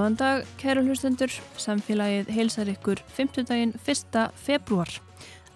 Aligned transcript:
Góðan 0.00 0.14
dag, 0.16 0.46
kæru 0.56 0.80
hlustendur. 0.86 1.28
Samfélagið 1.60 2.30
heilsar 2.32 2.68
ykkur 2.72 3.02
5. 3.12 3.42
daginn 3.50 3.74
1. 3.84 4.14
februar. 4.32 4.88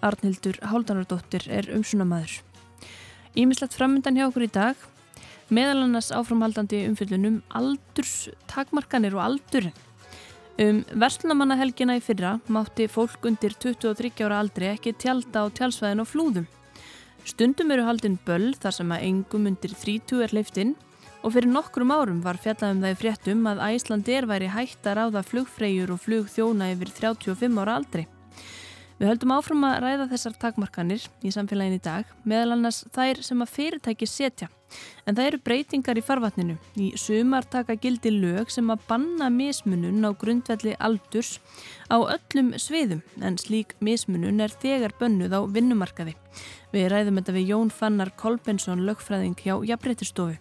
Arnildur 0.05 0.59
Háldanardóttir 0.61 1.47
er 1.49 1.71
umsunamaður. 1.73 2.43
Ímislegt 3.33 3.73
framöndan 3.73 4.19
hjá 4.19 4.27
okkur 4.27 4.45
í 4.45 4.51
dag. 4.53 4.77
Meðal 5.49 5.87
annars 5.87 6.11
áframhaldandi 6.13 6.83
umfyllunum 6.91 7.39
aldurs, 7.57 8.29
takmarkanir 8.45 9.17
og 9.17 9.23
aldur. 9.25 9.71
Um 10.61 10.85
verslunamannahelgina 10.93 11.97
í 11.97 12.05
fyrra 12.05 12.37
mátti 12.45 12.85
fólk 12.85 13.25
undir 13.25 13.57
23 13.57 14.13
ára 14.29 14.43
aldri 14.45 14.69
ekki 14.75 14.93
tjálta 14.93 15.41
á 15.41 15.49
tjálsvæðin 15.57 16.05
og 16.05 16.11
flúðum. 16.11 16.45
Stundum 17.25 17.73
eru 17.73 17.89
haldinn 17.89 18.21
böll 18.29 18.53
þar 18.53 18.77
sem 18.77 18.93
að 18.93 19.09
engum 19.09 19.49
undir 19.49 19.73
30 19.73 20.21
er 20.21 20.37
leiftinn 20.37 20.77
og 21.25 21.33
fyrir 21.33 21.49
nokkrum 21.49 21.89
árum 21.89 22.19
var 22.21 22.37
fjallaðum 22.37 22.83
það 22.83 22.91
í 22.93 22.97
fréttum 22.99 23.47
að 23.49 23.61
Æslandir 23.65 24.27
væri 24.29 24.51
hægt 24.53 24.85
að 24.85 24.99
ráða 24.99 25.23
flugfreyjur 25.25 25.95
og 25.95 26.03
flugþjóna 26.03 26.67
yfir 26.75 26.91
35 26.99 27.63
ára 27.63 27.79
aldri. 27.79 28.03
Við 28.95 29.09
höldum 29.09 29.33
áfram 29.35 29.63
að 29.67 29.79
ræða 29.83 30.05
þessar 30.13 30.35
takmarkanir 30.39 31.07
í 31.25 31.31
samfélagin 31.33 31.75
í 31.75 31.81
dag, 31.83 32.11
meðal 32.23 32.53
annars 32.55 32.85
þær 32.95 33.19
sem 33.25 33.41
að 33.43 33.51
fyrirtæki 33.51 34.07
setja. 34.07 34.47
En 35.03 35.17
það 35.17 35.27
eru 35.31 35.41
breytingar 35.49 35.99
í 35.99 36.03
farvatninu. 36.05 36.55
Í 36.79 36.93
sumar 36.99 37.43
taka 37.49 37.75
gildi 37.75 38.13
lög 38.13 38.53
sem 38.53 38.69
að 38.71 38.85
banna 38.87 39.27
mismunun 39.33 40.05
á 40.05 40.15
grundvelli 40.15 40.77
aldurs 40.77 41.41
á 41.91 41.97
öllum 41.99 42.53
sviðum, 42.61 43.03
en 43.19 43.41
slík 43.41 43.75
mismunun 43.83 44.45
er 44.45 44.53
þegar 44.61 44.95
bönnuð 45.01 45.35
á 45.35 45.41
vinnumarkaði. 45.43 46.15
Við 46.71 46.89
ræðum 46.93 47.19
þetta 47.19 47.35
við 47.35 47.51
Jón 47.51 47.73
Fannar 47.73 48.15
Kolbensson, 48.15 48.85
lögfræðing 48.87 49.35
hjá 49.41 49.57
Jafnréttistofu. 49.73 50.39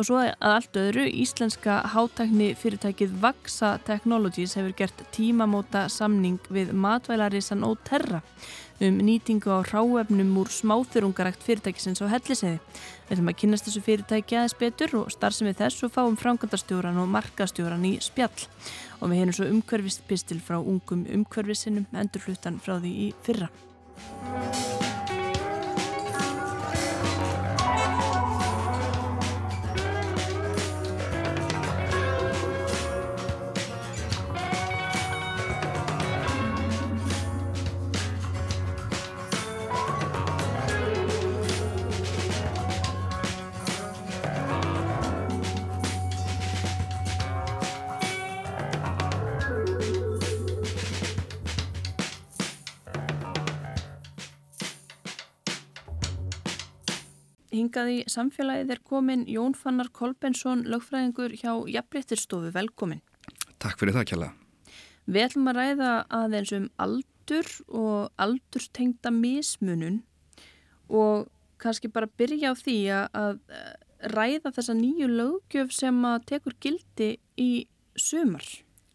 Og 0.00 0.06
svo 0.08 0.16
að 0.16 0.30
allt 0.48 0.76
öðru, 0.80 1.02
íslenska 1.12 1.82
hátækni 1.92 2.54
fyrirtækið 2.56 3.18
Vaxa 3.20 3.74
Technologies 3.84 4.54
hefur 4.56 4.72
gert 4.78 5.02
tímamóta 5.12 5.82
samning 5.92 6.40
við 6.48 6.72
matvælarísan 6.72 7.66
og 7.68 7.76
terra 7.84 8.22
um 8.80 8.96
nýtingu 9.04 9.52
á 9.52 9.60
ráefnum 9.60 10.32
úr 10.40 10.48
smáþurungarækt 10.48 11.44
fyrirtækisins 11.44 12.00
á 12.00 12.08
helliseiði. 12.08 12.62
Við 13.10 13.12
ætlum 13.12 13.28
að 13.28 13.38
kynast 13.42 13.68
þessu 13.68 13.84
fyrirtæki 13.84 14.40
aðeins 14.40 14.56
betur 14.56 14.96
og 15.02 15.12
starfsum 15.12 15.50
við 15.50 15.60
þess 15.60 15.84
og 15.84 15.92
fáum 15.92 16.16
frangandastjóran 16.16 17.04
og 17.04 17.12
markastjóran 17.12 17.84
í 17.84 17.98
spjall. 18.00 18.48
Og 19.04 19.12
við 19.12 19.20
heinum 19.20 19.36
svo 19.36 19.52
umhverfispistil 19.52 20.40
frá 20.40 20.56
ungum 20.56 21.04
umhverfisinum 21.12 21.84
endurfluttan 21.92 22.56
frá 22.64 22.78
því 22.80 22.96
í 23.04 23.12
fyrra. 23.20 23.52
Hingað 57.80 57.94
í 57.96 58.00
samfélagið 58.12 58.70
er 58.74 58.80
komin 58.84 59.22
Jón 59.24 59.54
Fannar 59.56 59.88
Kolbensson, 59.96 60.66
lögfræðingur 60.68 61.32
hjá 61.32 61.54
Jafnbrettirstofu. 61.64 62.50
Velkomin. 62.52 63.00
Takk 63.56 63.80
fyrir 63.80 63.96
það, 63.96 64.04
Kjalla. 64.10 64.28
Við 65.08 65.24
ætlum 65.24 65.48
að 65.48 65.56
ræða 65.56 65.92
aðeins 66.12 66.52
um 66.52 66.66
aldur 66.76 67.48
og 67.72 68.10
aldurstengta 68.20 69.08
mismunun 69.14 70.02
og 70.92 71.30
kannski 71.56 71.88
bara 71.88 72.10
byrja 72.20 72.52
á 72.52 72.54
því 72.60 72.76
að 72.92 73.40
ræða 74.12 74.52
þessa 74.58 74.76
nýju 74.76 75.08
lögjöf 75.08 75.72
sem 75.72 76.04
að 76.04 76.28
tekur 76.34 76.58
gildi 76.60 77.14
í 77.40 77.50
sumar. 77.96 78.44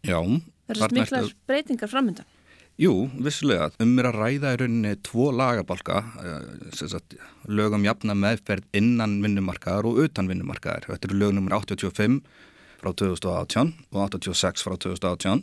Já. 0.06 0.22
Það 0.70 0.76
er 0.76 0.94
smiklar 0.94 1.32
breytingar 1.50 1.90
framöndan. 1.90 2.35
Jú, 2.76 3.06
vissulega. 3.24 3.70
Um 3.80 3.94
er 3.96 4.10
að 4.10 4.18
ræða 4.20 4.50
í 4.52 4.56
rauninni 4.60 4.90
tvo 5.06 5.30
lagabalka, 5.32 6.02
eh, 6.20 6.72
sagt, 6.76 7.16
lögum 7.48 7.86
jafna 7.88 8.12
meðferð 8.12 8.66
innan 8.76 9.22
vinnumarkaðar 9.22 9.88
og 9.88 10.02
utan 10.04 10.28
vinnumarkaðar. 10.28 10.84
Þetta 10.84 11.08
eru 11.08 11.16
lög 11.16 11.32
nr. 11.32 11.56
85 11.56 12.20
frá 12.76 12.92
2018 12.92 13.72
og 13.92 14.10
86 14.10 14.62
frá 14.62 14.76
2018 14.76 15.42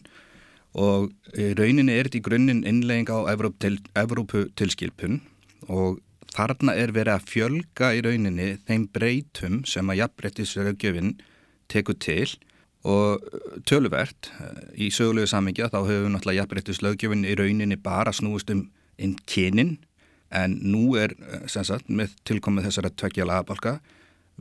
og 0.75 1.11
í 1.33 1.49
rauninni 1.57 1.93
er 1.93 2.05
þetta 2.05 2.21
í 2.21 2.25
grunninn 2.27 2.63
innlegging 2.69 3.09
á 3.09 3.25
Evrópu 3.33 4.45
tilskilpun 4.53 5.21
og 5.69 6.01
þarna 6.33 6.75
er 6.77 6.93
verið 6.93 7.17
að 7.17 7.27
fjölga 7.29 7.91
í 7.97 8.01
rauninni 8.05 8.49
þeim 8.67 8.87
breytum 8.93 9.61
sem 9.65 9.89
að 9.89 10.03
jafnbrettisraugjöfinn 10.03 11.15
tekur 11.69 11.97
til 11.97 12.29
og 12.83 13.23
töluvert 13.69 14.29
í 14.75 14.89
sögulegu 14.91 15.29
samingja 15.31 15.69
þá 15.71 15.79
hefur 15.87 16.11
náttúrulega 16.11 16.41
jafnbrettus 16.41 16.81
lögjöfin 16.83 17.25
í 17.27 17.35
rauninni 17.39 17.79
bara 17.79 18.11
snúist 18.15 18.51
um 18.51 18.67
inn 18.99 19.15
kynin. 19.29 19.77
En 20.33 20.57
nú 20.65 20.95
er 20.97 21.13
sagt, 21.47 21.87
með 21.87 22.15
tilkomið 22.27 22.67
þessara 22.67 22.91
tveggja 22.97 23.27
lagabalka 23.29 23.77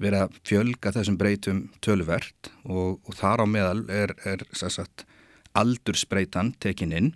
verið 0.01 0.25
að 0.25 0.37
fjölga 0.49 0.93
þessum 0.95 1.19
breytum 1.21 1.63
töluvert. 1.85 2.51
Og, 2.65 2.99
og 3.05 3.17
þar 3.19 3.45
á 3.45 3.47
meðal 3.47 3.85
er, 3.93 4.15
er 4.25 4.45
sagt, 4.57 5.05
aldursbreytan 5.55 6.55
tekin 6.63 6.97
inn. 6.97 7.11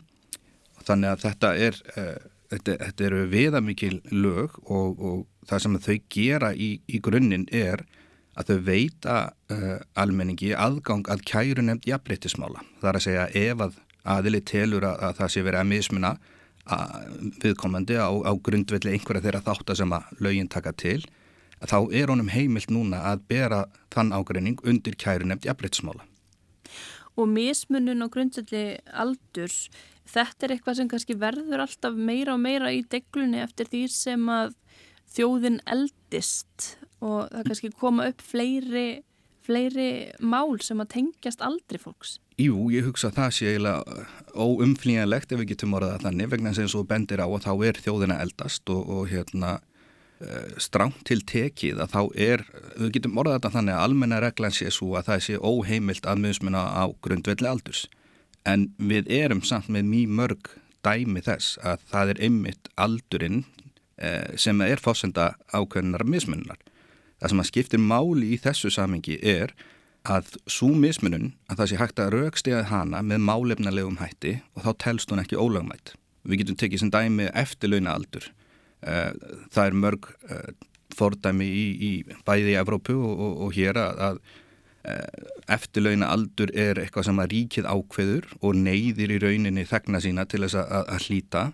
Þannig 0.86 1.14
að 1.14 1.22
þetta 1.24 1.52
er 1.66 1.78
uh, 1.96 2.18
þetta, 2.52 2.76
þetta 2.84 3.06
eru 3.08 3.22
viðamikil 3.32 3.94
lög 4.12 4.58
og, 4.64 5.00
og 5.00 5.48
það 5.48 5.62
sem 5.64 5.78
þau 5.86 5.96
gera 6.12 6.52
í, 6.54 6.70
í 6.86 7.00
grunninn 7.02 7.46
er 7.54 7.84
að 8.36 8.52
þau 8.52 8.62
veita 8.66 9.16
uh, 9.52 9.76
almenningi 9.96 10.52
aðgang 10.54 11.08
að 11.12 11.24
kæru 11.28 11.64
nefnd 11.64 11.88
jafnbreytismála. 11.88 12.64
Það 12.80 12.90
er 12.90 12.98
að 13.00 13.06
segja 13.06 13.28
ef 13.42 13.66
að 13.66 13.78
aðili 14.06 14.40
telur 14.46 14.86
að, 14.86 14.98
að 15.08 15.20
það 15.20 15.32
sé 15.32 15.44
verið 15.46 15.62
að 15.62 15.70
mismuna 15.72 16.16
viðkomandi 17.42 17.94
á, 17.94 18.10
á 18.10 18.32
grundvelli 18.42 18.96
einhverja 18.96 19.22
þeirra 19.22 19.44
þáttar 19.46 19.78
sem 19.78 19.92
að 19.94 20.08
lögin 20.24 20.50
taka 20.50 20.72
til, 20.74 20.98
þá 21.62 21.78
er 21.94 22.10
honum 22.10 22.30
heimilt 22.30 22.72
núna 22.74 23.04
að 23.12 23.22
bera 23.30 23.60
þann 23.94 24.12
ágreining 24.14 24.58
undir 24.66 24.98
kæru 24.98 25.28
nefnd 25.28 25.46
jafnbreytismála. 25.46 26.02
Og 27.16 27.30
mismunun 27.32 28.04
á 28.04 28.10
grundvelli 28.12 28.64
aldurs, 28.92 29.70
þetta 30.10 30.46
er 30.46 30.56
eitthvað 30.56 30.80
sem 30.80 30.90
kannski 30.90 31.16
verður 31.18 31.64
alltaf 31.64 31.94
meira 31.96 32.34
og 32.34 32.42
meira 32.42 32.74
í 32.74 32.82
deglunni 32.84 33.40
eftir 33.40 33.70
því 33.70 33.86
sem 33.94 34.26
að 34.28 34.52
þjóðin 35.14 35.62
eldist 35.70 36.74
og 37.04 37.28
það 37.32 37.50
kannski 37.50 37.72
koma 37.76 38.08
upp 38.10 38.22
fleiri, 38.24 38.86
fleiri 39.46 39.90
mál 40.20 40.56
sem 40.64 40.80
að 40.82 40.92
tengjast 40.96 41.44
aldri 41.44 41.80
fólks. 41.80 42.18
Jú, 42.40 42.66
ég 42.72 42.84
hugsa 42.88 43.08
að 43.08 43.18
það 43.20 43.30
sé 43.36 43.52
eiginlega 43.52 44.06
óumflýjanlegt 44.36 45.32
ef 45.32 45.40
við 45.40 45.52
getum 45.54 45.76
orðað 45.78 46.02
þannig 46.04 46.32
vegna 46.34 46.52
sem 46.56 46.68
svo 46.68 46.84
bendir 46.88 47.22
á 47.24 47.28
að 47.28 47.46
þá 47.46 47.52
er 47.70 47.80
þjóðina 47.84 48.20
eldast 48.24 48.72
og, 48.72 48.82
og 48.92 49.06
hérna 49.12 49.54
eh, 50.20 50.50
stránt 50.60 51.00
til 51.08 51.22
tekið 51.24 51.80
að 51.84 51.94
þá 51.94 52.02
er, 52.28 52.44
við 52.76 52.96
getum 52.98 53.22
orðað 53.22 53.38
þetta 53.38 53.54
þannig 53.56 53.76
að 53.76 53.86
almenna 53.86 54.20
reglan 54.24 54.56
sé 54.56 54.72
svo 54.74 54.98
að 54.98 55.08
það 55.12 55.24
sé 55.28 55.38
óheimilt 55.40 56.10
að 56.10 56.22
mismuna 56.26 56.66
á 56.76 56.84
grundvelli 57.00 57.48
aldurs 57.48 57.86
en 58.46 58.70
við 58.78 59.10
erum 59.10 59.42
samt 59.44 59.70
með 59.72 59.90
mjög 59.90 60.14
mörg 60.20 60.52
dæmi 60.86 61.22
þess 61.24 61.58
að 61.66 61.82
það 61.90 62.12
er 62.12 62.22
ymmit 62.28 62.70
aldurinn 62.78 63.42
eh, 63.98 64.36
sem 64.38 64.60
er 64.62 64.82
fósenda 64.82 65.32
ákveðnar 65.50 66.06
mismunnar. 66.06 66.60
Það 67.26 67.32
sem 67.32 67.40
að 67.42 67.46
skiptir 67.48 67.80
máli 67.82 68.26
í 68.30 68.36
þessu 68.38 68.70
samengi 68.70 69.16
er 69.18 69.50
að 70.06 70.28
svo 70.46 70.68
mismunun 70.78 71.32
að 71.50 71.58
það 71.58 71.68
sé 71.72 71.78
hægt 71.80 72.02
að 72.04 72.12
raukstegaði 72.14 72.68
hana 72.70 73.00
með 73.02 73.24
málefnalegum 73.26 73.96
hætti 73.98 74.36
og 74.54 74.62
þá 74.62 74.68
telst 74.84 75.10
hún 75.10 75.22
ekki 75.24 75.34
ólagmætt. 75.34 75.96
Við 76.22 76.44
getum 76.44 76.58
tekið 76.60 76.84
sem 76.84 76.92
dæmi 76.94 77.26
eftirlauna 77.42 77.96
aldur. 77.98 78.28
Eh, 78.86 79.10
það 79.50 79.62
er 79.64 79.78
mörg 79.82 80.06
eh, 80.30 80.54
fordæmi 80.94 81.50
í, 81.50 81.66
í 81.74 81.90
bæði 82.30 82.54
í 82.54 82.56
Evrópu 82.60 82.94
og, 82.94 83.18
og, 83.26 83.34
og 83.48 83.58
hér 83.58 83.82
að, 83.82 84.22
eh, 84.86 85.26
eftirlauna 85.58 86.12
aldur 86.14 86.54
er 86.54 86.78
eitthvað 86.84 87.08
sem 87.10 87.24
að 87.24 87.32
ríkið 87.34 87.66
ákveður 87.74 88.30
og 88.38 88.54
neyðir 88.60 89.16
í 89.16 89.22
rauninni 89.26 89.66
þegna 89.66 90.04
sína 90.06 90.30
til 90.30 90.44
þess 90.46 90.62
að, 90.62 90.78
að 90.94 91.10
hlýta 91.10 91.48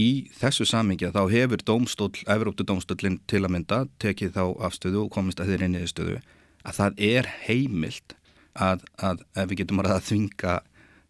í 0.00 0.10
þessu 0.34 0.66
samingja 0.66 1.12
þá 1.14 1.22
hefur 1.30 1.62
dómstól, 1.62 2.10
Evróptu 2.26 2.66
dómstólinn 2.66 3.20
til 3.30 3.44
að 3.44 3.52
mynda 3.54 3.80
tekið 4.02 4.34
þá 4.34 4.44
afstöðu 4.68 5.04
og 5.04 5.12
komist 5.14 5.42
að 5.42 5.52
þeirri 5.52 5.68
niðurstöðu 5.70 6.16
að 6.64 6.78
það 6.80 7.02
er 7.10 7.28
heimilt 7.44 8.16
að, 8.54 8.82
að 8.98 9.22
ef 9.36 9.50
við 9.50 9.60
getum 9.62 9.82
að 9.84 10.08
þvinga 10.08 10.56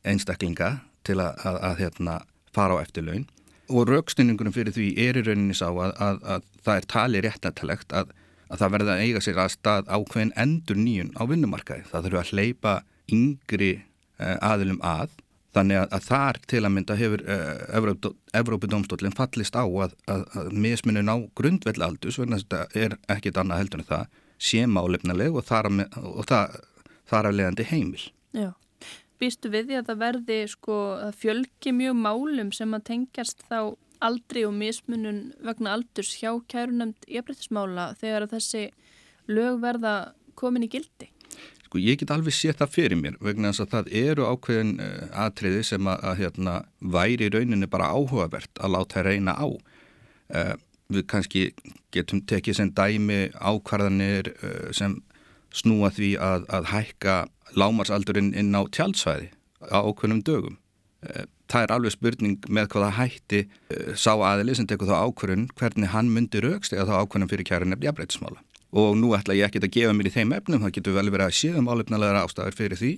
einstaklinga 0.05 0.71
til 1.05 1.19
að, 1.21 1.41
að, 1.45 1.61
að 1.71 1.81
hérna, 1.85 2.19
fara 2.53 2.77
á 2.77 2.83
eftirlaun 2.85 3.25
og 3.73 3.89
raukstunningunum 3.89 4.53
fyrir 4.53 4.75
því 4.77 4.91
er 5.01 5.17
í 5.17 5.25
rauninni 5.25 5.57
sá 5.57 5.71
að 5.73 6.21
það 6.65 6.77
er 6.77 6.89
tali 6.91 7.23
réttantalegt 7.25 7.95
að 7.97 8.13
það 8.53 8.75
verða 8.77 8.95
að 8.95 9.05
eiga 9.05 9.23
sér 9.25 9.41
að 9.41 9.53
stað 9.55 9.91
ákveðin 9.91 10.35
endur 10.39 10.79
nýjun 10.79 11.13
á 11.17 11.23
vinnumarkaði. 11.31 11.87
Það 11.91 12.07
þurfa 12.07 12.21
að 12.21 12.33
hleypa 12.33 12.75
yngri 13.15 13.71
uh, 14.21 14.37
aðilum 14.45 14.81
að 14.85 15.15
þannig 15.55 15.81
að, 15.85 15.95
þar 16.09 16.41
til 16.51 16.63
að 16.65 16.75
mynda 16.75 16.97
hefur 16.99 17.23
uh, 17.31 17.95
Evrópudómstólinn 18.41 19.17
fallist 19.17 19.57
á 19.57 19.65
að, 19.65 19.95
að, 20.11 20.27
að 20.35 20.51
mismunin 20.67 21.13
á 21.13 21.17
grundvellaldus, 21.39 22.19
verðan 22.21 22.39
að 22.39 22.45
þetta 22.45 22.83
er 22.85 22.99
ekkit 23.15 23.41
annað 23.41 23.63
heldur 23.63 23.85
en 23.85 23.91
það, 23.93 24.21
sé 24.45 24.65
málefnileg 24.67 25.39
og 25.39 25.47
þar, 25.47 25.71
og 26.03 26.27
það, 26.29 26.59
þar 27.11 27.31
af 27.31 27.39
leiðandi 27.39 27.69
heimil. 27.71 28.03
Já, 28.35 28.51
býstu 29.23 29.53
við 29.53 29.71
því 29.71 29.79
að 29.79 29.89
það 29.91 30.03
verði 30.03 30.39
sko 30.51 30.81
að 31.07 31.17
fjölgi 31.23 31.75
mjög 31.77 31.97
málum 32.03 32.53
sem 32.55 32.77
að 32.77 32.87
tengjast 32.91 33.47
þá 33.49 33.59
aldri 34.05 34.45
og 34.45 34.53
mismunun 34.59 35.23
vegna 35.45 35.79
aldurs 35.79 36.13
hjá 36.19 36.35
kærunemt 36.51 37.07
jafnbryttismála 37.09 37.93
þegar 38.01 38.29
þessi 38.35 38.67
lög 39.31 39.63
verða 39.63 39.95
komin 40.37 40.67
í 40.67 40.71
gildi? 40.73 41.14
Sko 41.75 41.81
ég 41.83 41.99
get 41.99 42.13
alveg 42.15 42.31
sétt 42.31 42.61
það 42.63 42.71
fyrir 42.71 42.99
mér 43.01 43.15
vegna 43.19 43.51
þess 43.51 43.65
að 43.65 43.73
það 43.73 43.89
eru 43.99 44.27
ákveðin 44.31 44.69
uh, 44.79 45.09
atriði 45.25 45.65
sem 45.67 45.89
að, 45.91 46.05
að 46.07 46.21
hérna, 46.21 46.53
væri 46.79 47.31
rauninni 47.35 47.67
bara 47.67 47.89
áhugavert 47.91 48.61
að 48.63 48.75
láta 48.77 49.03
reyna 49.03 49.35
á. 49.35 49.51
Uh, 50.31 50.53
við 50.95 51.07
kannski 51.11 51.43
getum 51.91 52.21
tekið 52.31 52.61
sem 52.61 52.71
dæmi 52.79 53.19
ákvarðanir 53.35 54.31
uh, 54.37 54.71
sem 54.71 55.01
snúa 55.51 55.91
því 55.99 56.13
að, 56.23 56.47
að 56.55 56.71
hækka 56.77 57.19
lámarsaldurinn 57.59 58.31
inn 58.39 58.55
á 58.55 58.63
tjaldsvæði 58.71 59.33
á 59.67 59.83
ákveðnum 59.83 60.23
dögum. 60.23 60.61
Það 61.51 61.67
er 61.67 61.73
alveg 61.75 61.99
spurning 61.99 62.47
með 62.55 62.71
hvaða 62.71 62.95
hætti 63.01 63.45
sá 63.99 64.15
aðili 64.15 64.55
sem 64.55 64.71
tekur 64.71 64.89
þá 64.89 65.11
ákvarðun 65.11 65.49
hvernig 65.59 65.91
hann 65.91 66.15
myndir 66.15 66.47
raukst 66.47 66.73
eða 66.73 66.87
þá 66.93 67.03
ákvarðan 67.03 67.31
fyrir 67.35 67.51
kjærin 67.51 67.75
eftir 67.75 67.91
jafnbreytismála 67.91 68.45
og 68.75 68.97
nú 68.99 69.13
ætla 69.15 69.37
ég 69.39 69.47
ekki 69.47 69.63
að 69.63 69.75
gefa 69.77 69.97
mér 69.97 70.11
í 70.11 70.15
þeim 70.15 70.33
efnum, 70.35 70.63
það 70.65 70.77
getur 70.79 70.97
vel 70.99 71.11
verið 71.15 71.29
að 71.29 71.37
séðum 71.39 71.71
álefnilegar 71.71 72.21
ástæður 72.25 72.59
fyrir 72.59 72.81
því. 72.81 72.93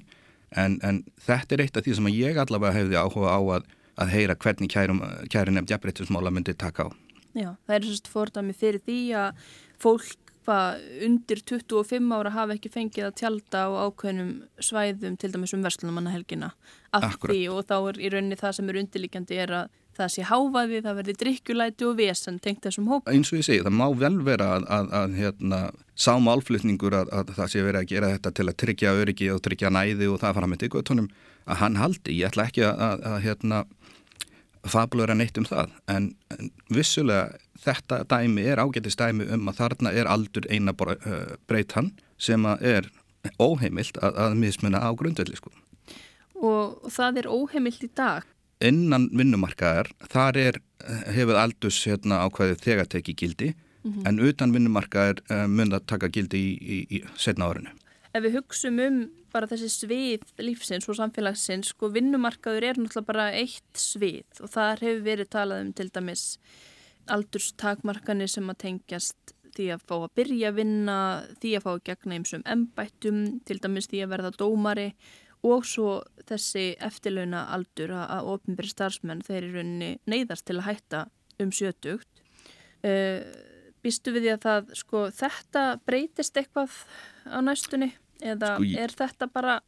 En, 0.57 0.79
en 0.87 1.03
þetta 1.27 1.57
er 1.57 1.65
eitt 1.67 1.77
af 1.77 1.85
því 1.85 1.97
sem 1.99 2.13
ég 2.15 2.39
allavega 2.41 2.79
hefði 2.79 3.01
áhuga 3.01 3.35
á 3.35 3.41
að, 3.59 3.67
að 4.01 4.13
heyra 4.15 4.37
hvernig 4.45 4.73
kærum, 4.73 5.03
kærin 5.33 5.61
eftir 5.61 5.75
jafnbreytismála 5.75 6.33
myndi 6.33 6.55
taka 6.57 6.89
á. 6.89 6.91
Já, 7.37 7.51
það 7.67 7.77
er 7.77 7.89
sérst 7.91 8.09
fordami 8.09 8.57
fyrir 8.57 8.81
því 8.87 9.01
að 9.21 9.43
fólk 9.83 10.23
undir 10.47 11.41
25 11.43 12.13
ára 12.15 12.31
hafa 12.31 12.55
ekki 12.55 12.71
fengið 12.71 13.09
að 13.09 13.17
tjálta 13.19 13.65
á 13.67 13.69
ákveðnum 13.89 14.31
svæðum 14.63 15.17
til 15.19 15.33
dæmis 15.33 15.55
um 15.57 15.65
verslunumannahelgina 15.67 16.53
af 16.95 17.17
því 17.19 17.41
og 17.51 17.67
þá 17.67 17.77
er 17.81 17.99
í 17.99 18.11
rauninni 18.15 18.39
það 18.39 18.55
sem 18.59 18.71
er 18.71 18.79
undirlikjandi 18.83 19.41
er 19.43 19.55
að 19.59 19.75
það 19.97 20.13
sé 20.15 20.27
háfaði, 20.29 20.83
það 20.85 20.99
verði 21.01 21.15
drikkjulæti 21.23 21.89
og 21.89 21.97
vesen 21.99 22.41
tengt 22.43 22.67
þessum 22.67 22.91
hóp. 22.93 23.09
Eins 23.11 23.33
og 23.33 23.41
ég 23.41 23.49
segi, 23.49 23.65
það 23.65 23.79
má 23.79 23.87
vel 24.01 24.15
vera 24.27 24.51
að, 24.57 24.67
að, 24.77 24.91
að 25.01 25.17
hérna, 25.21 25.61
sá 25.97 26.13
málflutningur 26.23 26.99
að, 27.01 27.13
að 27.17 27.33
það 27.39 27.53
sé 27.53 27.65
verið 27.65 27.81
að 27.81 27.91
gera 27.95 28.13
þetta 28.17 28.35
til 28.37 28.47
að 28.47 28.59
tryggja 28.65 28.95
öryggi 29.01 29.31
og 29.35 29.43
tryggja 29.47 29.73
næði 29.73 30.11
og 30.13 30.21
það 30.23 30.39
fara 30.39 30.51
með 30.53 30.69
ykkurtónum 30.69 31.11
að 31.47 31.61
hann 31.63 31.81
haldi. 31.81 32.19
Ég 32.21 32.31
ætla 32.31 32.49
ekki 32.51 32.67
að 32.69 33.21
hérna, 33.25 33.65
fabulera 34.67 35.15
neitt 35.15 35.39
um 35.39 35.47
það 35.47 35.75
en, 35.93 36.11
en 36.35 36.51
vissulega 36.73 37.39
þetta 37.63 38.03
dæmi 38.11 38.45
er 38.51 38.61
ágættist 38.63 39.01
dæmi 39.01 39.29
um 39.35 39.51
að 39.51 39.61
þarna 39.61 39.93
er 39.95 40.11
aldur 40.11 40.47
eina 40.51 40.75
breytan 40.77 41.93
sem 42.19 42.47
er 42.61 42.89
óheimilt 43.43 43.99
að 44.03 44.37
mismuna 44.39 44.83
á 44.83 44.91
grundvelli 44.99 45.39
sko. 45.39 45.53
Og 46.37 46.91
það 46.93 47.23
er 47.23 47.31
óheimilt 47.33 47.85
í 47.87 47.91
dag? 47.97 48.27
Innan 48.65 49.09
vinnumarkaðar, 49.17 49.91
þar 50.13 50.39
er, 50.41 50.61
hefur 51.13 51.41
aldus 51.41 51.83
hérna, 51.87 52.23
ákveðið 52.27 52.63
þegar 52.65 52.91
tekið 52.93 53.17
gildi 53.23 53.49
mm 53.53 53.93
-hmm. 53.93 54.09
en 54.09 54.21
utan 54.21 54.53
vinnumarkaðar 54.53 55.23
eh, 55.31 55.47
mun 55.47 55.73
það 55.75 55.87
taka 55.87 56.09
gildi 56.09 56.39
í, 56.39 56.53
í, 56.61 56.79
í 56.97 57.03
setna 57.17 57.51
árinu. 57.51 57.75
Ef 58.15 58.23
við 58.23 58.39
hugsum 58.39 58.79
um 58.81 59.01
bara 59.33 59.47
þessi 59.47 59.69
svið 59.69 60.25
lífsins 60.41 60.89
og 60.89 60.97
samfélagsins, 60.97 61.75
sko 61.75 61.91
vinnumarkaður 61.93 62.65
er 62.65 62.79
náttúrulega 62.81 63.07
bara 63.07 63.27
eitt 63.33 63.77
svið 63.77 64.41
og 64.41 64.51
þar 64.51 64.81
hefur 64.81 65.03
verið 65.05 65.29
talað 65.29 65.65
um 65.67 65.73
til 65.77 65.91
dæmis 65.93 66.39
aldurstakmarkanir 67.13 68.31
sem 68.31 68.49
að 68.51 68.63
tengjast 68.65 69.35
því 69.57 69.69
að 69.75 69.85
fá 69.89 69.95
að 69.97 70.15
byrja 70.19 70.49
að 70.51 70.59
vinna, 70.61 70.97
því 71.41 71.53
að 71.57 71.65
fá 71.65 71.71
að 71.73 71.85
gegna 71.89 72.17
eins 72.17 72.33
og 72.33 72.41
um 72.41 72.49
embættum, 72.55 73.21
til 73.49 73.59
dæmis 73.63 73.89
því 73.91 74.03
að 74.05 74.13
verða 74.15 74.33
dómari 74.37 74.89
og 75.47 75.67
svo 75.69 76.01
þessi 76.27 76.73
eftirlauna 76.83 77.47
aldur 77.55 77.95
að 77.97 78.31
ofnbæri 78.35 78.73
starfsmenn 78.73 79.25
þeir 79.27 79.49
eru 79.51 79.67
neyðast 79.67 80.47
til 80.49 80.59
að 80.59 80.67
hætta 80.71 81.03
um 81.43 81.53
sjötugt. 81.55 82.11
Uh, 82.85 83.23
Býstu 83.87 84.11
við 84.11 84.25
því 84.25 84.31
að 84.33 84.43
það, 84.43 84.71
sko, 84.81 85.01
þetta 85.15 85.63
breytist 85.87 86.39
eitthvað 86.41 86.73
á 87.31 87.39
næstunni 87.45 87.93
eða 88.19 88.57
sko 88.57 88.81
er 88.83 88.95
þetta 88.99 89.29
bara 89.31 89.61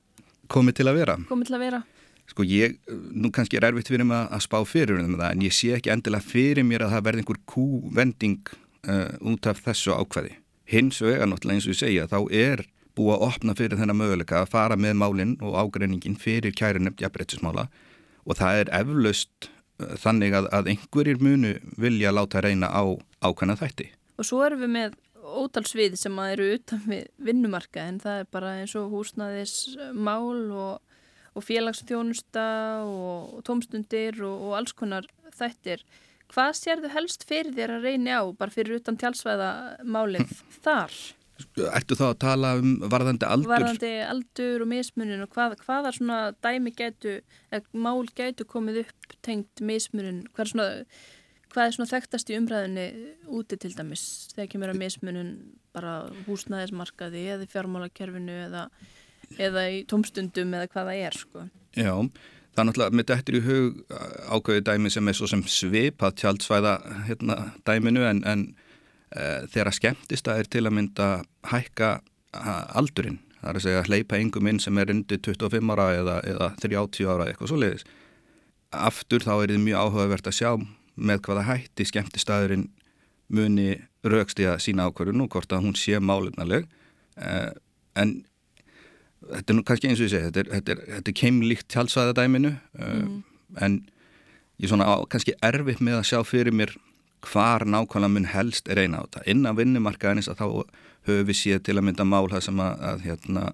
komið 0.51 0.81
til 0.81 0.87
að 0.91 0.99
vera? 0.99 1.15
Komið 1.29 1.51
til 1.51 1.57
að 1.59 1.63
vera. 1.63 1.81
Sko 2.29 2.45
ég, 2.45 2.75
nú 2.89 3.31
kannski 3.33 3.61
er 3.61 3.69
erfitt 3.69 3.89
fyrir 3.93 4.09
mig 4.09 4.19
að 4.19 4.43
spá 4.45 4.59
fyrir 4.69 4.99
um 5.01 5.15
það 5.15 5.31
en 5.31 5.45
ég 5.47 5.55
sé 5.55 5.71
ekki 5.77 5.93
endilega 5.95 6.29
fyrir 6.29 6.67
mér 6.67 6.85
að 6.85 6.97
það 6.97 7.07
verði 7.07 7.23
einhver 7.23 7.41
kúvending 7.53 8.51
uh, 8.91 9.13
út 9.31 9.49
af 9.49 9.63
þessu 9.65 9.95
ákveði. 9.95 10.35
Hins 10.69 10.99
vega 11.05 11.29
náttúrulega 11.29 11.61
eins 11.61 11.69
og 11.69 11.77
ég 11.77 11.81
segja 11.85 12.09
þá 12.11 12.19
er 12.27 12.65
búa 12.99 13.17
að 13.17 13.27
opna 13.29 13.55
fyrir 13.59 13.79
þennan 13.81 14.01
möguleika 14.01 14.43
að 14.43 14.51
fara 14.55 14.79
með 14.81 14.99
málinn 15.01 15.37
og 15.45 15.57
ágreiningin 15.63 16.19
fyrir 16.21 16.55
kærunemt 16.57 17.01
jafnbrettismála 17.03 17.69
og 18.29 18.39
það 18.39 18.63
er 18.63 18.73
eflaust 18.81 19.49
uh, 19.49 19.95
þannig 20.03 20.37
að, 20.37 20.51
að 20.53 20.73
einhverjir 20.75 21.23
munu 21.23 21.55
vilja 21.81 22.13
láta 22.15 22.43
reyna 22.45 22.71
á 22.71 22.83
ákvæmna 23.25 23.59
þætti. 23.59 23.93
Og 24.19 24.27
svo 24.27 24.43
erum 24.47 24.65
við 24.65 24.75
með 24.75 24.99
ótalsvið 25.39 25.97
sem 26.01 26.19
eru 26.25 26.51
utan 26.57 26.83
við 26.89 27.07
vinnumarka 27.23 27.85
en 27.85 28.01
það 28.03 28.23
er 28.23 28.29
bara 28.33 28.55
eins 28.61 28.75
og 28.79 28.93
húsnaðis 28.93 29.55
mál 29.95 30.49
og, 30.49 30.81
og 31.35 31.45
félagsþjónusta 31.47 32.49
og, 32.85 33.39
og 33.39 33.47
tómstundir 33.47 34.21
og, 34.25 34.49
og 34.49 34.59
alls 34.61 34.75
konar 34.77 35.09
þættir. 35.37 35.85
Hvað 36.29 36.57
sér 36.59 36.83
þau 36.83 36.91
helst 36.93 37.25
fyrir 37.29 37.55
þér 37.57 37.79
að 37.79 37.87
reyni 37.89 38.13
á 38.13 38.23
bara 38.37 38.53
fyrir 38.53 38.81
utan 38.81 38.99
tjálsvæða 39.01 39.53
málið 39.85 40.35
þar? 40.65 40.97
Ættu 41.39 41.95
þá 41.99 42.05
að 42.09 42.17
tala 42.23 42.55
um 42.59 42.73
varðandi 42.91 43.27
aldur? 43.29 43.51
Varðandi 43.53 43.93
aldur 44.07 44.65
og 44.65 44.71
mismunin 44.73 45.23
og 45.23 45.31
hvað, 45.35 45.55
hvaða 45.63 45.93
svona 45.95 46.19
dæmi 46.43 46.73
getu, 46.75 47.21
eða 47.55 47.83
mál 47.85 48.09
getu 48.19 48.47
komið 48.49 48.83
upp 48.83 49.15
tengt 49.27 49.63
mismunin, 49.63 50.25
hvað 50.35 50.45
er 50.45 50.53
svona, 50.53 50.69
hvað 51.55 51.65
er 51.65 51.77
svona 51.77 51.93
þekktast 51.93 52.33
í 52.33 52.39
umræðinni 52.41 52.87
úti 53.39 53.59
til 53.61 53.71
dæmis 53.77 54.05
þegar 54.35 54.51
kemur 54.55 54.75
að 54.75 54.83
mismunin 54.83 55.33
bara 55.77 55.95
húsnæðismarkaði 56.27 57.25
eða 57.37 57.51
fjármálakerfinu 57.53 58.41
eða, 58.49 58.67
eða 59.39 59.69
í 59.71 59.85
tómstundum 59.91 60.59
eða 60.59 60.73
hvaða 60.75 60.97
er 61.07 61.19
sko? 61.23 61.47
Já, 61.79 61.95
það 61.95 62.63
er 62.65 62.71
náttúrulega 62.71 62.99
með 62.99 63.11
dættir 63.13 63.39
í 63.39 63.45
hug 63.47 63.83
ákveði 64.27 64.67
dæmi 64.73 64.91
sem 64.91 65.11
er 65.11 65.19
svo 65.19 65.31
sem 65.31 65.45
svipað 65.47 66.19
tjaldsvæða 66.23 66.81
hérna, 67.07 67.39
dæminu 67.69 68.09
en, 68.09 68.25
en 68.27 68.49
Eh, 69.09 69.47
þegar 69.49 69.73
skemmtist 69.73 70.29
að 70.29 70.43
er 70.43 70.49
til 70.53 70.65
að 70.69 70.75
mynda 70.77 71.09
hækka 71.49 71.95
aldurinn 72.77 73.23
það 73.39 73.51
er 73.51 73.59
að 73.59 73.65
segja 73.65 73.85
hleypa 73.87 74.19
yngum 74.21 74.49
inn 74.51 74.59
sem 74.61 74.79
er 74.81 74.91
undir 74.93 75.21
25 75.25 75.73
ára 75.73 75.87
eða, 75.97 76.17
eða 76.29 76.49
30 76.61 77.09
ára 77.09 77.29
eitthvað 77.31 77.49
svo 77.53 77.61
leiðis 77.63 77.87
aftur 78.75 79.25
þá 79.25 79.31
er 79.33 79.47
þetta 79.47 79.63
mjög 79.65 79.87
áhugavert 79.87 80.29
að 80.29 80.37
sjá 80.37 80.51
með 80.99 81.23
hvaða 81.25 81.45
hætti 81.49 81.87
skemmtistæðurinn 81.89 82.67
muni 83.33 83.79
raukst 84.05 84.43
í 84.43 84.49
að 84.51 84.61
sína 84.67 84.89
ákvörðun 84.91 85.25
og 85.25 85.31
hvort 85.33 85.55
að 85.57 85.65
hún 85.65 85.79
sé 85.79 86.01
málefnaleg 86.03 86.67
eh, 87.23 87.53
en 87.97 88.13
þetta 89.25 89.55
er 89.55 89.57
nú 89.57 89.65
kannski 89.71 89.89
eins 89.89 90.03
og 90.03 90.09
ég 90.09 90.13
segi 90.13 90.29
þetta 90.29 90.43
er, 90.43 90.51
þetta 90.57 90.75
er, 90.75 90.83
þetta 90.99 91.13
er 91.15 91.19
keimlíkt 91.23 91.71
tjálsvæðadæminu 91.73 92.53
eh, 92.53 92.93
mm. 92.99 93.17
en 93.65 93.81
ég 94.59 94.69
er 94.69 94.75
svona 94.75 94.91
á, 94.91 95.01
kannski 95.09 95.37
erfitt 95.41 95.81
með 95.81 96.03
að 96.03 96.09
sjá 96.11 96.21
fyrir 96.29 96.53
mér 96.53 96.77
hvar 97.27 97.65
nákvæmlega 97.67 98.15
mun 98.15 98.29
helst 98.31 98.69
eina 98.69 99.03
á 99.03 99.07
þetta. 99.07 99.25
Innan 99.33 99.59
vinnumarkaðinins 99.59 100.31
að 100.31 100.43
þá 100.43 100.47
höfum 101.09 101.27
við 101.29 101.39
séð 101.39 101.63
til 101.67 101.79
að 101.79 101.87
mynda 101.89 102.07
mál 102.07 102.29
það 102.31 102.45
sem 102.49 102.61
að, 102.63 102.85
að 102.91 103.07
hérna, 103.07 103.45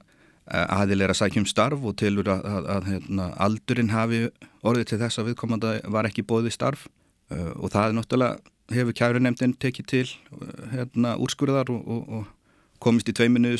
aðilega 0.44 1.14
sækjum 1.16 1.46
starf 1.48 1.84
og 1.84 1.96
tilur 2.00 2.28
að, 2.28 2.42
að, 2.44 2.66
að 2.74 2.88
hérna, 2.90 3.28
aldurinn 3.40 3.92
hafi 3.94 4.26
orðið 4.64 4.90
til 4.90 4.98
þess 5.00 5.20
að 5.20 5.30
viðkomanda 5.30 5.70
var 5.92 6.08
ekki 6.08 6.26
bóðið 6.28 6.56
starf 6.56 6.84
uh, 7.32 7.52
og 7.56 7.72
það 7.72 7.86
er 7.86 7.96
náttúrulega 7.98 8.74
hefur 8.74 8.96
kærunemdinn 8.98 9.56
tekið 9.60 9.88
til 9.88 10.04
uh, 10.04 10.50
hérna, 10.74 11.14
úrskurðar 11.20 11.72
og, 11.72 11.80
og, 11.88 12.04
og 12.18 12.84
komist 12.84 13.08
í 13.08 13.16
tveimur, 13.16 13.56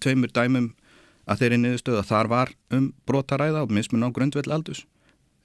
tveimur 0.00 0.32
dæmum 0.32 0.70
að 1.28 1.42
þeirri 1.42 1.60
niðurstöðu 1.60 2.00
að 2.00 2.08
þar 2.08 2.32
var 2.32 2.54
um 2.72 2.88
brotaræða 3.08 3.64
og 3.64 3.76
mismun 3.76 4.08
á 4.08 4.14
grundveld 4.16 4.48
aldus. 4.52 4.84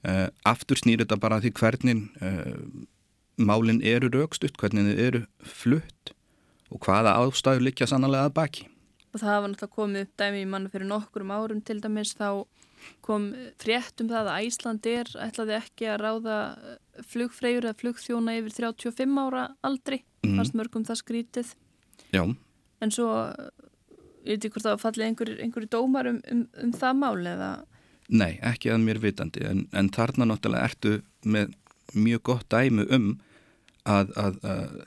Uh, 0.00 0.28
aftur 0.48 0.80
snýr 0.80 1.04
þetta 1.04 1.20
bara 1.20 1.42
því 1.44 1.52
hvernig 1.60 2.06
málinn 3.46 3.82
eru 3.86 4.10
raukstutt, 4.12 4.58
hvernig 4.60 4.90
þið 4.90 5.02
eru 5.06 5.22
flutt 5.40 6.14
og 6.70 6.84
hvaða 6.86 7.16
ástæður 7.24 7.66
likja 7.66 7.88
sannlega 7.90 8.28
að 8.28 8.36
baki. 8.38 8.66
Og 9.10 9.18
það 9.18 9.32
hafa 9.32 9.50
náttúrulega 9.50 9.76
komið 9.76 10.04
upp 10.06 10.12
dæmi 10.22 10.42
í 10.42 10.48
manna 10.50 10.70
fyrir 10.70 10.90
nokkurum 10.90 11.32
árum 11.34 11.62
til 11.66 11.80
dæmis 11.82 12.14
þá 12.18 12.44
kom 13.04 13.30
frétt 13.60 14.00
um 14.00 14.08
það 14.08 14.30
að 14.30 14.46
Æslandir 14.46 15.10
ætlaði 15.20 15.56
ekki 15.58 15.88
að 15.90 15.98
ráða 16.04 16.36
flugfreyjur 17.10 17.66
eða 17.66 17.80
flugþjóna 17.80 18.36
yfir 18.38 18.54
35 18.70 19.18
ára 19.20 19.48
aldri, 19.66 20.00
mm. 20.24 20.36
fannst 20.38 20.56
mörgum 20.56 20.86
það 20.88 21.02
skrítið. 21.02 21.50
Já. 22.14 22.22
En 22.80 22.94
svo 22.94 23.10
ég 24.24 24.36
veit 24.36 24.44
ekki 24.44 24.54
hvort 24.54 24.68
það 24.68 24.82
fallið 24.84 25.06
einhverju 25.08 25.36
einhver 25.44 25.66
dómar 25.70 26.08
um, 26.10 26.20
um, 26.32 26.44
um 26.62 26.72
það 26.76 27.00
mál 27.00 27.18
eða? 27.32 27.50
Nei, 28.10 28.38
ekki 28.46 28.72
að 28.72 28.84
mér 28.84 29.00
vitandi 29.02 29.44
en, 29.46 29.64
en 29.76 29.90
þarna 29.94 30.28
náttúrulega 30.30 30.70
ertu 30.70 30.96
með 31.24 31.54
mjög 31.94 32.24
gott 32.30 32.48
dæmu 32.52 32.86
um 32.92 33.10
að, 33.90 34.14
að, 34.24 34.38
að 34.52 34.78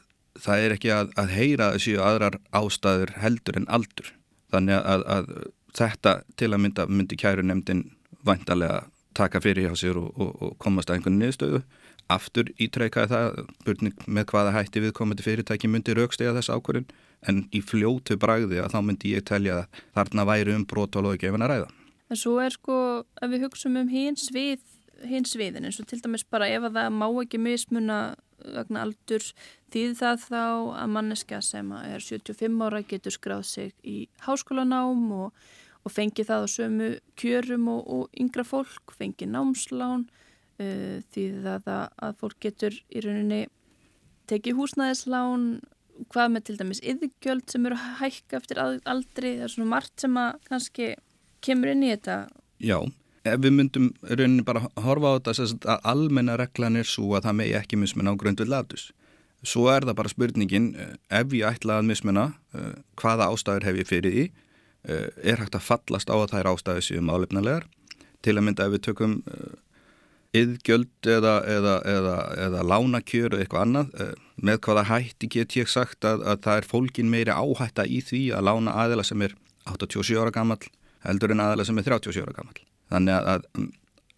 það 0.43 0.65
er 0.65 0.75
ekki 0.77 0.93
að, 0.93 1.12
að 1.19 1.36
heyra 1.38 1.72
þessu 1.75 1.98
aðrar 2.01 2.39
ástæður 2.55 3.13
heldur 3.22 3.60
en 3.60 3.69
aldur 3.77 4.10
þannig 4.53 4.79
að, 4.79 5.05
að 5.15 5.29
þetta 5.77 6.15
til 6.39 6.51
að 6.51 6.63
mynda 6.65 6.88
myndi 6.89 7.19
kæru 7.19 7.45
nefndin 7.45 7.86
vantarlega 8.25 8.83
taka 9.13 9.41
fyrir 9.43 9.69
hjá 9.69 9.77
sér 9.77 10.00
og, 10.01 10.12
og, 10.17 10.36
og 10.41 10.53
komast 10.62 10.89
að 10.89 11.00
einhvern 11.00 11.19
niðurstöðu 11.22 11.62
aftur 12.12 12.50
ítreikaði 12.62 13.13
það 13.13 13.38
burning 13.65 14.05
með 14.07 14.27
hvaða 14.31 14.53
hætti 14.57 14.83
viðkomandi 14.83 15.25
fyrirtæki 15.25 15.69
myndi 15.72 15.95
raukstega 15.98 16.33
þess 16.36 16.51
ákvörðin 16.51 16.89
en 17.29 17.45
í 17.55 17.62
fljótu 17.63 18.17
bragði 18.19 18.60
að 18.63 18.74
þá 18.74 18.79
myndi 18.83 19.13
ég 19.13 19.25
telja 19.27 19.62
að 19.62 19.81
þarna 19.95 20.27
væri 20.27 20.57
um 20.57 20.65
brotalógi 20.67 21.24
gefin 21.24 21.45
að 21.45 21.53
ræða. 21.53 21.69
En 22.12 22.19
svo 22.19 22.36
er 22.43 22.53
sko 22.53 22.77
að 23.24 23.36
við 23.36 23.45
hugsaum 23.48 23.79
um 23.79 23.91
hins 23.91 24.27
við 24.36 24.60
hins 25.07 25.36
viðin 25.39 25.67
eins 25.67 25.79
og 25.81 25.88
til 25.89 26.01
dæmis 26.03 26.25
bara 26.27 26.50
ef 26.51 26.67
að 26.67 26.77
það 26.77 26.98
má 27.00 27.07
ekki 27.24 27.39
mismuna 27.41 28.00
vegna 28.43 28.85
aldur 28.85 29.25
þýð 29.73 29.95
það 30.00 30.23
þá 30.27 30.43
að 30.83 30.93
manneska 30.95 31.41
sem 31.45 31.71
er 31.79 32.03
75 32.03 32.63
ára 32.67 32.83
getur 32.88 33.15
skráð 33.15 33.45
sig 33.50 33.73
í 33.83 33.97
háskólanám 34.25 35.03
og, 35.17 35.45
og 35.83 35.93
fengi 35.93 36.25
það 36.27 36.45
á 36.45 36.47
sömu 36.55 36.89
kjörum 37.19 37.69
og, 37.73 37.81
og 37.88 38.19
yngra 38.19 38.45
fólk, 38.47 38.95
fengi 38.97 39.27
námslán 39.29 40.07
uh, 40.07 41.00
því 41.13 41.27
það 41.45 41.69
að, 41.75 41.85
að 42.07 42.17
fólk 42.21 42.39
getur 42.47 42.79
í 42.89 43.05
rauninni 43.05 43.43
tekið 44.31 44.59
húsnæðislán 44.59 45.47
hvað 46.13 46.33
með 46.33 46.45
til 46.47 46.57
dæmis 46.59 46.81
yðgjöld 46.83 47.50
sem 47.51 47.67
eru 47.69 47.77
hækka 48.00 48.39
eftir 48.39 48.62
aldri, 48.63 49.35
það 49.38 49.45
er 49.45 49.53
svona 49.53 49.71
margt 49.75 50.03
sem 50.03 50.17
að 50.19 50.38
kannski 50.50 50.89
kemur 51.43 51.73
inn 51.73 51.85
í 51.85 51.91
þetta. 51.91 52.17
Já, 52.63 52.79
ef 53.24 53.39
við 53.44 53.56
myndum 53.56 53.92
rauninni 54.03 54.44
bara 54.46 54.65
horfa 54.84 55.15
á 55.15 55.18
þetta 55.20 55.48
að 55.75 55.88
almenna 55.94 56.36
reglan 56.39 56.80
er 56.80 56.88
svo 56.88 57.13
að 57.15 57.30
það 57.30 57.39
megi 57.39 57.56
ekki 57.60 57.80
mismunna 57.80 58.15
á 58.15 58.20
grundvill 58.20 58.51
aldus 58.53 58.89
svo 59.48 59.68
er 59.72 59.86
það 59.88 60.00
bara 60.00 60.12
spurningin 60.12 60.72
eh, 60.80 60.96
ef 61.20 61.36
ég 61.36 61.48
ætla 61.48 61.80
að 61.80 61.89
mismunna 61.89 62.30
uh, 62.56 62.72
hvaða 63.00 63.30
ástæður 63.32 63.68
hef 63.68 63.80
ég 63.82 63.89
fyrir 63.89 64.15
því? 64.15 64.25
Uh, 64.84 65.08
er 65.20 65.39
hægt 65.39 65.58
að 65.58 65.68
fallast 65.68 66.12
á 66.12 66.15
að 66.15 66.30
það 66.32 66.39
er 66.39 66.50
ástæður 66.53 66.88
sem 66.88 67.12
álefnilegar 67.12 67.68
til 68.24 68.38
að 68.38 68.46
mynda 68.48 68.68
ef 68.68 68.75
við 68.75 68.84
tökum 68.88 69.15
yðgjöld 70.34 71.10
eða, 71.12 71.34
eða, 71.46 71.74
eða, 71.86 72.15
eða 72.48 72.62
lánakjör 72.65 73.36
eða 73.36 73.44
eitthvað 73.44 73.65
annað 73.68 74.13
með 74.48 74.62
hvaða 74.65 74.86
hætti 74.89 75.30
get 75.30 75.58
ég 75.60 75.70
sagt 75.70 76.08
að, 76.08 76.24
að 76.25 76.39
það 76.48 76.62
er 76.62 76.70
fólkin 76.72 77.12
meiri 77.12 77.36
áhætta 77.36 77.86
í 77.86 78.00
því 78.01 78.24
að 78.34 78.48
lána 78.48 78.77
aðila 78.82 79.06
sem 79.06 79.27
er 79.27 79.36
87 79.70 80.18
ára 80.18 80.34
gammal 80.34 80.62
heldur 81.06 81.36
en 81.36 81.44
aðila 81.44 81.68
sem 81.68 81.84
er 81.84 81.92
37 81.92 82.24
ára 82.24 82.38
gammal 82.39 82.63
þannig 82.93 83.31
að, 83.33 83.47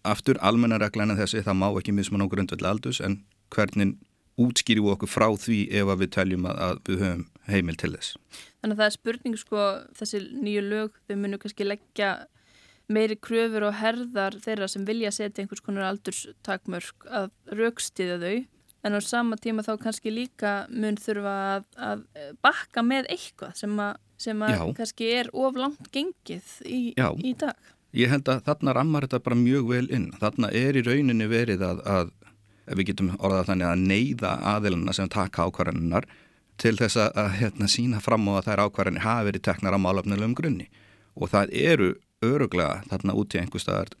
aftur 0.06 0.38
almennareglæna 0.44 1.16
þessi 1.18 1.42
það 1.46 1.58
má 1.62 1.68
ekki 1.72 1.96
mismun 1.96 2.22
á 2.22 2.30
grundvelli 2.30 2.68
aldus 2.70 3.00
en 3.02 3.20
hvernig 3.54 3.96
útskýrjum 4.36 4.92
okkur 4.92 5.08
frá 5.08 5.26
því 5.40 5.60
ef 5.80 5.90
við 5.96 6.10
teljum 6.12 6.46
að, 6.48 6.62
að 6.66 6.80
við 6.90 7.04
höfum 7.04 7.26
heimil 7.48 7.76
til 7.80 7.92
þess. 7.94 8.16
Þannig 8.60 8.74
að 8.74 8.80
það 8.80 8.88
er 8.88 8.96
spurning 8.96 9.36
sko 9.40 9.68
þessi 9.96 10.22
nýju 10.44 10.64
lög 10.66 10.98
þau 11.06 11.14
munu 11.22 11.38
kannski 11.40 11.66
leggja 11.66 12.10
meiri 12.92 13.16
kröfur 13.18 13.66
og 13.66 13.78
herðar 13.80 14.36
þeirra 14.42 14.68
sem 14.70 14.84
vilja 14.86 15.12
setja 15.14 15.42
einhvers 15.42 15.64
konar 15.64 15.88
aldurstakmörk 15.88 17.08
að 17.08 17.30
raukstiða 17.58 18.20
þau 18.22 18.36
en 18.86 18.98
á 18.98 19.00
sama 19.02 19.38
tíma 19.40 19.64
þá 19.66 19.72
kannski 19.82 20.12
líka 20.12 20.52
mun 20.70 20.98
þurfa 21.00 21.36
að, 21.56 21.64
að 21.88 22.04
bakka 22.44 22.84
með 22.86 23.08
eitthvað 23.16 23.56
sem 23.58 23.80
að, 23.82 23.96
sem 24.22 24.44
að 24.46 24.60
kannski 24.78 25.08
er 25.16 25.32
of 25.34 25.58
langt 25.58 25.90
gengið 25.94 26.52
í, 26.62 26.80
í 26.94 27.34
dag. 27.40 27.72
Ég 27.96 28.12
held 28.12 28.28
að 28.28 28.44
þarna 28.44 28.74
rammar 28.76 29.06
þetta 29.06 29.22
bara 29.24 29.38
mjög 29.40 29.70
vel 29.72 29.86
inn. 29.94 30.10
Þarna 30.20 30.50
er 30.52 30.76
í 30.76 30.84
rauninni 30.84 31.28
verið 31.30 31.64
að, 31.64 31.82
að 31.88 32.10
við 32.76 32.90
getum 32.90 33.12
orðað 33.16 33.52
þannig 33.52 33.68
að 33.70 33.84
neyða 33.92 34.32
aðilina 34.52 34.94
sem 34.96 35.12
taka 35.12 35.46
ákvarðaninnar 35.46 36.08
til 36.60 36.74
þess 36.76 36.98
að, 37.00 37.30
hérna, 37.36 37.68
sína 37.68 38.00
fram 38.04 38.26
á 38.28 38.40
að 38.40 38.50
þær 38.50 38.64
ákvarðanir 38.66 39.04
hafi 39.04 39.28
verið 39.30 39.46
teknar 39.48 39.76
á 39.76 39.78
málöfnilegum 39.80 40.36
grunni 40.36 40.68
og 41.16 41.32
það 41.32 41.52
eru 41.56 41.90
öruglega 42.24 42.82
þarna 42.90 43.16
út 43.16 43.36
í 43.36 43.40
einhver 43.40 43.62
staðar 43.62 43.92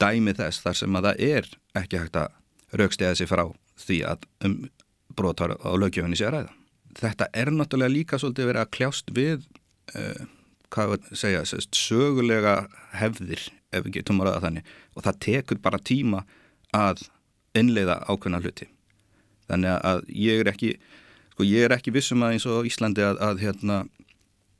dæmi 0.00 0.34
þess 0.36 0.62
þar 0.64 0.78
sem 0.80 0.98
að 0.98 1.08
það 1.08 1.22
er 1.26 1.48
ekki 1.80 2.00
hægt 2.02 2.18
að 2.20 2.78
raukstega 2.80 3.18
sig 3.18 3.30
frá 3.30 3.44
því 3.86 3.98
að 4.10 4.26
um 4.46 4.56
brotar 5.16 5.54
á 5.56 5.70
lögjöfunni 5.78 6.18
sé 6.18 6.26
að 6.28 6.36
ræða. 6.36 6.54
Þetta 6.96 7.28
er 7.32 7.50
náttúrulega 7.52 7.92
líka 7.92 8.18
svolítið 8.20 8.50
verið 8.50 8.62
að 8.62 8.72
kljást 8.76 9.12
við 9.16 9.46
uh, 9.96 10.24
hvað 10.74 10.92
við 10.92 11.10
segja, 11.20 11.44
sögulega 11.72 12.56
hefðir 12.96 13.42
ef 13.72 13.84
við 13.86 13.98
getum 13.98 14.22
að 14.22 14.30
ræða 14.30 14.44
þannig. 14.46 14.70
Og 14.96 15.06
það 15.06 15.20
tekur 15.26 15.62
bara 15.62 15.82
tíma 15.82 16.22
að 16.76 17.06
innleiða 17.56 18.00
ákveðna 18.08 18.42
hluti. 18.44 18.68
Þannig 19.46 19.76
að 19.86 20.06
ég 20.10 20.42
er 20.42 20.50
ekki 20.50 20.72
sko 21.36 21.44
ég 21.44 21.66
er 21.66 21.76
ekki 21.76 21.92
vissum 21.92 22.24
að 22.24 22.36
eins 22.36 22.46
og 22.48 22.66
Íslandi 22.68 23.04
að, 23.04 23.18
að 23.20 23.42
hérna, 23.44 23.82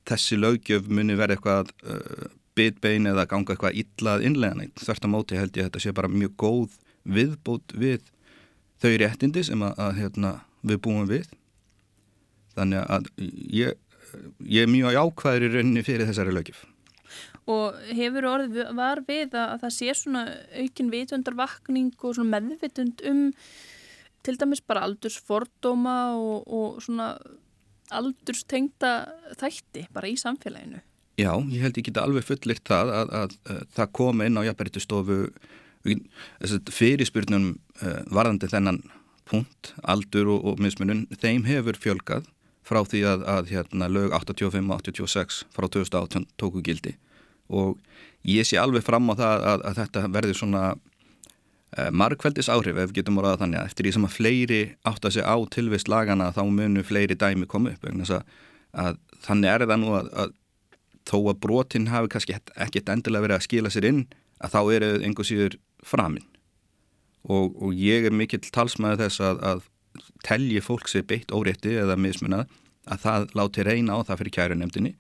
þessi 0.06 0.36
lögjöf 0.36 0.90
muni 0.92 1.16
verið 1.16 1.38
eitthvað 1.38 1.70
uh, 1.88 2.26
bitbein 2.56 3.08
eða 3.08 3.25
ganga 3.30 3.54
eitthvað 3.54 3.78
illað 3.80 4.26
innleiðan 4.28 4.75
þvert 4.76 5.08
á 5.08 5.08
móti 5.08 5.40
held 5.40 5.56
ég 5.56 5.64
að 5.64 5.70
þetta 5.70 5.82
sé 5.86 5.94
bara 5.96 6.12
mjög 6.12 6.36
góð 6.40 6.76
viðbót 7.16 7.72
við 7.80 8.04
þau 8.82 8.92
réttindi 9.00 9.44
sem 9.48 9.64
að, 9.64 9.72
að 9.80 9.98
hérna, 10.02 10.34
við 10.68 10.82
búum 10.84 11.08
við. 11.08 11.32
Þannig 12.56 12.84
að 12.92 13.08
ég, 13.56 13.80
ég 14.40 14.64
er 14.64 14.72
mjög 14.72 14.98
ákvæður 15.02 15.46
í 15.46 15.52
rauninni 15.54 15.84
fyrir 15.86 16.08
þessari 16.08 16.34
lögjöf 16.34 16.64
Og 17.46 17.76
hefur 17.94 18.26
orðið 18.26 18.72
var 18.75 19.00
við 19.06 19.36
að 19.38 19.60
það 19.62 19.75
sé 19.76 19.92
svona 19.94 20.25
aukin 20.58 20.88
vitundarvakning 20.90 21.92
og 22.02 22.16
svona 22.16 22.40
meðvitund 22.40 23.04
um 23.06 23.20
til 24.26 24.34
dæmis 24.40 24.62
bara 24.66 24.82
aldursfordóma 24.82 25.96
og, 26.18 26.48
og 26.50 26.80
svona 26.82 27.12
aldurstengta 27.94 28.92
þætti 29.38 29.86
bara 29.94 30.10
í 30.10 30.16
samfélaginu? 30.18 30.82
Já, 31.16 31.32
ég 31.48 31.62
held 31.62 31.78
ég 31.78 31.86
geta 31.86 32.02
alveg 32.04 32.26
fullirt 32.26 32.66
það 32.66 32.90
að, 32.92 33.12
að, 33.20 33.36
að 33.54 33.62
það 33.78 33.92
koma 34.00 34.26
inn 34.26 34.36
á 34.36 34.46
jafnbærittustofu 34.48 35.20
fyrirspurnum 36.75 37.52
uh, 37.54 38.00
varðandi 38.10 38.50
þennan 38.50 38.82
punkt, 39.26 39.72
aldur 39.86 40.28
og, 40.34 40.44
og 40.50 40.62
mismunum, 40.62 41.06
þeim 41.22 41.46
hefur 41.46 41.78
fjölgað 41.80 42.26
frá 42.66 42.82
því 42.87 43.02
að, 43.06 43.25
að 43.30 43.52
hérna, 43.54 43.88
lög 43.92 44.14
85 44.16 44.73
og 44.75 44.82
86 44.82 45.42
frá 45.54 45.68
2018 45.68 46.26
tóku 46.40 46.62
gildi. 46.66 46.96
Og 47.46 47.76
ég 48.26 48.46
sé 48.46 48.58
alveg 48.58 48.85
fram 48.87 49.06
á 49.11 49.14
það 49.14 49.46
að, 49.52 49.64
að 49.70 49.80
þetta 49.80 50.04
verður 50.16 50.40
svona 50.40 50.62
uh, 50.75 51.90
margkveldis 51.94 52.50
áhrif 52.50 52.80
ef 52.82 52.94
getum 52.96 53.20
orðað 53.23 53.44
þannig 53.44 53.61
að 53.61 53.70
eftir 53.70 53.87
því 53.87 53.94
sem 53.96 54.08
að 54.08 54.16
fleiri 54.16 54.62
átt 54.82 55.06
að 55.06 55.16
segja 55.16 55.30
á 55.30 55.37
tilvist 55.54 55.92
lagana 55.92 56.32
þá 56.35 56.42
munum 56.50 56.87
fleiri 56.87 57.18
dæmi 57.18 57.46
koma 57.50 57.76
upp 57.76 57.87
að, 57.87 58.26
að 58.75 58.99
þannig 59.28 59.52
er 59.52 59.66
það 59.70 59.82
nú 59.85 59.94
að 60.00 60.35
þó 61.06 61.18
að 61.30 61.40
brotin 61.44 61.90
hafi 61.92 62.11
kannski 62.11 62.35
ekkert 62.35 62.90
endilega 62.90 63.26
verið 63.28 63.38
að 63.38 63.46
skila 63.46 63.70
sér 63.70 63.87
inn 63.92 64.02
að 64.42 64.56
þá 64.56 64.61
eru 64.75 64.90
einhver 65.06 65.28
síður 65.28 65.58
framinn 65.87 66.26
og, 67.26 67.54
og 67.54 67.75
ég 67.78 68.06
er 68.06 68.14
mikill 68.14 68.42
talsmaður 68.42 69.06
þess 69.06 69.23
að 69.23 69.64
telji 70.26 70.62
fólk 70.65 70.88
sér 70.91 71.07
beitt 71.09 71.35
órétti 71.35 71.76
eða 71.81 71.99
mismunað 72.00 72.47
að 72.87 73.03
það 73.03 73.29
láti 73.38 73.67
reyna 73.67 73.99
á 73.99 74.07
það 74.07 74.23
fyrir 74.23 74.37
kæru 74.37 74.59
nefndinni 74.61 74.95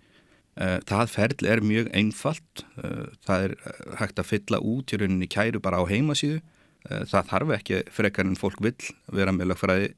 Eh, 0.56 0.78
það 0.88 1.10
ferl 1.12 1.48
er 1.52 1.60
mjög 1.60 1.88
einfalt, 1.92 2.62
eh, 2.80 3.08
það 3.28 3.42
er 3.44 3.54
eh, 3.60 3.80
hægt 4.00 4.20
að 4.22 4.28
fylla 4.30 4.60
út 4.64 4.92
í 4.94 4.98
rauninni 5.02 5.28
kæru 5.28 5.60
bara 5.60 5.82
á 5.84 5.84
heimasíðu, 5.84 6.40
það 6.86 7.26
þarf 7.28 7.50
ekki 7.56 7.78
frekar 7.90 8.28
en 8.28 8.38
fólk 8.38 8.60
vill 8.62 8.92
vera 9.10 9.32
með 9.34 9.48
lögfræði 9.50 9.88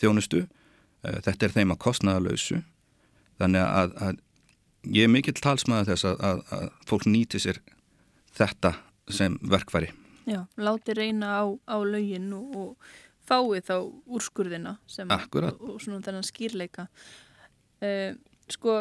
þjónustu, 0.00 0.46
þetta 1.04 1.44
er 1.44 1.52
þeim 1.52 1.74
að 1.74 1.82
kostnaða 1.84 2.22
lausu, 2.24 2.62
þannig 3.36 3.60
að, 3.60 3.92
að 4.06 4.22
ég 4.96 5.04
er 5.04 5.12
mikill 5.12 5.36
talsmaður 5.36 5.90
þess 5.90 6.06
að, 6.08 6.22
að, 6.30 6.40
að 6.56 6.64
fólk 6.88 7.04
nýti 7.12 7.42
sér 7.44 7.60
þetta 8.40 8.72
sem 9.12 9.36
verkfæri. 9.44 9.92
Já, 10.24 10.46
láti 10.56 10.96
reyna 10.96 11.44
á, 11.44 11.52
á 11.68 11.76
lögin 11.84 12.32
og, 12.32 12.56
og 12.56 12.88
fái 13.28 13.62
þá 13.64 13.76
úrskurðina 14.04 14.76
sem, 14.90 15.10
og, 15.10 15.38
og 15.60 15.80
svona 15.82 16.02
þennan 16.04 16.26
skýrleika. 16.26 16.88
Uh, 17.84 18.14
sko, 18.52 18.78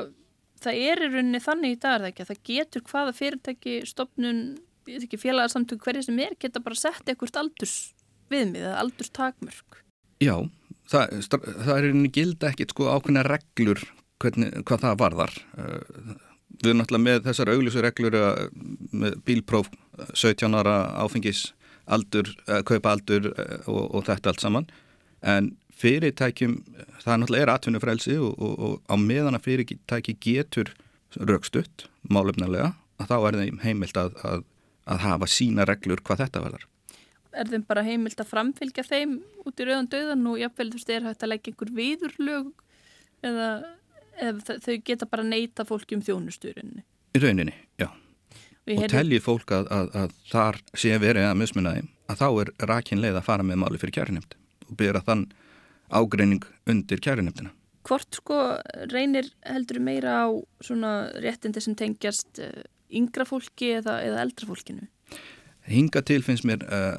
það 0.63 0.83
er 0.89 1.03
í 1.03 1.09
rauninni 1.11 1.43
þannig 1.43 1.75
í 1.75 1.79
dag 1.83 1.97
er 1.97 2.05
það 2.05 2.11
ekki 2.11 2.25
að 2.25 2.31
það 2.31 2.43
getur 2.51 2.85
hvaða 2.91 3.15
fyrirtæki 3.17 3.77
stopnun, 3.89 4.43
ég 4.87 4.97
veit 4.97 5.07
ekki 5.07 5.21
félagsamtök 5.21 5.85
hverja 5.85 6.07
sem 6.07 6.19
er, 6.23 6.35
geta 6.39 6.63
bara 6.63 6.79
sett 6.79 7.07
eitthvað 7.07 7.41
aldurs 7.43 7.77
viðmið 8.31 8.67
eða 8.67 8.83
aldurs 8.83 9.11
takmörk 9.13 9.79
Já, 10.23 10.35
það, 10.91 11.17
það 11.33 11.73
er 11.73 11.87
í 11.87 11.89
rauninni 11.89 12.13
gilda 12.13 12.51
ekkit 12.51 12.73
sko 12.73 12.91
ákveðna 12.91 13.25
reglur 13.27 13.81
hvernig, 14.23 14.53
hvað 14.67 14.85
það 14.85 15.01
varðar. 15.01 15.33
Uh, 15.57 16.13
við 16.53 16.69
erum 16.69 16.81
náttúrulega 16.81 17.07
með 17.07 17.25
þessar 17.27 17.51
auglísu 17.53 17.83
reglur 17.83 18.17
uh, 18.19 18.45
með 18.93 19.17
bílpróf 19.27 19.71
17 20.13 20.47
uh, 20.47 20.61
ára 20.61 20.77
áfengis 21.03 21.49
aldur, 21.91 22.29
kaupa 22.67 22.93
aldur 22.95 23.31
og, 23.33 23.83
og 23.89 24.05
þetta 24.07 24.31
allt 24.31 24.43
saman 24.43 24.69
en 25.23 25.53
fyrirtækjum, 25.79 26.57
það 27.01 27.19
náttúrulega 27.19 27.45
er 27.45 27.51
atvinnufrælsi 27.53 28.17
og, 28.21 28.33
og, 28.37 28.53
og 28.59 28.91
á 28.91 28.95
meðan 28.99 29.37
að 29.37 29.47
fyrirtæki 29.47 30.15
getur 30.21 30.73
raukstutt, 31.17 31.87
málefnilega, 32.09 32.73
að 33.01 33.09
þá 33.09 33.15
er 33.17 33.39
þeim 33.41 33.59
heimilt 33.63 33.99
að, 33.99 34.15
að, 34.25 34.45
að 34.89 35.03
hafa 35.07 35.29
sína 35.29 35.67
reglur 35.69 36.03
hvað 36.05 36.25
þetta 36.25 36.43
verðar. 36.45 36.67
Er 37.33 37.49
þeim 37.49 37.65
bara 37.65 37.85
heimilt 37.85 38.19
að 38.21 38.29
framfylgja 38.29 38.85
þeim 38.85 39.17
út 39.43 39.59
í 39.59 39.67
rauðan 39.67 39.89
döðan 39.89 40.27
og 40.29 40.41
jáfnvel 40.41 40.69
þú 40.69 40.79
veist, 40.79 40.93
er 40.93 41.07
hægt 41.07 41.25
að 41.25 41.33
leggja 41.33 41.53
einhver 41.53 41.73
viðurlög 41.79 42.51
eða, 43.25 43.49
eða 44.21 44.57
þau 44.61 44.75
geta 44.85 45.09
bara 45.09 45.25
neyta 45.25 45.65
fólki 45.65 45.97
um 45.97 46.05
þjónusturinni? 46.05 46.85
Í 47.13 47.21
rauninni, 47.21 47.55
já. 47.81 47.89
Og, 48.63 48.77
og 48.77 48.91
telji 48.91 49.19
fólk 49.19 49.51
að, 49.51 49.67
að, 49.75 49.89
að 49.99 50.13
þar 50.31 50.59
sé 50.79 50.95
verið 51.01 51.27
að 51.27 51.39
mismunna 51.41 51.73
þeim, 51.75 51.89
að 52.07 52.21
þá 52.21 52.27
er 52.29 52.51
rakin 52.69 53.01
leið 53.03 53.19
að 53.19 53.27
fara 53.27 53.47
með 53.47 53.59
máli 53.63 53.81
fyrir 53.81 53.97
kjærinemnd 53.97 54.37
og 54.69 54.77
byrja 54.79 55.03
þann 55.09 55.25
ágreining 55.93 56.45
undir 56.69 57.03
kjærinemndina. 57.03 57.51
Hvort 57.83 58.15
sko 58.21 58.37
reynir 58.93 59.27
heldur 59.43 59.81
meira 59.83 60.23
á 60.23 60.27
svona 60.63 60.93
réttindi 61.19 61.59
sem 61.63 61.75
tengjast 61.75 62.39
eh, 62.39 62.63
yngra 62.95 63.27
fólki 63.27 63.73
eða, 63.81 63.97
eða 64.05 64.21
eldra 64.23 64.47
fólkinu? 64.47 64.87
Hinga 65.67 66.03
til 66.07 66.23
finnst 66.23 66.47
mér 66.47 66.63
uh, 66.63 66.95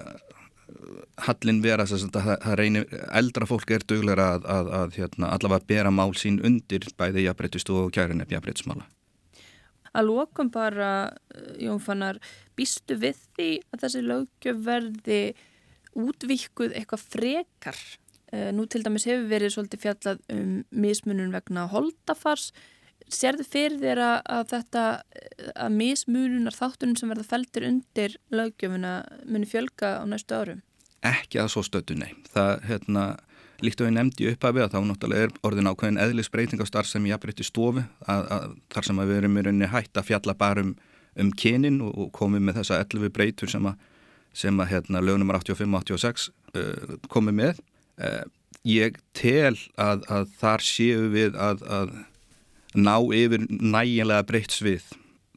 hallin 1.24 1.62
vera 1.64 1.86
að 1.88 2.04
það 2.12 2.58
reynir, 2.60 2.86
eldra 3.16 3.48
fólk 3.48 3.72
er 3.76 3.84
duglega 3.88 4.28
að, 4.36 4.46
að, 4.56 4.70
að 4.80 4.98
hérna, 4.98 5.32
allavega 5.36 5.68
bera 5.72 5.92
mál 5.94 6.12
sín 6.18 6.40
undir 6.44 6.84
bæði 6.98 7.26
jafnbreytist 7.26 7.72
og 7.72 7.92
kjærinef 7.94 8.32
jafnbreytismála. 8.32 8.86
Að 9.94 10.08
lókum 10.10 10.50
bara, 10.50 10.92
eh, 11.34 11.64
Jón 11.66 11.82
Fannar, 11.82 12.18
býstu 12.58 12.98
við 12.98 13.20
því 13.36 13.50
að 13.72 13.84
þessi 13.84 14.04
lögjöf 14.04 14.62
verði 14.66 15.20
útvíkuð 15.94 16.74
eitthvað 16.74 17.08
frekar? 17.14 17.82
Uh, 18.34 18.50
nú 18.50 18.64
til 18.66 18.82
dæmis 18.82 19.04
hefur 19.06 19.28
verið 19.30 19.52
svolítið 19.54 19.82
fjallað 19.84 20.22
um 20.32 20.64
mismunum 20.74 21.30
vegna 21.30 21.68
holdafars 21.70 22.48
Serðu 23.12 23.44
fyrir 23.44 23.76
þér 23.82 24.00
að 24.24 24.46
þetta 24.48 24.84
að 25.60 25.74
mismununar 25.76 26.56
þáttunum 26.56 26.96
sem 26.96 27.10
verða 27.12 27.26
feltir 27.28 27.66
undir 27.68 28.16
lögjöfuna 28.32 28.94
muni 29.28 29.48
fjölga 29.48 29.98
á 30.00 30.04
næstu 30.08 30.38
árum? 30.38 30.62
Ekki 31.04 31.42
að 31.42 31.50
svo 31.52 31.62
stötu, 31.66 31.98
nei. 32.00 32.14
Það, 32.32 32.52
hérna, 32.70 33.04
líkt 33.62 33.82
og 33.82 33.88
ég 33.88 33.94
nefndi 33.94 34.28
upp 34.32 34.44
af 34.44 34.54
við 34.56 34.64
að 34.64 34.74
þá 34.74 34.78
náttúrulega 34.88 35.26
er 35.28 35.34
orðin 35.46 35.70
ákveðin 35.70 36.00
eðlisbreyting 36.02 36.62
á 36.62 36.66
starf 36.66 36.90
sem 36.90 37.06
ég 37.06 37.16
aðbreytti 37.16 37.46
stofu 37.46 37.84
að, 38.10 38.24
að, 38.36 38.56
þar 38.74 38.88
sem 38.88 39.02
að 39.02 39.10
við 39.10 39.20
erum 39.20 39.38
í 39.38 39.44
rauninni 39.46 39.70
hægt 39.72 40.00
að 40.00 40.08
fjalla 40.10 40.36
bara 40.38 40.64
um, 40.64 40.72
um 41.20 41.34
kynin 41.42 41.82
og, 41.84 41.92
og 41.94 42.10
komið 42.16 42.46
með 42.48 42.58
þessa 42.62 42.80
11 42.82 43.12
breytur 43.14 43.52
sem 43.52 43.68
að, 43.70 43.84
sem 44.34 44.64
að 44.64 44.72
hérna, 44.72 45.04
lögnumar 45.04 45.38
85-86 45.42 46.30
uh, 46.58 46.98
komið 47.12 47.38
með. 47.42 47.62
Uh, 48.00 48.24
ég 48.66 48.98
tel 49.14 49.54
að 49.76 50.28
þar 50.40 50.64
séu 50.64 51.08
við 51.12 51.36
að 51.36 51.62
ná 52.74 52.96
yfir 53.14 53.44
nægilega 53.48 54.26
breytt 54.26 54.54
svið 54.54 54.86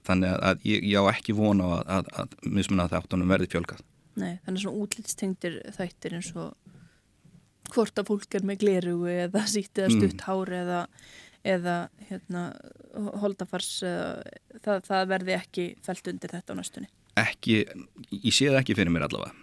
þannig 0.08 0.34
að 0.39 0.65
ég, 0.67 0.86
ég 0.88 1.03
á 1.03 1.12
ekki 1.12 1.36
vona 1.38 1.67
að, 1.77 1.84
að, 1.97 2.10
að 2.23 2.36
mismunna 2.58 2.88
þáttunum 2.91 3.32
verði 3.32 3.51
fjölkað 3.53 3.84
Nei, 4.17 4.39
þannig 4.45 4.63
svona 4.63 4.82
útlýtstengtir 4.82 5.60
þættir 5.75 6.17
eins 6.17 6.32
og 6.34 6.56
hvort 7.73 8.01
að 8.01 8.12
fólk 8.12 8.38
er 8.39 8.45
með 8.47 8.62
gleru 8.65 8.97
eða 9.12 9.45
sýtt 9.53 9.82
eða 9.82 9.93
stutt 9.95 10.19
mm. 10.19 10.25
hári 10.27 10.62
eða, 10.62 10.80
eða 11.56 11.75
hérna, 12.10 12.45
holdafars 13.23 13.73
það, 13.82 14.88
það 14.88 15.12
verði 15.13 15.38
ekki 15.38 15.67
fælt 15.86 16.13
undir 16.13 16.38
þetta 16.38 16.56
á 16.56 16.60
næstunni 16.62 16.91
Ekki, 17.17 17.63
ég 18.13 18.34
sé 18.36 18.51
það 18.51 18.62
ekki 18.62 18.77
fyrir 18.77 18.93
mér 18.93 19.08
allavega 19.08 19.34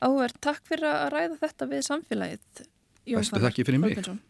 Áver, 0.00 0.32
takk 0.40 0.62
fyrir 0.64 0.88
að 0.88 1.08
ræða 1.12 1.40
þetta 1.42 1.70
við 1.74 1.86
samfélagið 1.88 2.68
Bestu 3.10 3.40
þakki 3.42 3.64
fyrir 3.66 3.82
mig 3.82 3.96
Kolbjörnsson. 3.96 4.20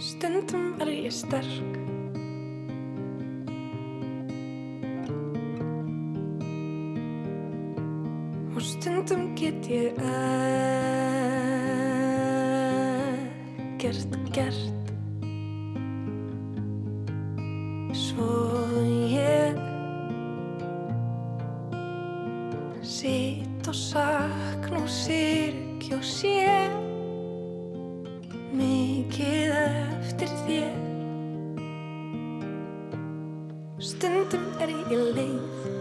Stundum 0.00 0.80
er 0.80 0.92
ég 0.94 1.12
sterk 1.12 1.89
Og 8.60 8.66
stundum 8.66 9.36
get 9.36 9.68
ég 9.72 9.96
ekkert 13.72 14.16
gert. 14.34 14.90
Svo 17.96 18.26
ég 19.08 19.56
Sitt 22.84 23.64
og 23.64 23.74
sakn 23.74 24.76
og 24.76 24.88
sirk 24.92 25.88
og 25.96 26.04
sé 26.04 26.44
Mikið 28.60 29.56
eftir 29.64 30.38
þér. 30.44 30.72
Stundum 33.80 34.44
er 34.60 34.68
ég 34.68 34.92
leið 35.16 35.79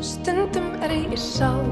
Stundum 0.00 0.82
er 0.82 0.90
ég 0.90 1.16
sár 1.16 1.64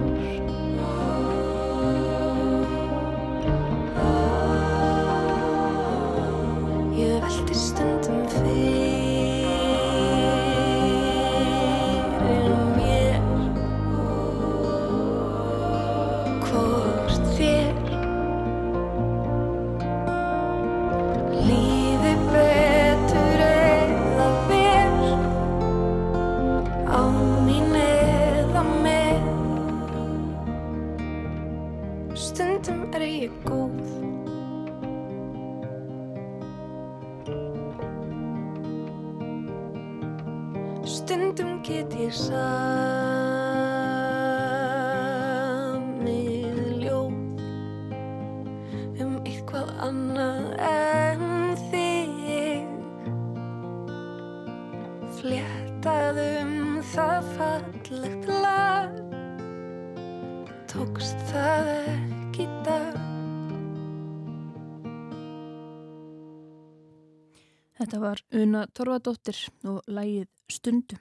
Þetta 67.97 68.09
var 68.11 68.21
Una 68.37 68.63
Torfadóttir 68.77 69.39
og 69.65 69.87
lægið 69.89 70.27
Stundum. 70.53 70.99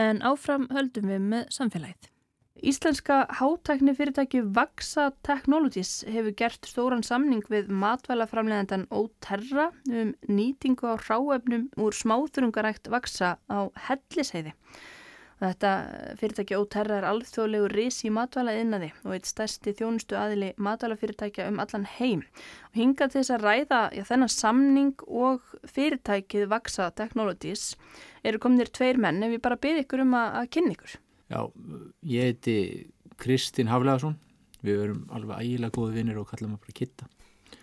En 0.00 0.22
áfram 0.24 0.62
höldum 0.72 1.10
við 1.10 1.26
með 1.34 1.50
samfélagið. 1.52 2.06
Íslenska 2.70 3.18
hátækni 3.36 3.92
fyrirtæki 3.98 4.40
Vaxa 4.56 5.10
Technologies 5.28 6.06
hefur 6.08 6.32
gert 6.38 6.64
stóran 6.64 7.04
samning 7.04 7.44
við 7.52 7.68
matvælaframleðendan 7.68 8.86
Óterra 8.88 9.68
um 9.84 10.14
nýtingu 10.32 10.88
á 10.88 10.96
ráefnum 10.96 11.68
úr 11.76 11.92
smáþurungarækt 12.00 12.88
Vaxa 12.88 13.36
á 13.52 13.68
Helliseiði. 13.90 14.56
Þetta 15.38 15.72
fyrirtæki 16.18 16.56
Óterra 16.58 16.96
er 16.98 17.06
alþjóðlegu 17.06 17.68
ris 17.70 18.00
í 18.02 18.10
matvæla 18.10 18.56
innaði 18.58 18.88
og 19.04 19.12
eitt 19.14 19.28
stærsti 19.30 19.74
þjónustu 19.78 20.16
aðili 20.18 20.48
matvælafyrirtækja 20.66 21.46
um 21.52 21.60
allan 21.62 21.86
heim. 21.94 22.24
Og 22.72 22.80
hingað 22.80 23.12
til 23.12 23.20
þess 23.20 23.34
að 23.36 23.44
ræða 23.46 23.80
já, 23.94 24.02
þennan 24.08 24.32
samning 24.34 25.04
og 25.06 25.52
fyrirtækið 25.70 26.48
Vaxa 26.50 26.88
Technologies 26.98 27.68
eru 28.26 28.42
komnir 28.42 28.72
tveir 28.74 28.98
menn 28.98 29.22
ef 29.22 29.36
ég 29.36 29.44
bara 29.44 29.60
byrð 29.62 29.84
ykkur 29.84 30.02
um 30.02 30.18
að, 30.18 30.40
að 30.42 30.50
kynna 30.56 30.74
ykkur. 30.74 30.98
Já, 31.28 31.40
ég 32.16 32.32
heiti 32.32 32.58
Kristinn 33.22 33.70
Haflegason. 33.70 34.18
Við 34.66 34.84
erum 34.88 35.02
alveg 35.14 35.44
ægilega 35.44 35.76
góði 35.76 36.00
vinnir 36.00 36.18
og 36.18 36.26
kallum 36.32 36.56
að 36.56 36.64
bara 36.66 36.78
kitta. 36.80 37.06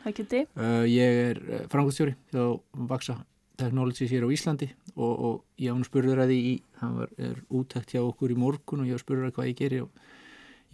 Það 0.05 0.19
geti. 0.21 0.45
Uh, 0.55 0.83
ég 0.87 1.23
er 1.25 1.41
frangustjóri 1.67 2.15
hjá 2.31 2.45
Vaxa 2.87 3.19
Technologies 3.59 4.11
hér 4.11 4.27
á 4.27 4.29
Íslandi 4.35 4.69
og, 4.95 5.13
og 5.13 5.35
ég 5.61 5.73
án 5.73 5.85
spurður 5.87 6.23
að 6.23 6.33
því 6.33 6.39
í, 6.49 6.53
hann 6.81 6.99
var, 6.99 7.11
er 7.17 7.41
útækt 7.49 7.95
hjá 7.95 8.01
okkur 8.03 8.33
í 8.35 8.37
morgun 8.39 8.83
og 8.83 8.91
ég 8.91 9.01
spurður 9.01 9.29
að 9.29 9.35
hvað 9.37 9.49
ég 9.51 9.59
geri 9.61 9.81
og 9.85 10.05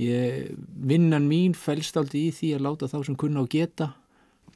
ég, 0.01 0.51
vinnan 0.91 1.27
mín 1.29 1.57
fælst 1.57 1.97
aldrei 1.99 2.27
í 2.27 2.35
því 2.35 2.53
að 2.57 2.65
láta 2.67 2.91
þá 2.91 2.99
sem 3.07 3.19
kunna 3.19 3.45
og 3.45 3.51
geta 3.53 3.91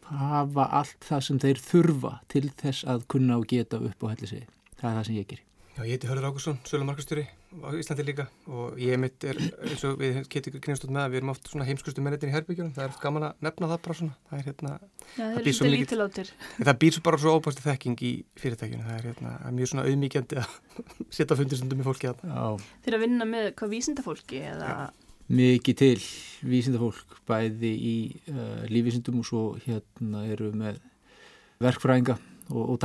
hafa 0.06 0.68
allt 0.82 1.06
það 1.06 1.26
sem 1.28 1.42
þeir 1.42 1.62
þurfa 1.66 2.14
til 2.30 2.46
þess 2.62 2.86
að 2.90 3.08
kunna 3.12 3.40
og 3.42 3.48
geta 3.50 3.80
upp 3.82 4.06
á 4.06 4.08
hellisegi. 4.14 4.46
Það 4.78 4.90
er 4.90 4.98
það 5.00 5.08
sem 5.08 5.18
ég 5.18 5.30
geri. 5.32 5.46
Já, 5.76 5.82
ég 5.82 5.96
heiti 5.96 6.10
Hörður 6.12 6.30
Ágússon, 6.30 6.60
sölumarkastjóri 6.70 7.26
á 7.64 7.70
Íslandi 7.78 8.04
líka. 8.08 8.26
Og 8.52 8.76
ég 8.82 8.98
mitt 9.00 9.24
er 9.28 9.38
eins 9.40 9.84
og 9.88 10.00
við 10.02 10.18
getum 10.32 10.58
kynast 10.64 10.86
út 10.88 10.92
með 10.96 11.04
að 11.06 11.14
við 11.14 11.20
erum 11.22 11.32
oft 11.34 11.48
svona 11.52 11.68
heimskustu 11.68 12.04
mennitin 12.04 12.32
í 12.32 12.36
herbyggjum, 12.36 12.72
það 12.76 12.88
er 12.90 12.98
gaman 13.04 13.28
að 13.30 13.46
nefna 13.48 13.70
það 13.72 13.82
bara 13.86 13.98
svona, 14.00 14.18
það 14.30 14.40
er 14.42 14.50
hérna 14.50 14.74
Já, 14.76 15.24
það 15.24 15.40
býr 15.46 15.56
svo 15.60 15.70
mikið- 15.70 16.34
það 16.66 16.80
býr 16.84 16.96
svo 16.98 17.06
bara 17.06 17.22
svo 17.24 17.36
óbæstu 17.40 17.66
þekking 17.66 18.04
í 18.04 18.12
fyrirtækjunu, 18.42 18.84
það 18.90 18.98
er 19.00 19.08
hérna 19.12 19.34
er 19.46 19.56
mjög 19.60 19.72
svona 19.72 19.86
auðmíkjandi 19.88 20.42
að 20.42 20.58
setja 21.20 21.40
fundistundum 21.40 21.80
með 21.82 21.90
fólki 21.92 22.12
að 22.12 22.26
Já, 22.26 22.44
Þeir 22.86 22.98
að 23.00 23.06
vinna 23.06 23.30
með 23.30 23.48
hvað 23.56 23.74
vísindafólki 23.76 24.44
eða... 24.52 24.74
mikið 25.30 25.80
til 25.82 26.04
vísindafólk 26.46 27.18
bæði 27.26 27.72
í 27.72 27.96
uh, 28.34 28.66
lífvísindum 28.70 29.24
og 29.24 29.26
svo 29.30 29.46
hérna 29.64 30.26
eru 30.28 30.52
við 30.52 30.60
með 30.66 30.84
verkfræðinga 31.64 32.20
og, 32.52 32.64
og 32.76 32.80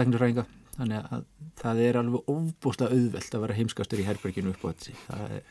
þannig 0.78 1.00
að 1.16 1.22
það 1.62 1.76
er 1.86 1.94
alveg 2.00 2.20
ofbúslega 2.34 2.94
auðvelt 2.96 3.32
að 3.36 3.42
vera 3.46 3.58
heimskastur 3.58 4.02
í 4.02 4.06
herberginu 4.08 4.52
upp 4.54 4.62
á 4.64 4.66
þessi 4.72 4.92
það 5.06 5.20
er, 5.38 5.42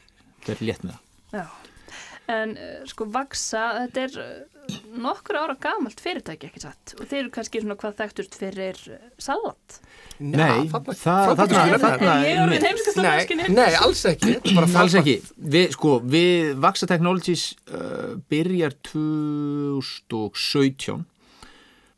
það 0.45 0.53
er 0.55 0.59
létt 0.69 0.83
með 0.87 0.93
það 0.95 1.03
Já. 1.39 1.45
En 2.29 2.51
uh, 2.61 2.81
sko 2.89 3.03
Vaxa, 3.09 3.61
þetta 3.87 3.99
er 4.05 4.13
uh, 4.21 4.25
nokkur 5.01 5.35
ára 5.39 5.55
gamalt 5.61 5.99
fyrirtæki 6.03 6.45
ekki 6.49 6.61
satt 6.61 6.93
og 6.99 7.03
þeir 7.09 7.21
eru 7.23 7.31
kannski 7.33 7.61
svona 7.63 7.77
hvað 7.81 7.95
þekktust 8.03 8.33
fyrir 8.37 8.77
uh, 8.93 8.97
salat. 9.21 9.67
Nei, 10.19 10.67
það- 10.69 10.93
það. 10.99 11.41
Er 12.29 12.37
orðin 12.43 12.61
nei. 13.57 13.73
alls 13.81 14.03
ekki 14.11 14.31
Alls 14.83 14.95
ekki, 14.99 15.15
við, 15.55 15.65
sko, 15.73 15.91
við 16.05 16.53
Vaxa 16.61 16.85
Technologies 16.91 17.43
uh, 17.73 18.11
byrjar 18.29 18.73
2017 18.91 21.01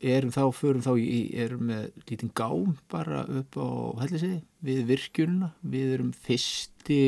erum 0.02 0.32
þá, 0.34 0.42
förum 0.56 0.82
þá 0.84 0.92
í, 0.98 1.20
erum 1.44 1.68
með 1.70 1.84
lítinn 2.10 2.32
gám 2.36 2.74
bara 2.92 3.22
upp 3.40 3.58
á 3.58 3.68
hellisegi 4.02 4.40
við 4.66 4.82
virkjununa, 4.90 5.52
við 5.62 5.94
erum 5.98 6.10
fyrsti 6.26 7.02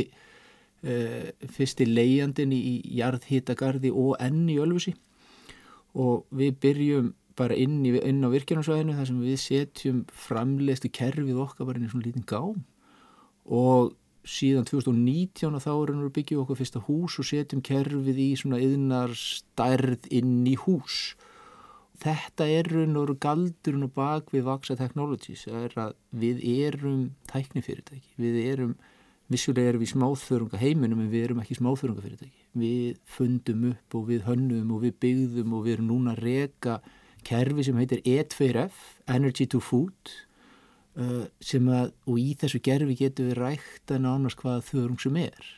uh, 0.84 1.32
fyrsti 1.56 1.88
leiðandin 1.88 2.54
í, 2.54 2.78
jarðhitagarði 3.00 3.92
og 3.94 4.14
enn 4.22 4.46
í 4.52 4.60
Ölfusi. 4.62 4.94
Og 5.94 6.24
við 6.34 6.56
byrjum 6.62 7.12
bara 7.38 7.56
inn, 7.58 7.80
í, 7.86 7.96
inn 8.02 8.22
á 8.22 8.30
virkjunarsvæðinu 8.30 8.96
þar 8.98 9.10
sem 9.10 9.20
við 9.22 9.42
setjum 9.42 10.00
framleiðstu 10.26 10.90
kerfið 10.94 11.42
okkar 11.44 11.68
bara 11.68 11.80
inn 11.80 11.88
í 11.88 11.92
svona 11.92 12.08
lítinn 12.08 12.26
gám. 12.30 12.62
Og 13.44 13.94
síðan 14.24 14.66
2019 14.68 15.52
og 15.52 15.62
þá 15.62 15.70
erum 15.74 16.00
við 16.00 16.08
að 16.08 16.16
byggja 16.18 16.40
okkur 16.40 16.58
fyrsta 16.58 16.82
hús 16.86 17.18
og 17.20 17.28
setjum 17.28 17.62
kerfið 17.64 18.20
í 18.22 18.30
svona 18.40 18.60
yðnar 18.62 19.12
stærð 19.18 20.08
inn 20.14 20.38
í 20.48 20.54
hús. 20.64 21.14
Þetta 22.04 22.48
er 22.52 22.68
raun 22.68 22.98
og 23.00 23.14
galdurinn 23.22 23.86
og 23.86 23.94
bak 23.96 24.32
við 24.34 24.44
Vaxa 24.48 24.76
Technologies 24.76 25.46
er 25.48 25.72
að 25.80 25.94
við 26.12 26.42
erum 26.44 27.06
tæknifyrirtæki, 27.30 28.10
við 28.20 28.42
erum 28.44 28.74
vissulega 29.32 29.72
erum 29.72 29.80
við 29.80 29.92
smáþörunga 29.94 30.60
heiminum 30.60 31.00
en 31.00 31.08
við 31.12 31.30
erum 31.30 31.40
ekki 31.40 31.56
smáþörunga 31.56 32.04
fyrirtæki. 32.04 32.44
Við 32.60 33.00
fundum 33.08 33.64
upp 33.70 33.96
og 33.96 34.06
við 34.10 34.28
hönnum 34.28 34.74
og 34.76 34.84
við 34.84 34.98
byggðum 35.04 35.56
og 35.56 35.64
við 35.64 35.78
erum 35.78 35.90
núna 35.90 36.12
að 36.12 36.22
reka 36.26 36.78
kerfi 37.24 37.64
sem 37.64 37.80
heitir 37.80 38.04
E2F, 38.04 38.78
Energy 39.08 39.48
to 39.48 39.62
Food 39.64 40.12
uh, 41.00 41.24
sem 41.40 41.68
að, 41.72 41.94
og 42.04 42.20
í 42.20 42.34
þessu 42.40 42.60
gerfi 42.64 42.98
getum 43.00 43.30
við 43.30 43.40
rækta 43.40 44.00
nánast 44.02 44.42
hvaða 44.42 44.66
þörung 44.68 45.00
sem 45.00 45.16
er 45.24 45.52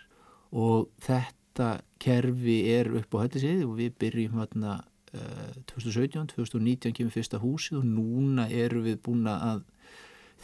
og 0.54 0.86
þetta 1.02 1.80
kerfi 2.02 2.60
er 2.70 2.92
upp 3.00 3.16
á 3.18 3.24
hellisið 3.24 3.64
og 3.66 3.80
við 3.80 3.96
byrjum 3.98 4.38
hérna 4.38 4.76
2017, 5.72 6.34
2019 6.34 6.94
kemur 6.96 7.14
fyrsta 7.14 7.40
húsið 7.42 7.80
og 7.80 7.88
núna 7.88 8.48
erum 8.52 8.86
við 8.86 9.00
búin 9.06 9.26
að 9.30 9.64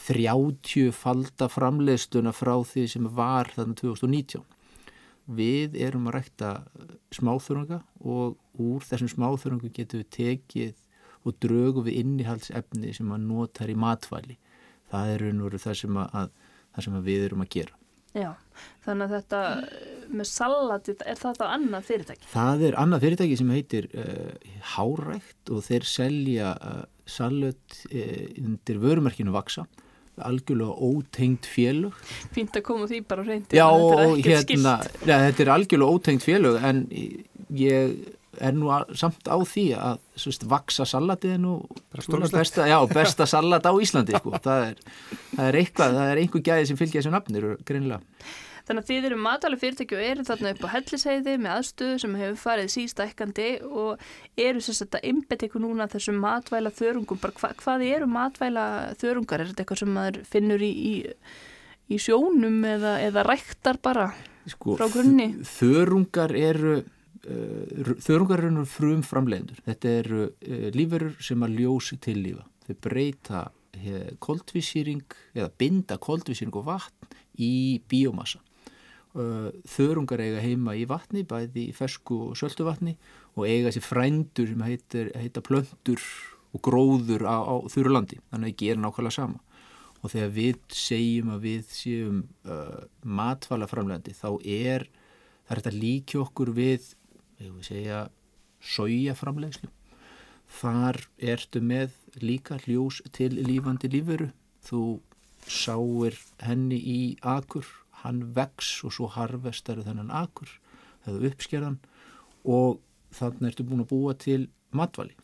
30 0.07 0.93
falda 0.97 1.49
framleiðsluna 1.53 2.33
frá 2.35 2.55
því 2.67 2.87
sem 2.89 3.09
var 3.15 3.53
þarna 3.55 3.77
2019 3.79 4.45
við 5.33 5.77
erum 5.79 6.09
að 6.11 6.17
rækta 6.17 6.53
smáþörunga 7.15 7.83
og 8.01 8.39
úr 8.59 8.87
þessum 8.89 9.13
smáþörungu 9.13 9.71
getum 9.75 10.03
við 10.03 10.09
tekið 10.17 10.81
og 11.23 11.37
drögu 11.45 11.85
við 11.87 12.01
innihaldsefni 12.01 12.91
sem 12.97 13.13
að 13.15 13.29
notar 13.29 13.71
í 13.71 13.77
matvæli 13.79 14.39
það 14.93 15.13
er 15.13 15.25
raun 15.27 15.41
og 15.41 15.49
veru 15.49 15.63
það 15.63 15.79
sem, 15.81 16.01
að, 16.03 16.35
það 16.75 16.87
sem 16.87 16.99
við 17.07 17.27
erum 17.29 17.45
að 17.45 17.53
gera. 17.57 17.79
Já, 18.13 18.31
þannig 18.85 19.07
að 19.07 19.15
þetta 19.17 19.43
með 20.17 20.29
salatið, 20.31 21.05
er 21.09 21.21
það 21.21 21.39
þá 21.41 21.45
annað 21.49 21.87
fyrirtæki? 21.91 22.29
Það 22.33 22.65
er 22.69 22.79
annað 22.83 23.05
fyrirtæki 23.07 23.39
sem 23.41 23.53
heitir 23.55 23.89
uh, 23.93 24.51
Hárækt 24.75 25.53
og 25.55 25.65
þeir 25.67 25.89
selja 25.89 26.55
uh, 26.59 26.83
salut 27.09 27.79
uh, 27.91 28.25
undir 28.43 28.81
vörumerkinu 28.83 29.35
Vaksa, 29.35 29.67
algjörlega 30.23 30.77
ótengt 30.89 31.49
félög. 31.49 31.97
Fínt 32.35 32.57
að 32.59 32.67
koma 32.69 32.89
því 32.91 33.05
bara 33.09 33.27
reyndi. 33.27 33.59
Já, 33.59 33.69
er 33.69 34.17
hérna, 34.23 34.79
ja, 35.07 35.23
þetta 35.29 35.47
er 35.47 35.55
algjörlega 35.57 36.01
ótengt 36.01 36.27
félög 36.27 36.61
en 36.63 36.85
ég 37.59 37.97
er 38.41 38.55
nú 38.57 38.71
að, 38.73 38.95
samt 39.01 39.29
á 39.29 39.37
því 39.37 39.67
að 39.77 39.99
svist, 40.21 40.47
vaksa 40.49 40.87
salatið 40.89 41.35
er 41.37 41.43
nú 41.43 41.57
besta, 42.33 42.65
já, 42.71 42.79
besta 42.97 43.27
salat 43.29 43.67
á 43.69 43.73
Íslandi 43.73 44.17
sko. 44.17 44.33
það, 44.41 44.71
er, 44.71 44.97
það 45.35 45.45
er 45.51 45.61
eitthvað, 45.61 45.99
það 45.99 46.13
er 46.13 46.23
einhver 46.23 46.47
gæði 46.49 46.71
sem 46.71 46.81
fylgja 46.81 47.03
þessu 47.03 47.13
nafnir 47.13 47.49
greinilega. 47.69 48.01
Þannig 48.69 48.83
að 48.83 48.91
þið 48.91 49.07
eru 49.11 49.21
matvæli 49.27 49.61
fyrirtæki 49.63 49.99
og 49.99 50.05
eru 50.07 50.27
þarna 50.29 50.53
upp 50.55 50.65
á 50.67 50.75
helliseiði 50.77 51.37
með 51.43 51.55
aðstöðu 51.57 52.01
sem 52.03 52.19
hefur 52.23 52.41
farið 52.43 52.73
sístækkandi 52.77 53.49
og 53.69 54.05
eru 54.47 54.65
þess 54.65 54.87
að 54.87 54.99
einbet 55.03 55.47
ykkur 55.49 55.65
núna 55.65 55.89
þessum 55.93 56.21
matvæla 56.23 56.73
þörungum. 56.77 57.21
Bara 57.23 57.39
hva, 57.41 57.53
hvað 57.63 57.87
eru 57.89 58.11
matvæla 58.11 58.67
þörungar? 59.03 59.43
Er 59.43 59.53
þetta 59.53 59.65
eitthvað 59.65 59.83
sem 59.83 59.95
maður 59.97 60.21
finnur 60.35 60.63
í, 60.63 60.73
í, 60.73 60.95
í 61.91 62.01
sjónum 62.03 62.61
eða, 62.71 62.99
eða 63.09 63.27
ræktar 63.29 63.81
bara 63.83 64.11
Sko, 64.51 64.77
frá 64.79 64.89
grunni? 64.91 65.29
þörungar 65.47 66.33
eru 66.35 66.79
uh, 66.83 67.91
þörungar 68.03 68.43
eru 68.49 68.65
frum 68.67 69.03
framleiðendur 69.07 69.61
þetta 69.69 69.93
eru 70.01 70.23
uh, 70.31 70.69
lífurur 70.75 71.19
sem 71.23 71.45
að 71.47 71.61
ljósi 71.61 71.99
til 72.03 72.17
lífa 72.25 72.47
þau 72.67 72.79
breyta 72.89 73.43
uh, 73.51 74.09
koldvísýring 74.23 75.05
eða 75.37 75.51
binda 75.63 75.99
koldvísýring 76.03 76.59
og 76.59 76.67
vatn 76.67 77.21
í 77.39 77.53
bíomassa 77.91 78.43
þörungar 79.13 80.23
eiga 80.25 80.41
heima 80.41 80.73
í 80.79 80.87
vatni 80.89 81.25
bæði 81.29 81.67
í 81.69 81.75
fersku 81.77 82.19
og 82.31 82.37
söldu 82.41 82.65
vatni 82.65 82.95
og 83.37 83.45
eiga 83.45 83.73
sér 83.75 83.85
frændur 83.85 84.49
sem 84.49 84.63
heitir, 84.65 85.11
heita 85.17 85.43
plöndur 85.45 86.01
og 86.53 86.63
gróður 86.65 87.27
á, 87.29 87.37
á 87.45 87.55
þurrlandi 87.73 88.21
þannig 88.31 88.47
að 88.47 88.53
það 88.53 88.63
gera 88.63 88.83
nákvæmlega 88.85 89.17
sama. 89.19 89.41
Og 90.03 90.11
þegar 90.11 90.33
við 90.35 90.57
segjum 90.75 91.35
að 91.35 91.45
við 91.47 91.69
séum 91.77 92.23
uh, 92.49 92.81
matfælaframlegandi 93.05 94.17
þá 94.17 94.31
er 94.43 94.89
það 95.45 95.53
er 95.53 95.61
þetta 95.61 95.77
líki 95.77 96.19
okkur 96.23 96.53
við 96.57 96.89
vil 97.43 97.67
segja 97.67 98.03
sójaframlegslu 98.63 99.71
þar 100.53 100.99
ertu 101.19 101.63
með 101.65 101.95
líka 102.23 102.59
hljós 102.65 103.01
til 103.17 103.33
lífandi 103.41 103.91
lífveru. 103.93 104.29
Þú 104.63 105.01
sáir 105.49 106.19
henni 106.45 106.79
í 106.79 107.01
akur 107.27 107.67
hann 108.05 108.23
vex 108.37 108.73
og 108.87 108.95
svo 108.97 109.09
harvestar 109.15 109.83
þennan 109.83 110.13
akur 110.23 110.51
eða 111.07 111.29
uppskerðan 111.31 111.79
og 112.45 112.81
þannig 113.15 113.53
ertu 113.53 113.67
búin 113.69 113.85
að 113.85 113.93
búa 113.93 114.17
til 114.19 114.47
matvali 114.75 115.17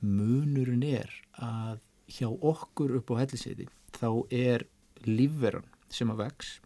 munurinn 0.00 0.84
er 0.86 1.12
að 1.42 1.80
hjá 2.12 2.28
okkur 2.30 2.98
upp 3.00 3.10
á 3.16 3.20
helliseiði 3.24 3.68
þá 3.96 4.10
er 4.30 4.66
lífveran 5.06 5.66
sem 5.92 6.10
að 6.10 6.22
vex, 6.24 6.56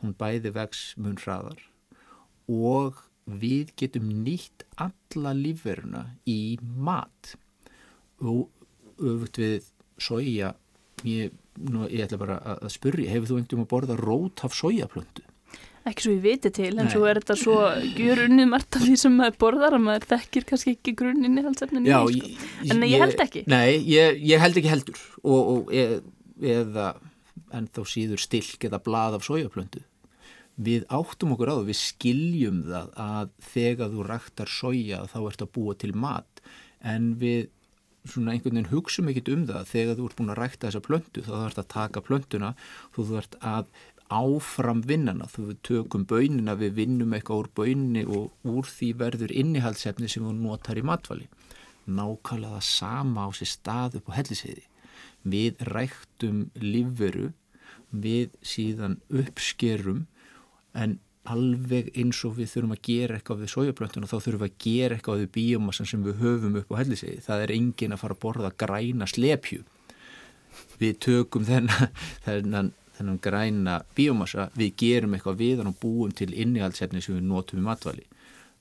hún 0.00 0.16
bæði 0.18 0.52
vex 0.54 0.82
mun 1.00 1.18
hraðar 1.20 1.62
og 2.50 2.98
við 3.30 3.74
getum 3.78 4.08
nýtt 4.24 4.64
alla 4.80 5.32
lífveruna 5.36 6.04
í 6.28 6.58
mat. 6.60 7.34
Og 8.20 8.48
öfugt 8.98 9.38
við 9.40 9.68
soja 10.00 10.54
ég, 11.06 11.32
nú, 11.68 11.88
ég 11.90 12.06
ætla 12.06 12.20
bara 12.20 12.38
að 12.56 12.70
spurja 12.74 13.12
hefur 13.12 13.30
þú 13.30 13.40
einhverjum 13.40 13.66
að 13.66 13.70
borða 13.74 13.98
rót 14.00 14.44
af 14.46 14.56
sojaplöndu? 14.56 15.26
Ekki 15.88 16.04
svo 16.04 16.12
ég 16.12 16.24
viti 16.24 16.50
til, 16.52 16.72
en 16.74 16.86
Nei. 16.86 16.92
svo 16.92 17.06
er 17.08 17.22
þetta 17.22 17.36
svo 17.40 17.58
gjör 17.96 18.24
unnið 18.26 18.50
margt 18.50 18.76
af 18.76 18.82
því 18.84 18.96
sem 19.00 19.14
maður 19.16 19.38
borðar 19.40 19.76
að 19.78 19.84
maður 19.86 20.08
þekkir 20.10 20.46
kannski 20.50 20.74
ekki 20.76 20.94
grunninni 20.98 21.44
haldsefnin 21.46 21.86
í 21.88 21.92
Já, 21.92 22.00
því, 22.04 22.18
ég, 22.20 22.42
sko. 22.42 22.74
En 22.74 22.84
ég 22.84 23.04
held 23.04 23.22
ekki. 23.24 23.44
Nei, 23.48 23.78
ég, 23.88 24.20
ég 24.28 24.44
held 24.44 24.60
ekki 24.60 24.72
heldur 24.74 25.00
og, 25.22 25.38
og 25.40 25.72
e, 25.72 25.86
eða 26.52 26.90
en 27.56 27.70
þá 27.72 27.80
síður 27.88 28.20
stilk 28.22 28.68
eða 28.68 28.82
blað 28.84 29.16
af 29.18 29.24
sojaplöndu 29.26 29.80
við 30.60 30.84
áttum 30.92 31.34
okkur 31.34 31.50
á 31.50 31.54
það, 31.54 31.68
við 31.70 31.78
skiljum 31.80 32.60
það 32.68 32.90
að 33.00 33.32
þegar 33.52 33.94
þú 33.94 34.06
ræktar 34.08 34.52
soja 34.52 35.00
þá 35.08 35.18
ert 35.22 35.44
að 35.44 35.52
búa 35.56 35.76
til 35.80 35.92
mat 35.96 36.42
en 36.92 37.14
við 37.20 37.48
svona 38.08 38.34
einhvern 38.34 38.58
veginn 38.58 38.72
hugsum 38.72 39.10
ekkit 39.12 39.32
um 39.34 39.46
það. 39.48 39.70
Þegar 39.72 39.98
þú 39.98 40.08
ert 40.08 40.18
búin 40.18 40.34
að 40.34 40.40
rækta 40.40 40.68
þessa 40.68 40.84
plöntu 40.86 41.24
þá 41.26 41.32
ert 41.44 41.62
að 41.62 41.72
taka 41.76 42.04
plöntuna 42.04 42.52
þú 42.96 43.08
ert 43.20 43.36
að 43.40 43.72
áfram 44.10 44.80
vinnana. 44.82 45.28
Þú 45.30 45.54
tökum 45.66 46.06
bönina, 46.10 46.56
við 46.58 46.74
vinnum 46.80 47.12
eitthvað 47.14 47.44
úr 47.44 47.50
böninni 47.60 48.06
og 48.08 48.32
úr 48.48 48.66
því 48.66 48.94
verður 49.04 49.36
innihaldsefni 49.42 50.10
sem 50.10 50.26
þú 50.26 50.34
notar 50.40 50.80
í 50.80 50.86
matvali 50.86 51.28
nákvæmlega 51.90 52.58
það 52.58 52.66
sama 52.66 53.26
á 53.26 53.28
sér 53.34 53.50
stað 53.50 53.98
upp 54.00 54.10
á 54.12 54.18
helliseiði 54.18 54.66
við 55.32 55.62
ræktum 55.68 56.40
lífveru 56.56 57.30
við 57.90 58.36
síðan 58.46 58.98
uppskerum 59.10 60.06
en 60.76 60.98
alveg 61.30 61.90
eins 61.98 62.20
og 62.26 62.36
við 62.38 62.50
þurfum 62.52 62.74
að 62.74 62.82
gera 62.88 63.16
eitthvað 63.16 63.42
við 63.44 63.52
sojaplöntuna 63.54 64.10
þá 64.10 64.16
þurfum 64.16 64.42
við 64.42 64.48
að 64.48 64.64
gera 64.64 64.96
eitthvað 64.96 65.22
við 65.22 65.30
bíomassan 65.36 65.90
sem 65.90 66.04
við 66.04 66.22
höfum 66.24 66.58
upp 66.60 66.72
á 66.74 66.80
helliseiði 66.80 67.24
það 67.26 67.44
er 67.44 67.54
engin 67.56 67.94
að 67.94 68.02
fara 68.02 68.16
að 68.16 68.22
borða 68.24 68.52
græna 68.64 69.08
slepju. 69.10 69.64
Við 70.80 70.98
tökum 71.06 71.46
þennan, 71.46 71.94
þennan, 72.26 72.72
þennan 72.98 73.20
græna 73.22 73.76
bíomassa, 73.96 74.48
við 74.58 74.74
gerum 74.82 75.16
eitthvað 75.16 75.42
við 75.42 75.64
og 75.64 75.76
búum 75.82 76.14
til 76.16 76.32
innihaldsefni 76.34 77.02
sem 77.04 77.18
við 77.18 77.28
notum 77.28 77.62
í 77.62 77.66
matvali 77.66 78.06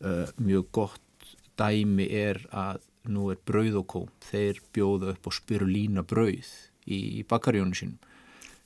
uh, 0.05 0.27
mjög 0.37 0.69
gott 0.75 1.33
dæmi 1.59 2.07
er 2.15 2.41
að 2.55 2.83
nú 3.09 3.29
er 3.33 3.39
brauð 3.47 3.81
og 3.81 3.87
kó 3.89 4.01
þeir 4.29 4.59
bjóða 4.75 5.13
upp 5.15 5.27
á 5.27 5.31
spirulína 5.33 6.03
brauð 6.07 6.51
í, 6.85 7.19
í 7.19 7.25
bakarjónu 7.27 7.75
sínum. 7.75 7.99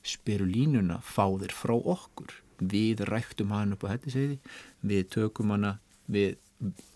Spirulínuna 0.04 0.98
fá 1.00 1.24
þeir 1.40 1.54
frá 1.56 1.74
okkur 1.78 2.34
við 2.60 3.04
ræktum 3.08 3.52
hann 3.54 3.74
upp 3.76 3.86
á 3.86 3.92
hættiseiði 3.94 4.38
við 4.86 5.06
tökum 5.14 5.54
hana 5.54 5.76
við 6.06 6.36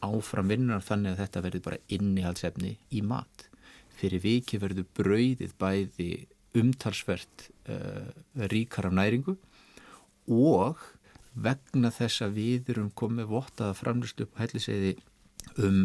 áfram 0.05 0.51
vinnar 0.53 0.85
þannig 0.85 1.15
að 1.15 1.23
þetta 1.23 1.45
verður 1.45 1.65
bara 1.67 1.81
innihaldsefni 1.93 2.75
í 2.95 3.03
mat. 3.05 3.49
Fyrir 3.99 4.23
viki 4.23 4.61
verður 4.63 4.87
brauðið 4.97 5.55
bæði 5.59 6.11
umtalsvert 6.59 7.49
uh, 7.69 8.09
ríkar 8.53 8.89
af 8.89 8.95
næringu 8.97 9.35
og 10.29 10.81
vegna 11.39 11.91
þess 11.95 12.25
að 12.25 12.39
við 12.39 12.71
erum 12.75 12.93
komið 12.99 13.31
vottaða 13.33 13.77
framlýst 13.79 14.23
upp 14.25 14.39
á 14.39 14.43
helliseiði 14.45 14.95
um 15.65 15.83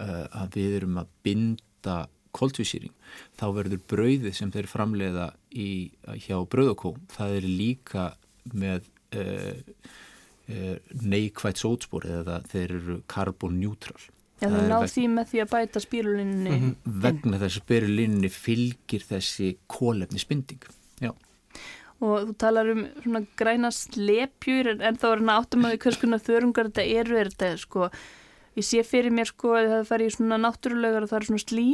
uh, 0.00 0.26
að 0.30 0.60
við 0.60 0.76
erum 0.80 1.00
að 1.02 1.10
binda 1.26 2.04
koltvísýring, 2.36 2.92
þá 3.38 3.46
verður 3.56 3.82
brauðið 3.88 4.34
sem 4.36 4.52
þeir 4.52 4.68
framleiða 4.68 5.30
í, 5.56 5.88
hjá 6.26 6.36
brauðokó, 6.44 6.92
það 7.14 7.36
er 7.38 7.48
líka 7.48 8.04
með 8.52 8.90
neikvægt 11.02 11.58
sótspor 11.58 12.06
eða 12.06 12.40
þeir 12.52 12.76
eru 12.80 13.00
karbonneutral 13.10 13.98
Já, 14.36 14.50
Það 14.50 14.52
þú 14.52 14.58
er 14.60 14.68
náð 14.68 14.82
því 14.92 15.04
með 15.14 15.30
því 15.30 15.38
að 15.42 15.52
bæta 15.54 15.80
spírulinni 15.80 16.56
vegna 16.84 17.38
þess 17.40 17.56
að 17.56 17.62
spirulinni 17.62 18.30
fylgir 18.30 19.06
þessi 19.08 19.48
kólefnisbinding 19.72 20.66
já, 21.00 21.10
og 22.04 22.28
þú 22.28 22.34
talar 22.44 22.68
um 22.74 22.82
svona 23.00 23.22
græna 23.40 23.70
slepjur 23.72 24.70
en, 24.74 24.84
en 24.84 25.00
þá 25.00 25.06
er 25.08 25.22
hann 25.22 25.32
áttum 25.38 25.64
að 25.64 25.72
því 25.72 25.80
hvers 25.86 26.00
konar 26.02 26.24
þörungar 26.28 26.68
þetta 26.68 26.86
eru 27.00 27.18
er 27.22 27.32
þetta 27.32 27.62
sko 27.64 27.88
ég 28.60 28.68
sé 28.68 28.84
fyrir 28.84 29.16
mér 29.16 29.32
sko 29.32 29.56
að 29.56 29.72
það 29.72 29.88
fari 29.88 30.10
í 30.10 30.14
svona 30.18 30.40
náttúrulegar 30.44 31.06
og 31.06 31.14
það 31.14 31.18
er 31.22 31.28
svona 31.30 31.44
slí 31.46 31.68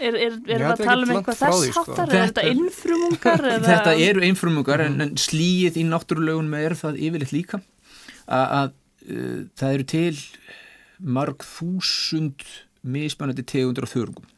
er, 0.00 0.16
er, 0.16 0.36
er 0.46 0.64
það 0.64 0.72
að 0.72 0.82
tala 0.84 1.06
um 1.06 1.14
eitthvað 1.14 1.40
þess 1.40 1.62
því, 1.62 1.70
sko. 1.72 1.84
háttar 1.86 2.12
er 2.12 2.26
þetta 2.26 2.44
innfrumungar 2.52 3.46
eða 3.52 3.70
þetta 3.70 3.96
eru 4.08 4.26
einfrumungar 4.26 4.84
en, 4.86 5.00
en 5.06 5.16
slíið 5.20 5.80
í 5.80 5.86
náttúrulegunum 5.88 6.56
er 6.60 6.76
það 6.78 7.00
yfirleitt 7.08 7.34
líka 7.34 7.62
að, 8.26 8.72
uh, 9.06 9.42
það 9.58 9.76
eru 9.78 9.88
til 9.94 10.14
marg 11.16 11.44
þúsund 11.44 12.46
mismunandi 12.86 13.44
tegundur 13.46 13.86
af 13.86 13.92
þörungum. 13.92 14.28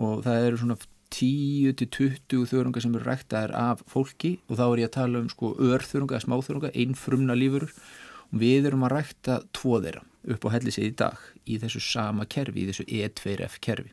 Og 0.00 0.24
það 0.24 0.46
eru 0.48 0.60
svona 0.60 0.78
10-20 1.14 2.48
þörungar 2.50 2.82
sem 2.82 2.94
eru 2.96 3.06
ræktaðar 3.06 3.52
af 3.54 3.84
fólki 3.90 4.38
og 4.48 4.58
þá 4.58 4.64
er 4.66 4.82
ég 4.82 4.88
að 4.90 4.96
tala 4.96 5.20
um 5.22 5.28
sko 5.30 5.52
örþörunga 5.62 6.16
eða 6.16 6.24
smáþörunga, 6.26 6.72
einfrumna 6.74 7.36
lífurur 7.38 7.70
og 7.70 8.40
við 8.40 8.66
erum 8.70 8.86
að 8.88 8.96
rækta 8.96 9.38
tvo 9.54 9.78
þeirra 9.84 10.02
upp 10.34 10.48
á 10.48 10.54
hellisið 10.56 10.88
í 10.88 10.94
dag 10.98 11.28
í 11.44 11.60
þessu 11.62 11.82
sama 11.84 12.26
kerfi, 12.26 12.64
í 12.64 12.70
þessu 12.70 12.86
E2F 12.88 13.60
kerfi 13.62 13.92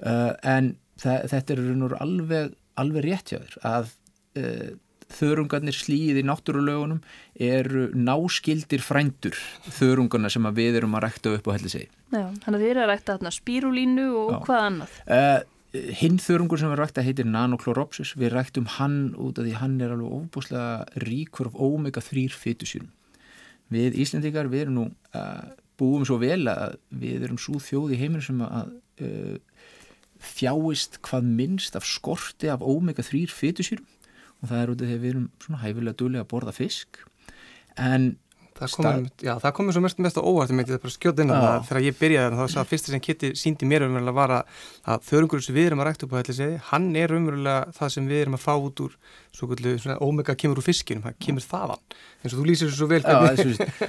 en 0.00 0.76
þa- 1.00 1.22
þetta 1.30 1.54
er 1.56 1.62
raun 1.64 1.86
og 1.88 1.94
alveg, 2.00 2.52
alveg 2.76 3.04
rétt 3.06 3.32
hjá 3.32 3.38
þér 3.40 3.56
að 3.70 3.90
uh, 4.36 4.70
þörungarnir 5.16 5.76
slíð 5.76 6.18
í 6.18 6.24
náttúrulögunum 6.26 6.98
eru 7.38 7.84
náskildir 7.94 8.82
frændur 8.82 9.36
þörungarna 9.76 10.28
sem 10.32 10.48
að 10.48 10.56
við 10.58 10.80
erum 10.80 10.96
að 10.98 11.04
rækta 11.06 11.34
upp 11.38 11.46
á 11.46 11.54
hellisegi. 11.54 11.86
Já, 12.10 12.24
þannig 12.42 12.56
að 12.56 12.62
þið 12.64 12.70
eru 12.72 12.82
að 12.82 12.90
rækta 12.90 13.14
þarna 13.16 13.32
spírulínu 13.36 14.06
og 14.22 14.32
Já. 14.34 14.40
hvað 14.48 14.64
annað 14.70 14.96
Uh, 15.06 15.40
hinn 16.00 16.16
þörungur 16.22 16.58
sem 16.58 16.70
við 16.72 16.78
rækta 16.80 17.02
heitir 17.04 17.26
nanokloropsis, 17.28 18.14
við 18.16 18.32
ræktum 18.32 18.66
hann 18.78 18.98
út 19.20 19.38
af 19.38 19.44
því 19.46 19.54
hann 19.60 19.74
er 19.84 19.92
alveg 19.94 20.14
óbúslega 20.18 21.02
ríkur 21.04 21.50
af 21.50 21.58
omega-3 21.66 22.26
fytusýrum. 22.32 22.88
Við 23.74 23.98
Íslendingar, 24.00 24.48
við 24.48 24.62
erum 24.66 24.76
nú 24.78 24.84
uh, 25.18 25.46
búum 25.78 26.06
svo 26.08 26.16
vel 26.22 26.46
að 26.48 26.78
við 26.96 27.26
erum 27.28 27.38
svo 27.42 27.58
þjóð 27.60 27.92
í 27.94 27.98
heiminu 28.00 28.24
sem 28.24 28.40
að 28.46 28.72
þjáist 30.22 31.00
hvað 31.06 31.32
minnst 31.40 31.76
af 31.78 31.86
skorti 31.88 32.50
af 32.52 32.64
omega-3 32.64 33.26
fytusýrum 33.32 33.86
og 34.42 34.50
það 34.50 34.60
er 34.62 34.72
út 34.72 34.84
af 34.84 34.88
því 34.90 34.96
að 34.96 35.02
við 35.02 35.12
erum 35.14 35.26
svona 35.42 35.62
hæfilega 35.62 36.00
duðlega 36.00 36.26
að 36.26 36.30
borða 36.32 36.56
fisk. 36.56 37.02
En 37.76 38.14
Það 38.56 38.72
komur, 38.72 39.08
já, 39.20 39.32
það 39.42 39.52
komur 39.58 39.74
svo 39.76 39.80
mest, 39.84 39.98
mest 40.00 40.16
á 40.16 40.22
óvart 40.24 40.52
ég 40.52 40.56
myndi 40.56 40.72
það 40.72 40.84
bara 40.86 40.94
skjóta 40.94 41.24
inn 41.24 41.32
á 41.32 41.36
það. 41.36 41.56
Þegar 41.68 41.84
ég 41.84 41.96
byrjaði 41.98 42.38
þá 42.38 42.44
að 42.62 42.70
fyrsta 42.70 42.92
sem 42.92 43.02
Kitty 43.04 43.30
síndi 43.36 43.68
mér 43.68 43.84
umverulega 43.84 44.16
var 44.16 44.32
að, 44.38 45.02
þörungur 45.10 45.44
sem 45.44 45.56
við 45.56 45.68
erum 45.68 45.82
að 45.82 45.88
rækta 45.90 46.06
upp 46.06 46.14
á 46.16 46.20
helli 46.22 46.36
segði, 46.38 46.60
hann 46.70 46.86
er 46.96 47.12
umverulega 47.18 47.74
það 47.76 47.92
sem 47.96 48.08
við 48.08 48.22
erum 48.22 48.38
að 48.38 48.44
fá 48.46 48.54
út 48.56 48.82
úr 48.86 48.94
svo 49.36 49.50
kvöldu, 49.50 49.74
svona 49.82 49.98
omega 50.06 50.36
kemur 50.40 50.62
úr 50.62 50.68
fiskinum, 50.70 51.04
það 51.04 51.18
kemur 51.26 51.44
þaðan. 51.44 51.84
Eins 52.22 52.32
og 52.32 52.40
þú 52.40 52.46
lýsir 52.48 52.70
þessu 52.70 52.80
svo 52.80 52.88
vel 52.94 53.02
já, 53.04 53.12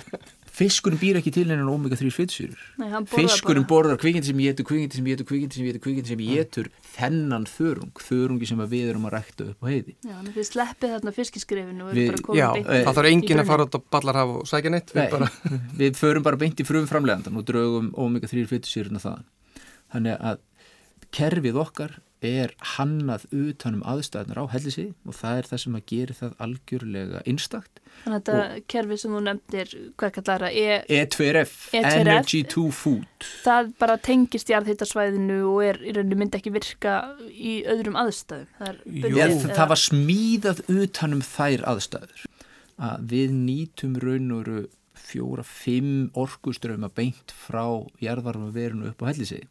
fiskurinn 0.57 0.99
býr 1.01 1.19
ekki 1.19 1.31
til 1.35 1.45
hennan 1.51 1.69
omega-3 1.69 2.09
fytusýrur 2.15 2.61
Nei, 2.81 2.87
hann 2.89 3.05
borðar 3.05 3.27
fiskurinn 3.29 3.65
borðar 3.69 3.99
kvikindi 4.01 4.31
sem 4.31 4.39
ég 4.41 4.55
etur, 4.55 4.65
kvikindi 4.69 4.97
sem 4.97 5.09
ég 5.09 5.17
etur, 5.19 5.27
kvikindi 5.29 5.59
sem 5.59 5.67
ég 5.67 5.75
etur, 5.75 5.83
kvikindi 5.85 6.11
sem 6.13 6.23
ég 6.25 6.41
etur 6.43 6.69
þennan 6.95 7.45
þörung, 7.51 7.91
þörungi 8.07 8.49
sem 8.49 8.63
við 8.73 8.89
erum 8.93 9.05
að 9.09 9.15
rækta 9.17 9.47
upp 9.51 9.61
á 9.61 9.65
heiði. 9.69 9.95
Já, 10.01 10.15
að 10.17 10.31
þið 10.37 10.49
sleppið 10.49 10.95
þarna 10.95 11.13
fiskiskrefinu 11.19 11.91
Við- 11.93 12.23
Já, 12.37 12.47
eh, 12.57 12.81
það 12.87 12.97
þarf 12.97 13.09
í 13.11 13.13
enginn 13.13 13.43
að 13.43 13.51
fara 13.51 13.67
út 13.67 13.77
á 13.77 13.81
ballarhaf 13.97 14.33
og 14.39 14.49
sækja 14.49 14.73
neitt 14.73 14.91
við 14.95 15.03
Nei, 15.03 15.11
bara, 15.13 15.29
við 15.83 16.01
förum 16.01 16.25
bara 16.25 16.41
beint 16.41 16.59
í 16.63 16.67
frum 16.67 16.89
framlegandan 16.89 17.37
og 17.37 17.45
draugum 17.45 17.93
omega-3 17.93 18.47
fytusýruna 18.49 19.03
þaðan. 19.03 19.27
Þannig 19.93 20.17
að 20.31 20.43
kerfið 21.15 21.61
okkar 21.61 21.99
er 22.25 22.53
hannað 22.75 23.25
utanum 23.29 23.83
aðstæðnar 23.85 24.39
á 24.41 24.45
hellisi 24.49 24.87
og 25.05 25.13
það 25.13 25.37
er 25.41 25.47
það 25.51 25.59
sem 25.63 25.75
að 25.77 25.83
gera 25.91 26.15
það 26.17 26.31
algjörlega 26.45 27.19
einstakt. 27.29 27.81
Þannig 28.03 28.17
að 28.17 28.23
þetta 28.29 28.61
kerfi 28.73 28.97
sem 29.01 29.11
þú 29.13 29.21
nefndir, 29.27 29.73
hvað 29.97 30.13
kallar 30.15 30.45
það, 30.47 30.57
e, 30.57 30.79
E2RF, 30.97 31.53
E2RF. 31.73 31.99
Energy 32.01 32.41
to 32.43 32.63
Food. 32.71 33.27
það 33.45 33.69
bara 33.79 33.97
tengist 33.97 34.49
jarðhittasvæðinu 34.49 35.37
og 35.51 35.59
er 35.67 35.77
í 35.83 35.93
rauninni 35.97 36.17
myndi 36.23 36.39
ekki 36.39 36.53
virka 36.57 36.95
í 37.29 37.53
öðrum 37.69 37.99
aðstæðum. 38.01 38.47
Það, 38.57 38.67
er 38.67 38.81
Jú. 38.87 39.17
eða- 39.27 39.53
það 39.59 39.71
var 39.73 39.83
smíðað 39.83 40.63
utanum 40.81 41.21
þær 41.21 41.67
aðstæður 41.73 42.25
að 42.77 43.07
við 43.13 43.31
nýtum 43.33 43.95
raun 44.01 44.31
og 44.31 44.43
veru 44.45 44.67
fjóra, 45.07 45.43
fimm 45.45 46.09
orkuströma 46.17 46.89
beint 46.93 47.31
frá 47.31 47.85
jarðvarma 48.01 48.51
verinu 48.51 48.89
upp 48.89 48.99
á 49.05 49.09
hellisegi 49.13 49.47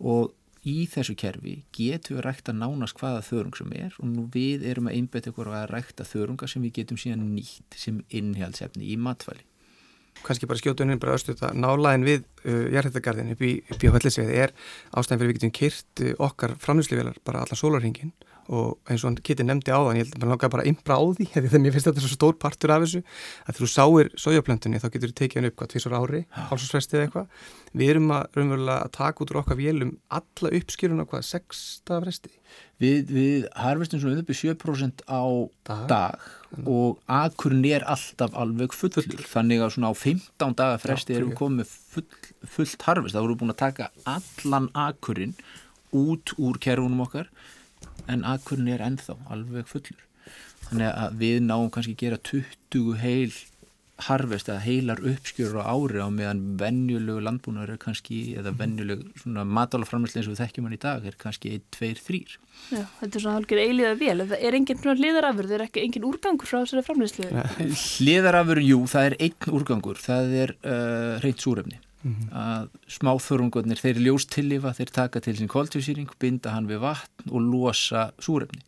og 0.00 0.32
í 0.66 0.76
þessu 0.90 1.14
kerfi 1.18 1.56
getum 1.76 2.18
við 2.18 2.24
rækta 2.26 2.54
nánast 2.56 2.98
hvaða 2.98 3.22
þörung 3.26 3.58
sem 3.58 3.74
er 3.78 3.94
og 4.00 4.08
nú 4.10 4.26
við 4.34 4.64
erum 4.66 4.90
að 4.90 4.98
einbetta 4.98 5.32
ykkur 5.32 5.52
að 5.54 5.68
rækta 5.72 6.06
þörunga 6.06 6.48
sem 6.50 6.64
við 6.66 6.80
getum 6.80 7.00
síðan 7.00 7.28
nýtt 7.34 7.78
sem 7.78 8.00
innhjálpsefni 8.10 8.88
í 8.90 8.96
matvæli. 8.98 9.44
kannski 10.26 10.48
bara 10.48 10.58
skjótu 10.58 10.82
henni 10.82 10.98
bara 10.98 11.14
östu 11.14 11.34
þetta 11.34 11.52
nálaðin 11.54 12.06
við 12.06 12.24
uh, 12.46 12.62
jarðhættagarðin 12.74 13.34
upp 13.34 13.44
í, 13.44 13.52
í 13.62 13.92
höllisveiði 13.92 14.40
er 14.46 14.54
ástæðan 14.92 15.22
fyrir 15.22 15.32
við 15.32 15.38
getum 15.40 15.54
kyrt 15.60 16.04
uh, 16.04 16.14
okkar 16.28 16.56
framlýsluvelar 16.62 17.20
bara 17.26 17.44
allan 17.44 17.60
sólarhingin 17.60 18.14
og 18.52 18.78
eins 18.86 19.02
og 19.02 19.10
hann 19.10 19.18
Kitty 19.22 19.44
nefndi 19.46 19.74
á 19.74 19.80
þann 19.82 19.98
ég 19.98 20.06
held 20.06 20.14
að 20.14 20.20
maður 20.22 20.32
langar 20.32 20.52
bara 20.54 20.64
að 20.64 20.70
impra 20.70 20.98
á 20.98 21.04
því 21.18 21.26
því 21.34 21.50
að 21.50 21.62
mér 21.64 21.74
finnst 21.74 21.88
þetta 21.90 22.04
svo 22.04 22.12
stór 22.12 22.38
partur 22.42 22.72
af 22.74 22.84
þessu 22.84 23.02
að 23.46 23.60
þú 23.60 23.70
sáir 23.72 24.10
sójaplöntunni 24.22 24.82
þá 24.82 24.88
getur 24.94 25.12
þú 25.12 25.18
tekið 25.20 25.40
hann 25.40 25.50
upp 25.50 25.58
hvað 25.60 25.72
tvísar 25.74 25.96
ári, 25.98 26.22
hálsasvestið 26.50 26.98
eða 27.00 27.08
eitthvað. 27.08 27.44
Við 27.76 27.92
erum 27.92 28.14
að 28.16 28.38
raunverulega 28.38 28.86
að 28.86 28.94
taka 28.96 29.24
út 29.24 29.32
úr 29.32 29.40
okkar 29.42 29.60
vélum 29.60 29.92
alla 30.20 30.52
uppskýruna 30.60 31.06
hvað, 31.10 31.26
sexta 31.26 32.00
fresti. 32.04 32.32
Við, 32.80 33.10
við 33.10 33.46
harfestum 33.56 34.00
svona 34.02 34.22
upp 34.22 34.30
í 34.30 34.36
7% 34.38 35.04
á 35.08 35.22
Dag. 35.66 35.86
dag 35.90 36.26
og 36.64 37.00
akurinn 37.10 37.64
er 37.68 37.84
alltaf 37.88 38.36
alveg 38.38 38.72
fullur. 38.76 39.26
Þannig 39.28 39.64
að 39.64 39.74
svona 39.74 39.90
á 39.92 39.94
15 39.96 40.56
daga 40.56 40.78
fresti 40.80 41.16
Já, 41.16 41.18
erum 41.20 41.32
við 41.34 41.40
komið 41.40 41.74
full, 41.96 42.06
fullt 42.56 42.86
harfest 42.88 43.16
þá 43.16 43.20
vorum 43.22 43.34
við 43.34 43.42
búin 43.42 43.54
að 43.54 43.62
taka 43.64 43.90
allan 44.14 44.70
akurinn 44.86 45.36
út 45.96 46.34
úr 46.36 46.60
kerfunum 46.62 47.04
okkar 47.06 47.30
en 48.12 48.24
akurinn 48.28 48.72
er 48.74 48.84
ennþá 48.86 49.18
alveg 49.32 49.68
fullur 49.70 50.02
þannig 50.68 50.88
að 50.90 51.20
við 51.20 51.36
náum 51.46 51.68
kannski 51.74 51.96
að 51.96 52.02
gera 52.04 52.22
20 52.30 52.96
heil 53.02 53.36
harfest 54.06 54.50
eða 54.50 54.60
heilar 54.60 55.00
uppskjörur 55.08 55.64
á 55.64 55.72
ári 55.72 56.02
á 56.04 56.08
meðan 56.12 56.42
venjulegu 56.60 57.22
landbúnar 57.24 57.70
er 57.72 57.78
kannski 57.80 58.36
eða 58.36 58.52
venjulegu 58.58 59.06
svona 59.22 59.46
matálaframlæsli 59.48 60.20
eins 60.20 60.28
og 60.28 60.34
við 60.34 60.42
þekkjum 60.42 60.68
hann 60.68 60.76
í 60.76 60.82
dag 60.82 61.06
er 61.08 61.16
kannski 61.20 61.54
1, 61.56 61.64
2, 61.78 61.92
3 62.04 62.20
Já, 62.74 62.82
þetta 62.98 63.08
er 63.08 63.22
svona 63.22 63.36
hálfur 63.38 63.62
eilíða 63.62 63.94
vel. 64.00 64.16
Það 64.26 64.44
er 64.48 64.58
enginn 64.58 64.80
svona 64.82 65.00
hliðarafur, 65.00 65.48
það 65.48 65.56
er 65.56 65.64
ekki 65.66 65.82
enginn 65.84 66.06
úrgangur 66.08 66.50
frá 66.50 66.58
þessari 66.58 66.84
framleyslu. 66.86 67.28
Hliðarafur, 67.96 68.60
jú, 68.64 68.78
það 68.90 69.08
er 69.10 69.18
einn 69.26 69.58
úrgangur, 69.58 70.00
það 70.02 70.36
er 70.42 70.54
uh, 70.60 71.12
reynt 71.22 71.44
súrefni. 71.44 71.78
Að 72.30 72.70
smáþörungarnir, 72.98 73.80
þeir 73.82 74.02
ljóstillífa, 74.04 74.74
þeir 74.78 74.94
taka 74.94 75.20
til 75.24 75.36
sín 75.38 75.50
koltvísýring, 75.52 76.10
binda 76.22 76.54
hann 76.54 76.70
við 76.70 76.82
vatn 76.84 77.30
og 77.32 77.42
losa 77.42 78.10
súrefni. 78.22 78.62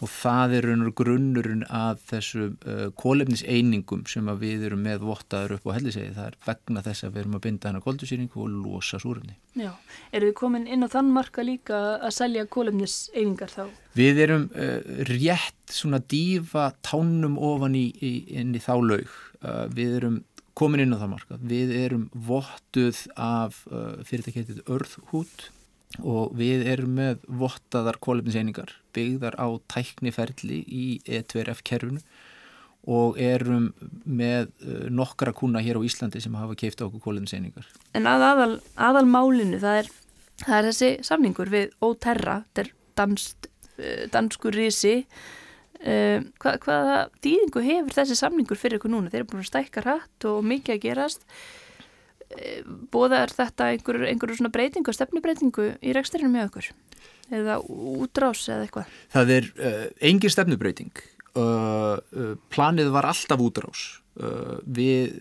Og 0.00 0.08
það 0.08 0.54
er 0.56 0.66
raunur 0.70 0.92
grunnurinn 0.96 1.66
að 1.76 1.98
þessu 2.08 2.46
uh, 2.48 2.86
kólefniseiningum 2.96 4.06
sem 4.08 4.30
við 4.40 4.64
erum 4.70 4.80
með 4.86 5.04
vottaður 5.04 5.58
upp 5.58 5.68
á 5.68 5.76
hellisegi. 5.76 6.14
Það 6.16 6.30
er 6.30 6.38
vegna 6.46 6.84
þess 6.86 7.04
að 7.04 7.12
við 7.12 7.22
erum 7.22 7.36
að 7.36 7.42
binda 7.44 7.68
hann 7.68 7.80
að 7.80 7.84
koltvísýring 7.84 8.30
og 8.32 8.54
losa 8.54 9.00
súrefni. 9.02 9.36
Já, 9.60 9.74
eru 10.16 10.30
við 10.30 10.36
komin 10.40 10.64
inn 10.64 10.88
á 10.88 10.88
þann 10.88 11.12
marka 11.12 11.44
líka 11.44 11.82
að 12.00 12.14
selja 12.16 12.46
kólefniseiningar 12.48 13.52
þá? 13.52 13.64
Við 14.00 14.22
erum 14.24 14.48
uh, 14.54 14.78
rétt 15.10 15.60
svona 15.68 16.00
dífa 16.00 16.70
tánum 16.86 17.36
ofan 17.36 17.76
í, 17.76 17.90
í, 18.00 18.14
inn 18.40 18.56
í 18.56 18.64
þá 18.64 18.74
laug. 18.80 19.18
Uh, 19.40 19.66
við 19.72 20.00
erum 20.00 20.16
komin 20.60 20.84
inn 20.84 20.92
á 20.92 21.00
það 21.00 21.12
marka. 21.14 21.38
Við 21.40 21.72
erum 21.78 22.08
vottuð 22.12 23.06
af 23.16 23.62
uh, 23.70 23.96
fyrirtæketið 24.06 24.62
Örðhút 24.70 25.48
og 26.06 26.34
við 26.38 26.66
erum 26.70 26.92
með 27.00 27.24
vottaðar 27.26 27.98
kólefniseiningar 28.02 28.76
byggðar 28.94 29.36
á 29.40 29.48
tækniferli 29.72 30.60
í 30.66 30.84
E2RF 31.08 31.64
kerfinu 31.66 32.02
og 32.90 33.18
erum 33.20 33.70
með 34.04 34.50
uh, 34.64 34.86
nokkra 34.92 35.34
kuna 35.36 35.62
hér 35.64 35.80
á 35.80 35.86
Íslandi 35.86 36.22
sem 36.22 36.36
hafa 36.38 36.56
keift 36.58 36.80
okkur 36.84 37.02
kólefniseiningar. 37.08 37.66
En 37.96 38.08
að 38.08 38.26
aðal, 38.30 38.54
aðal 38.76 39.06
málinu, 39.10 39.60
það 39.60 39.82
er, 39.82 39.90
það 40.44 40.56
er 40.60 40.70
þessi 40.70 40.90
samningur 41.10 41.52
við 41.52 41.76
Óterra, 41.84 42.40
þetta 42.54 42.64
er 42.64 42.72
uh, 43.10 44.08
danskur 44.14 44.56
risi. 44.56 44.96
Uh, 45.80 46.26
hva, 46.42 46.58
hvaða 46.60 46.96
dýðingu 47.24 47.62
hefur 47.64 47.94
þessi 47.96 48.18
samningur 48.18 48.58
fyrir 48.60 48.76
ykkur 48.76 48.92
núna? 48.92 49.08
Þeir 49.08 49.22
eru 49.22 49.28
búin 49.30 49.40
að 49.40 49.48
stækka 49.48 49.80
hratt 49.80 50.24
og 50.28 50.42
mikið 50.44 50.74
að 50.74 50.82
gerast. 50.82 51.22
Uh, 52.28 52.58
Bóða 52.92 53.22
er 53.24 53.32
þetta 53.32 53.70
einhverju 53.72 54.10
einhver 54.10 54.34
svona 54.36 54.52
breytingu, 54.52 54.92
stefnubreitingu 54.92 55.70
í 55.80 55.94
reksturinu 55.96 56.28
með 56.34 56.50
okkur? 56.50 56.68
Eða 57.32 57.56
útrás 57.64 58.42
eða 58.50 58.66
eitthvað? 58.66 58.98
Það 59.14 59.32
er 59.38 59.48
uh, 59.54 59.86
engin 60.10 60.34
stefnubreiting. 60.34 61.00
Uh, 61.30 62.36
planið 62.52 62.92
var 62.92 63.08
alltaf 63.08 63.40
útrás. 63.40 63.86
Við 64.68 65.16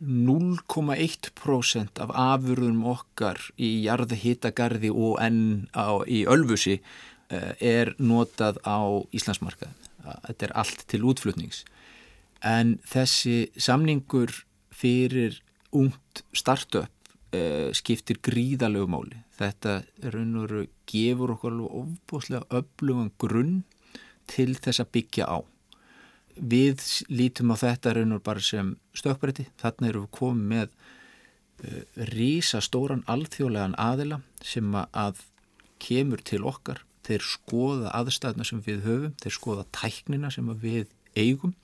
0,1% 0.00 2.00
af 2.00 2.16
afurðum 2.16 2.80
okkar 2.88 3.42
í 3.60 3.82
jarðhitagarði 3.84 4.94
og 4.94 5.20
enn 5.20 5.68
á, 5.76 6.00
í 6.08 6.24
Ölfusi 6.30 6.78
er 7.28 7.92
notað 8.00 8.62
á 8.64 8.80
Íslandsmarkað. 9.12 9.76
Þetta 10.04 10.46
er 10.46 10.56
allt 10.62 10.86
til 10.90 11.04
útflutnings. 11.08 11.64
En 12.40 12.78
þessi 12.88 13.50
samningur 13.60 14.32
fyrir 14.72 15.40
ungt 15.76 16.22
startup 16.32 16.90
uh, 17.36 17.70
skiptir 17.76 18.20
gríðalegu 18.24 18.88
máli. 18.90 19.20
Þetta 19.38 19.80
raun 20.12 20.36
og 20.40 20.46
veru 20.46 20.64
gefur 20.90 21.34
okkur 21.36 21.60
ofbúslega 21.68 22.60
öflugan 22.60 23.12
grunn 23.20 23.62
til 24.30 24.54
þess 24.56 24.82
að 24.82 24.92
byggja 24.96 25.28
á. 25.28 25.38
Við 26.40 26.82
lítum 27.10 27.52
á 27.52 27.56
þetta 27.60 27.94
raun 27.96 28.14
og 28.14 28.20
veru 28.20 28.28
bara 28.30 28.44
sem 28.44 28.74
stökkbreyti. 28.96 29.48
Þarna 29.60 29.90
erum 29.90 30.06
við 30.06 30.14
komið 30.18 30.46
með 30.54 30.68
uh, 30.70 31.82
rísa 32.14 32.62
stóran 32.64 33.04
alþjóðlegan 33.10 33.78
aðila 33.78 34.22
sem 34.40 34.72
að 34.74 35.26
kemur 35.80 36.22
til 36.24 36.44
okkar. 36.48 36.84
Þeir 37.10 37.26
skoða 37.26 37.94
aðstæðna 37.98 38.46
sem 38.46 38.60
við 38.62 38.84
höfum, 38.86 39.14
þeir 39.18 39.34
skoða 39.34 39.68
tæknina 39.74 40.30
sem 40.30 40.50
við 40.62 40.92
eigum 41.18 41.56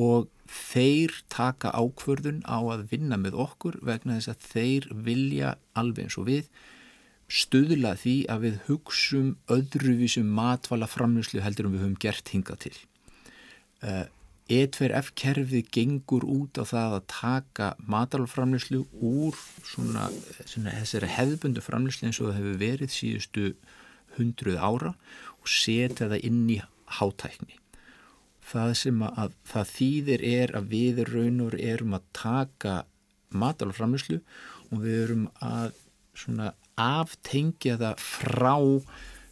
og 0.00 0.28
þeir 0.50 1.14
taka 1.30 1.72
ákvörðun 1.74 2.44
á 2.46 2.58
að 2.72 2.86
vinna 2.92 3.18
með 3.20 3.36
okkur 3.44 3.80
vegna 3.86 4.18
þess 4.18 4.32
að 4.32 4.46
þeir 4.52 4.86
vilja 5.06 5.56
alveg 5.78 6.06
eins 6.06 6.18
og 6.20 6.28
við 6.30 6.46
stuðla 7.30 7.94
því 7.98 8.14
að 8.32 8.46
við 8.46 8.56
hugsum 8.66 9.34
öðruvísum 9.50 10.30
matvala 10.34 10.88
framlýslu 10.90 11.42
heldur 11.44 11.68
um 11.68 11.76
við 11.76 11.84
höfum 11.84 12.00
gert 12.02 12.32
hingað 12.34 12.64
til. 12.66 12.78
Uh, 13.82 14.06
E2F 14.50 15.12
kerfið 15.14 15.68
gengur 15.70 16.24
út 16.26 16.58
á 16.58 16.66
það 16.66 16.96
að 16.96 17.04
taka 17.12 17.68
matalframlýslu 17.86 18.80
úr 18.98 19.36
svona, 19.62 20.08
svona 20.42 20.74
þessari 20.80 21.10
hefðbundu 21.14 21.62
framlýslu 21.62 22.08
eins 22.08 22.18
og 22.18 22.32
það 22.32 22.40
hefur 22.40 22.58
verið 22.64 22.96
síðustu 22.96 23.52
hundruð 24.18 24.60
ára 24.60 24.94
og 25.40 25.50
setja 25.50 26.10
það 26.10 26.28
inn 26.28 26.44
í 26.56 26.60
hátækni 26.98 27.60
það 28.50 28.72
sem 28.78 29.04
að 29.06 29.36
það 29.48 29.74
þýðir 29.74 30.24
er 30.30 30.54
að 30.58 30.72
við 30.74 31.04
raunur 31.10 31.56
erum 31.60 31.94
að 31.98 32.08
taka 32.16 32.74
matalframlýslu 33.30 34.18
og 34.70 34.82
við 34.82 34.98
erum 35.04 35.28
að 35.44 35.78
aftengja 36.80 37.78
það 37.80 38.02
frá 38.02 38.54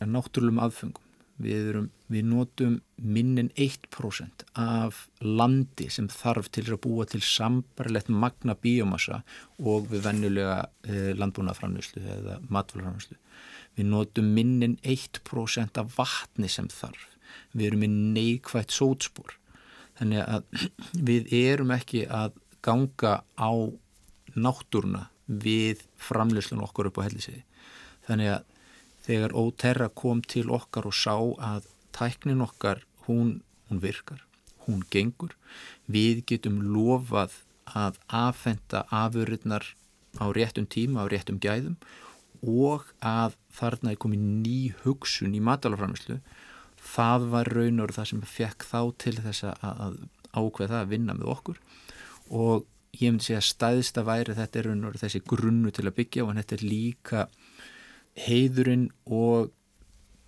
náttúrulegum 0.07 0.63
aðfengum. 0.63 1.05
Við, 1.39 1.67
erum, 1.71 1.85
við 2.11 2.25
notum 2.27 2.73
minnin 2.99 3.53
1% 3.55 4.43
af 4.59 5.05
landi 5.23 5.87
sem 5.95 6.09
þarf 6.11 6.49
til 6.51 6.65
að 6.67 6.81
búa 6.83 7.07
til 7.07 7.21
sambarlegt 7.23 8.11
magna 8.11 8.57
bíomassa 8.59 9.21
og 9.63 9.87
við 9.93 10.03
vennulega 10.09 10.57
eh, 10.83 11.13
landbúnaframlýslu 11.15 12.03
eða 12.17 12.41
matvælframlýslu. 12.51 13.21
Við 13.79 13.91
notum 13.93 14.33
minnin 14.35 14.77
1% 14.83 15.79
af 15.79 15.93
vatni 15.97 16.51
sem 16.51 16.67
þarf. 16.73 17.07
Við 17.55 17.71
erum 17.71 17.85
með 17.85 17.99
neikvægt 18.17 18.75
sótspor. 18.75 19.37
Þannig 20.01 20.25
að 20.25 20.67
við 21.11 21.33
erum 21.39 21.73
ekki 21.77 22.05
að 22.11 22.35
ganga 22.65 23.21
á 23.39 23.53
náttúruna 24.39 25.09
við 25.29 25.85
framleyslun 26.01 26.65
okkur 26.65 26.89
upp 26.91 27.01
á 27.01 27.07
hellisegi 27.07 27.43
þannig 28.09 28.33
að 28.33 28.47
þegar 29.09 29.35
Óterra 29.41 29.89
kom 29.93 30.23
til 30.25 30.49
okkar 30.53 30.89
og 30.89 30.97
sá 30.97 31.17
að 31.17 31.69
tæknin 31.97 32.45
okkar 32.45 32.83
hún, 33.07 33.41
hún 33.69 33.83
virkar, 33.85 34.23
hún 34.67 34.85
gengur 34.93 35.37
við 35.87 36.25
getum 36.29 36.61
lofað 36.73 37.37
að 37.69 38.01
affenda 38.09 38.87
afurðnar 38.89 39.75
á 40.17 40.25
réttum 40.33 40.67
tíma, 40.69 41.05
á 41.05 41.07
réttum 41.13 41.41
gæðum 41.41 41.77
og 42.43 42.89
að 43.05 43.37
þarna 43.59 43.93
er 43.93 44.01
komið 44.03 44.25
ný 44.45 44.59
hugsun 44.85 45.35
í 45.35 45.43
matalaframislu 45.45 46.21
það 46.79 47.29
var 47.33 47.51
raun 47.57 47.83
og 47.83 47.93
það 47.97 48.11
sem 48.13 48.25
fekk 48.27 48.67
þá 48.69 48.81
til 49.03 49.15
þess 49.25 49.47
að 49.51 50.01
ákveða 50.37 50.83
að 50.83 50.93
vinna 50.93 51.17
með 51.17 51.33
okkur. 51.35 51.61
Og 52.31 52.67
ég 52.99 53.13
myndi 53.13 53.29
segja 53.29 53.43
að 53.43 53.49
staðista 53.49 54.05
væri 54.07 54.37
þetta 54.37 54.61
er 54.61 54.71
raun 54.71 54.87
og 54.89 54.99
þessi 55.01 55.23
grunnu 55.27 55.73
til 55.75 55.87
að 55.87 55.97
byggja 55.99 56.25
og 56.25 56.35
þetta 56.39 56.57
er 56.57 56.65
líka 56.67 57.27
heiðurinn 58.19 58.89
og 59.05 59.53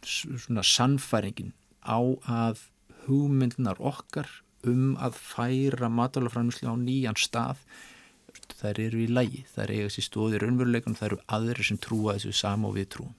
svona 0.07 0.65
sannfæringin 0.65 1.55
á 1.85 2.01
að 2.31 2.67
hugmyndunar 3.07 3.81
okkar 3.81 4.29
um 4.69 4.95
að 5.01 5.17
færa 5.17 5.89
matalaframislu 5.93 6.69
á 6.69 6.77
nýjan 6.77 7.19
stað 7.19 7.63
þær 8.59 8.81
eru 8.87 9.03
í 9.05 9.11
lægi, 9.11 9.45
þær 9.55 9.75
eiga 9.75 9.91
sér 9.93 10.07
stóðir 10.07 10.45
raunveruleikunum, 10.45 10.99
þær 10.99 11.13
eru 11.13 11.21
aðri 11.37 11.67
sem 11.67 11.81
trúa 11.81 12.17
þessu 12.17 12.33
sama 12.37 12.71
og 12.71 12.79
við 12.79 12.89
trúum. 12.97 13.15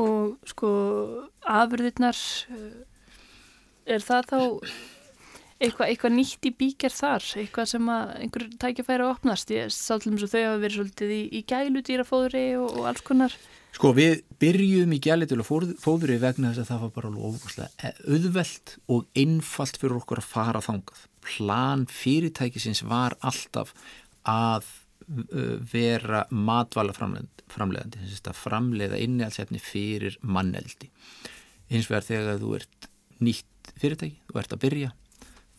Og 0.00 0.38
sko 0.48 0.70
afurðirnar 1.44 2.16
eh, 2.54 2.80
er 3.96 4.04
það 4.04 4.30
þá 4.30 4.40
eitthvað 5.60 5.92
eitthva 5.92 6.10
nýtt 6.14 6.48
í 6.48 6.52
bíkjar 6.56 6.94
þar? 6.94 7.26
Eitthvað 7.42 7.70
sem 7.74 7.88
að 7.92 8.12
einhver 8.24 8.46
tækifæri 8.62 9.04
að 9.04 9.14
opnast? 9.14 9.52
Ég 9.52 9.72
sátlum 9.74 10.16
svo 10.20 10.30
þau 10.30 10.40
hafa 10.40 10.60
verið 10.62 10.78
svolítið 10.78 11.16
í, 11.16 11.22
í 11.36 11.42
gælu 11.48 11.82
dýrafóðri 11.84 12.44
og, 12.60 12.70
og 12.80 12.88
alls 12.90 13.04
konar. 13.04 13.36
Sko 13.76 13.92
við 13.94 14.24
byrjum 14.42 14.96
í 14.96 14.98
gælitil 15.04 15.42
og 15.42 15.48
fóðri 15.78 16.16
vegna 16.22 16.50
þess 16.50 16.64
að 16.64 16.70
það 16.72 16.82
var 16.84 16.94
bara 16.96 17.12
ofuslega 17.28 17.92
auðvelt 18.08 18.74
og 18.90 19.06
einfalt 19.22 19.78
fyrir 19.78 20.00
okkur 20.00 20.22
að 20.22 20.30
fara 20.32 20.64
þangað. 20.64 21.04
Plan 21.20 21.84
fyrirtækisins 21.92 22.82
var 22.88 23.14
alltaf 23.20 23.74
að 24.28 24.66
uh, 24.66 25.56
vera 25.72 26.24
matvala 26.30 26.94
framleiðandi, 26.96 28.04
þess 28.04 28.30
að 28.30 28.40
framleiða 28.40 29.00
innihaldsefni 29.00 29.60
fyrir 29.62 30.18
manneldi. 30.22 30.90
Eins 31.70 31.90
vegar 31.90 32.06
þegar 32.06 32.40
þú 32.42 32.54
ert 32.58 32.90
nýtt 33.20 33.72
fyrirtæki, 33.80 34.20
þú 34.30 34.40
ert 34.42 34.54
að 34.56 34.62
byrja, 34.64 34.92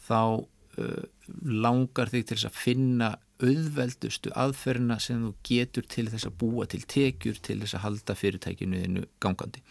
þá 0.07 0.21
uh, 0.21 1.03
langar 1.41 2.11
þig 2.11 2.27
til 2.27 2.37
þess 2.37 2.49
að 2.51 2.61
finna 2.61 3.11
auðveldustu 3.41 4.33
aðferna 4.37 4.99
sem 5.01 5.21
þú 5.23 5.31
getur 5.47 5.87
til 5.89 6.07
þess 6.11 6.27
að 6.29 6.35
búa 6.43 6.67
til 6.69 6.83
tekjur 6.85 7.39
til 7.41 7.57
þess 7.63 7.77
að 7.77 7.85
halda 7.87 8.17
fyrirtækinu 8.17 8.83
þinnu 8.83 9.07
gangandi. 9.23 9.63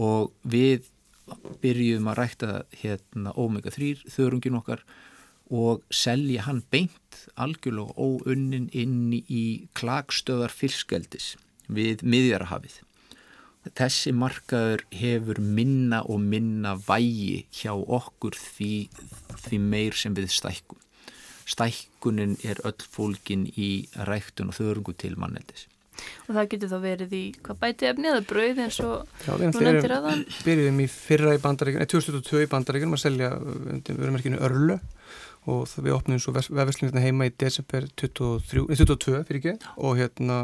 Og 0.00 0.32
við 0.48 0.88
byrjum 1.62 2.08
að 2.10 2.18
rækta 2.22 2.52
hérna 2.80 3.34
omega 3.38 3.72
3 3.74 4.08
þörungin 4.08 4.56
okkar 4.60 4.84
og 5.50 5.84
selja 5.94 6.44
hann 6.46 6.62
beint 6.72 7.22
algjörlega 7.40 7.94
óunnin 7.96 8.68
inn 8.76 9.14
í 9.14 9.68
klagstöðar 9.78 10.52
fylskeldis 10.54 11.36
við 11.68 12.04
miðjarahafið. 12.04 12.82
Þessi 13.76 14.14
markaður 14.16 14.84
hefur 14.94 15.40
minna 15.42 16.00
og 16.08 16.22
minna 16.24 16.76
vægi 16.80 17.44
hjá 17.52 17.74
okkur 17.74 18.36
því, 18.38 18.88
því 19.44 19.58
meir 19.60 19.96
sem 19.98 20.14
við 20.16 20.30
stækkum. 20.32 20.78
Stækkunin 21.48 22.36
er 22.44 22.60
öll 22.68 22.86
fólkin 22.92 23.48
í 23.56 23.88
ræktun 24.08 24.52
og 24.52 24.56
þörungu 24.56 24.94
til 24.96 25.16
manneldis. 25.20 25.66
Og 26.28 26.36
það 26.36 26.50
getur 26.52 26.70
þá 26.70 26.78
verið 26.82 27.14
í 27.16 27.22
hvað 27.42 27.60
bæti 27.62 27.88
efni 27.88 28.10
eða 28.10 28.24
brauð 28.28 28.60
eins 28.62 28.78
og 28.84 29.08
þú 29.24 29.62
nefndir 29.64 29.94
aðan? 29.96 30.20
Við 30.28 30.44
byrjuðum 30.46 30.82
í 30.84 30.86
fyrra 30.92 31.32
í 31.34 31.40
bandaríkjum, 31.42 31.88
2002 31.94 32.44
í 32.44 32.50
bandaríkjum 32.52 32.94
að 32.94 33.02
selja 33.02 33.30
verðmerkinu 33.88 34.40
Örlu 34.46 34.78
og 35.48 35.68
við 35.78 35.94
opnum 35.94 36.20
svo 36.22 36.34
vefverslunina 36.34 37.02
heima 37.02 37.28
í 37.28 37.34
desember 37.40 37.86
23, 38.00 38.64
22 38.72 39.20
fyrir 39.28 39.38
ekki 39.38 39.54
og 39.76 40.00
hérna 40.00 40.38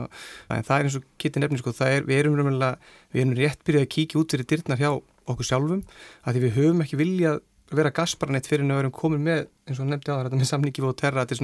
það 0.49 0.77
er 0.77 0.87
eins 0.87 0.99
og 1.01 1.09
kittin 1.21 1.45
nefnir 1.45 1.63
sko, 1.63 1.75
er, 1.85 2.07
við 2.07 2.23
erum 2.23 2.39
umræðilega, 2.39 2.79
við 3.13 3.25
erum 3.25 3.35
rétt 3.41 3.65
byrjað 3.67 3.87
að 3.87 3.93
kíkja 3.97 4.21
út 4.21 4.37
fyrir 4.37 4.49
dyrnar 4.53 4.81
hjá 4.81 4.91
okkur 4.95 5.49
sjálfum 5.49 5.83
að 6.25 6.37
því 6.37 6.45
við 6.45 6.57
höfum 6.59 6.85
ekki 6.85 7.01
viljað 7.01 7.43
vera 7.75 7.93
gasparanett 7.95 8.49
fyrir 8.49 8.65
en 8.65 8.75
við 8.75 8.83
erum 8.85 8.95
komin 8.95 9.25
með 9.25 9.47
eins 9.69 9.81
og 9.81 9.89
nefndi 9.89 10.13
á 10.13 10.21
það 10.21 10.37
með 10.37 10.51
samlingi 10.51 10.85
og 10.85 10.97
terra 11.01 11.25
að 11.25 11.35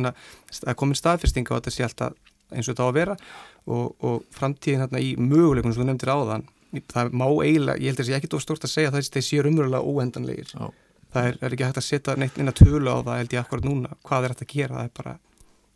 það 0.60 0.76
komin 0.78 0.98
staðfyrstinga 0.98 1.54
og 1.54 1.60
þetta 1.60 1.74
sé 1.74 1.86
alltaf 1.86 2.18
eins 2.50 2.68
og 2.68 2.74
þetta 2.74 2.86
á 2.86 2.90
að 2.90 2.98
vera. 2.98 3.16
Og, 3.70 3.86
og 4.04 4.26
framtíðin 4.34 4.84
hérna 4.84 5.02
í 5.02 5.14
möguleikunum 5.18 5.74
sem 5.74 5.82
þú 5.82 5.88
nefndir 5.88 6.12
á 6.12 6.18
þann 6.32 6.46
það 6.90 7.16
má 7.18 7.26
eiginlega, 7.26 7.82
ég 7.82 7.90
held 7.90 7.98
að 7.98 8.04
það 8.04 8.10
sé 8.10 8.18
ekki 8.20 8.42
stórt 8.44 8.66
að 8.66 8.72
segja 8.74 8.90
að 8.92 9.00
það 9.00 9.24
sé 9.26 9.42
umræðilega 9.42 9.90
óendanlegir. 9.90 10.52
Já 10.54 10.70
það 11.14 11.30
er, 11.30 11.40
er 11.40 11.56
ekki 11.56 11.66
hægt 11.68 11.80
að 11.80 11.88
setja 11.88 12.16
neitt 12.20 12.38
inn 12.38 12.52
að 12.52 12.62
tölu 12.62 12.94
á 12.94 12.98
það 13.00 13.18
held 13.20 13.34
ég 13.36 13.42
akkurat 13.42 13.66
núna, 13.66 13.98
hvað 14.06 14.26
er 14.26 14.34
hægt 14.34 14.46
að 14.46 14.54
gera? 14.54 14.78
Það 14.78 14.88
er 14.88 14.94
bara 15.00 15.18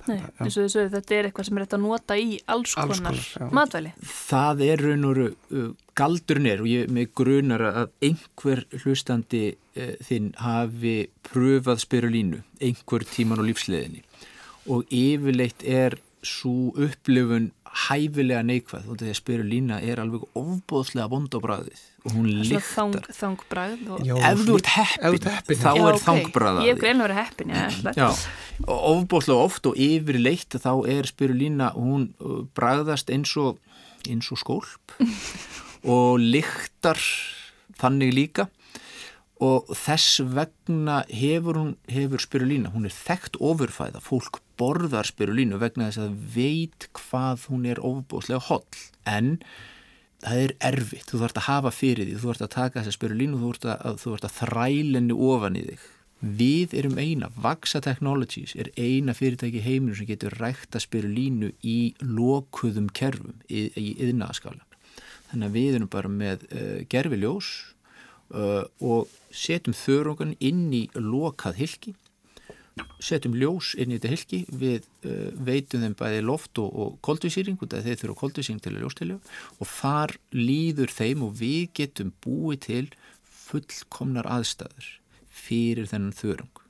Nei, 0.05 0.19
eins 0.21 0.59
og 0.61 0.67
þessu, 0.67 0.83
þetta 0.93 1.15
er 1.17 1.27
eitthvað 1.29 1.47
sem 1.49 1.57
er 1.59 1.65
hægt 1.65 1.75
að 1.79 1.85
nota 1.87 2.17
í 2.21 2.35
alls 2.53 2.75
konar, 2.77 3.07
alls 3.09 3.29
konar 3.33 3.55
matvæli. 3.57 3.93
Það 4.05 4.63
er 4.67 4.83
raun 4.85 5.07
og 5.09 5.21
uh, 5.25 5.71
galdurinn 5.97 6.49
er 6.51 6.61
og 6.61 6.69
ég 6.69 6.93
með 6.93 7.13
grunar 7.17 7.65
að 7.71 7.95
einhver 8.05 8.65
hlustandi 8.83 9.45
uh, 9.55 9.95
þinn 10.05 10.35
hafi 10.45 10.97
pröfað 11.25 11.81
spirulínu 11.87 12.43
einhver 12.61 13.07
tíman 13.09 13.41
á 13.41 13.45
lífsleðinni 13.49 14.05
og 14.69 14.85
yfirleitt 14.93 15.65
er 15.65 15.97
svo 16.25 16.75
upplifun 16.81 17.51
hæfilega 17.89 18.45
neikvæð 18.45 18.93
og 18.93 19.01
því 19.01 19.11
að 19.11 19.19
spirulína 19.19 19.81
er 19.85 20.01
alveg 20.05 20.29
ofbóðslega 20.37 21.11
vond 21.13 21.33
á 21.33 21.41
bræðið 21.41 21.81
og 21.81 21.94
hún 22.13 22.27
líktar 22.43 22.65
þang, 22.69 22.97
Þangbræð 23.17 23.85
og... 23.95 24.09
Ef 24.13 24.43
þú 24.45 24.57
ert 24.59 24.71
heppin, 24.75 25.29
heppin 25.33 25.61
þá 25.61 25.69
já, 25.71 25.85
er 25.85 25.87
okay. 25.89 26.03
þangbræðið 26.05 26.67
Ég 26.67 26.75
hef 26.75 26.83
greinlega 26.83 27.07
verið 27.07 27.21
heppin, 27.23 27.55
já, 27.97 28.09
og 28.67 28.83
ofbóðslega 28.91 29.47
oft 29.49 29.69
og 29.71 29.79
yfirleitt 29.87 30.59
þá 30.61 30.73
er 30.95 31.09
spirulína, 31.09 31.71
hún 31.79 32.11
uh, 32.21 32.43
bræðast 32.57 33.13
eins 33.15 33.33
og, 33.41 33.57
eins 34.05 34.29
og 34.35 34.43
skólp 34.43 34.99
og 35.97 36.21
líktar 36.21 37.01
þannig 37.81 38.15
líka. 38.15 38.49
Og 39.43 39.67
þess 39.77 40.23
vegna 40.31 41.03
hefur, 41.11 41.59
hún, 41.59 41.73
hefur 41.91 42.23
spirulína, 42.23 42.71
hún 42.73 42.87
er 42.87 42.95
þekkt 42.95 43.41
ofurfæða, 43.43 44.01
fólk 44.05 44.39
borðar 44.61 45.09
spirulínu 45.09 45.59
vegna 45.59 45.89
þess 45.89 46.05
að 46.05 46.19
veit 46.37 46.87
hvað 46.95 47.49
hún 47.51 47.67
er 47.69 47.81
ofbúslega 47.83 48.45
holl. 48.47 48.63
En 49.11 49.39
það 50.25 50.45
er 50.45 50.55
erfitt, 50.73 51.09
þú 51.11 51.21
þarfst 51.23 51.41
að 51.41 51.49
hafa 51.49 51.75
fyrir 51.75 52.09
því 52.09 52.17
þú 52.19 52.31
þarfst 52.31 52.47
að 52.47 52.55
taka 52.55 52.81
þessa 52.81 52.97
spirulínu 52.97 53.41
þú 53.41 53.51
þarfst 53.51 53.69
að, 53.75 53.99
þarfst 54.05 54.29
að 54.29 54.39
þrælenni 54.41 55.19
ofan 55.33 55.59
í 55.61 55.65
þig. 55.69 55.89
Við 56.25 56.75
erum 56.81 56.95
eina, 56.97 57.29
Vaxa 57.37 57.83
Technologies 57.85 58.55
er 58.57 58.71
eina 58.81 59.13
fyrirtæki 59.13 59.61
heiminu 59.61 59.97
sem 59.99 60.09
getur 60.09 60.33
rækta 60.41 60.81
spirulínu 60.81 61.51
í 61.61 61.79
lokuðum 62.01 62.87
kerfum 62.97 63.43
í, 63.45 63.67
í 63.77 63.91
yðnaðaskala 64.07 64.65
þannig 65.35 65.51
að 65.51 65.59
við 65.59 65.77
erum 65.79 65.91
bara 65.91 66.11
með 66.13 66.47
uh, 66.55 66.81
gerfiljós 66.91 67.51
uh, 68.35 68.65
og 68.79 69.11
setjum 69.35 69.77
þörungan 69.77 70.37
inn 70.39 70.69
í 70.75 70.87
lokað 70.95 71.61
hilki 71.63 71.95
setjum 73.05 73.37
ljós 73.39 73.73
inn 73.79 73.93
í 73.93 73.99
þetta 73.99 74.13
hilki 74.13 74.41
við 74.51 74.87
uh, 75.07 75.31
veitum 75.47 75.85
þeim 75.85 75.97
bæði 75.99 76.25
loft 76.27 76.59
og, 76.63 76.71
og 76.75 76.97
koldvísýring, 77.07 77.59
þeir 77.61 78.01
þurfa 78.01 78.21
koldvísýring 78.23 78.63
til 78.65 78.75
að 78.75 78.83
ljóstilja 78.83 79.19
og 79.61 79.71
þar 79.71 80.17
líður 80.35 80.95
þeim 80.95 81.25
og 81.27 81.37
við 81.39 81.63
getum 81.79 82.13
búið 82.25 82.61
til 82.67 82.85
fullkomnar 83.45 84.29
aðstæður 84.31 84.91
fyrir 85.35 85.91
þennan 85.91 86.17
þörung. 86.17 86.63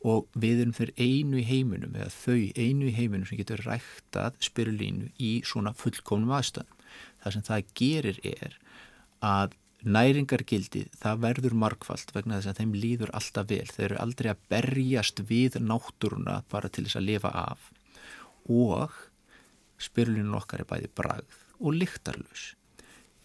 Og 0.00 0.28
við 0.32 0.62
erum 0.62 0.76
þeir 0.76 0.92
einu 0.96 1.40
í 1.40 1.44
heiminum 1.44 1.96
eða 1.96 2.12
þau 2.14 2.38
einu 2.56 2.88
í 2.88 2.94
heiminum 2.96 3.26
sem 3.28 3.40
getur 3.40 3.60
ræktað 3.66 4.38
spirulínu 4.44 5.10
í 5.20 5.32
svona 5.44 5.74
fullkomnum 5.76 6.32
aðstæðum. 6.38 6.78
Það 7.20 7.34
sem 7.36 7.48
það 7.48 7.74
gerir 7.76 8.20
er 8.24 8.56
að 9.20 9.56
næringargildið 9.84 10.96
það 11.00 11.22
verður 11.24 11.58
markvallt 11.64 12.14
vegna 12.14 12.38
þess 12.38 12.52
að 12.52 12.62
þeim 12.62 12.74
líður 12.82 13.14
alltaf 13.16 13.50
vel. 13.52 13.66
Þeir 13.68 13.86
eru 13.90 14.00
aldrei 14.04 14.30
að 14.32 14.42
berjast 14.52 15.22
við 15.28 15.60
náttúruna 15.64 16.40
bara 16.52 16.68
til 16.68 16.86
þess 16.86 17.00
að 17.00 17.08
lifa 17.08 17.32
af. 17.46 17.70
Og 18.50 18.96
spyrlunum 19.80 20.36
okkar 20.40 20.64
er 20.64 20.68
bæði 20.68 20.90
bragð 20.96 21.36
og 21.60 21.76
lyktarlus 21.76 22.54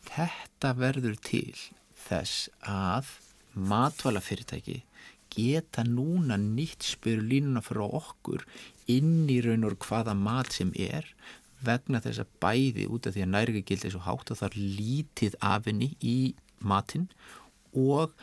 þetta 0.06 0.74
verður 0.78 1.18
til 1.26 1.56
þess 2.06 2.49
að 2.70 3.16
matvælafyrirtæki 3.56 4.82
geta 5.36 5.84
núna 5.88 6.38
nýtt 6.39 6.86
spyrlununa 6.86 7.64
fyrir 7.66 7.95
okkur 7.99 8.45
inn 8.91 9.26
í 9.32 9.41
raun 9.43 9.68
og 9.68 9.80
hvaða 9.88 10.16
mat 10.18 10.53
sem 10.56 10.72
er 10.78 11.08
vegna 11.66 12.01
þess 12.03 12.22
að 12.22 12.34
bæði 12.43 12.88
út 12.91 13.08
af 13.08 13.16
því 13.16 13.26
að 13.26 13.32
næringagildið 13.34 13.88
er 13.89 13.95
svo 13.95 14.03
hátt 14.06 14.32
og 14.32 14.39
það 14.39 14.49
er 14.51 14.76
lítið 14.80 15.38
af 15.53 15.70
henni 15.70 15.89
í 15.99 16.18
matinn 16.60 17.10
og 17.76 18.14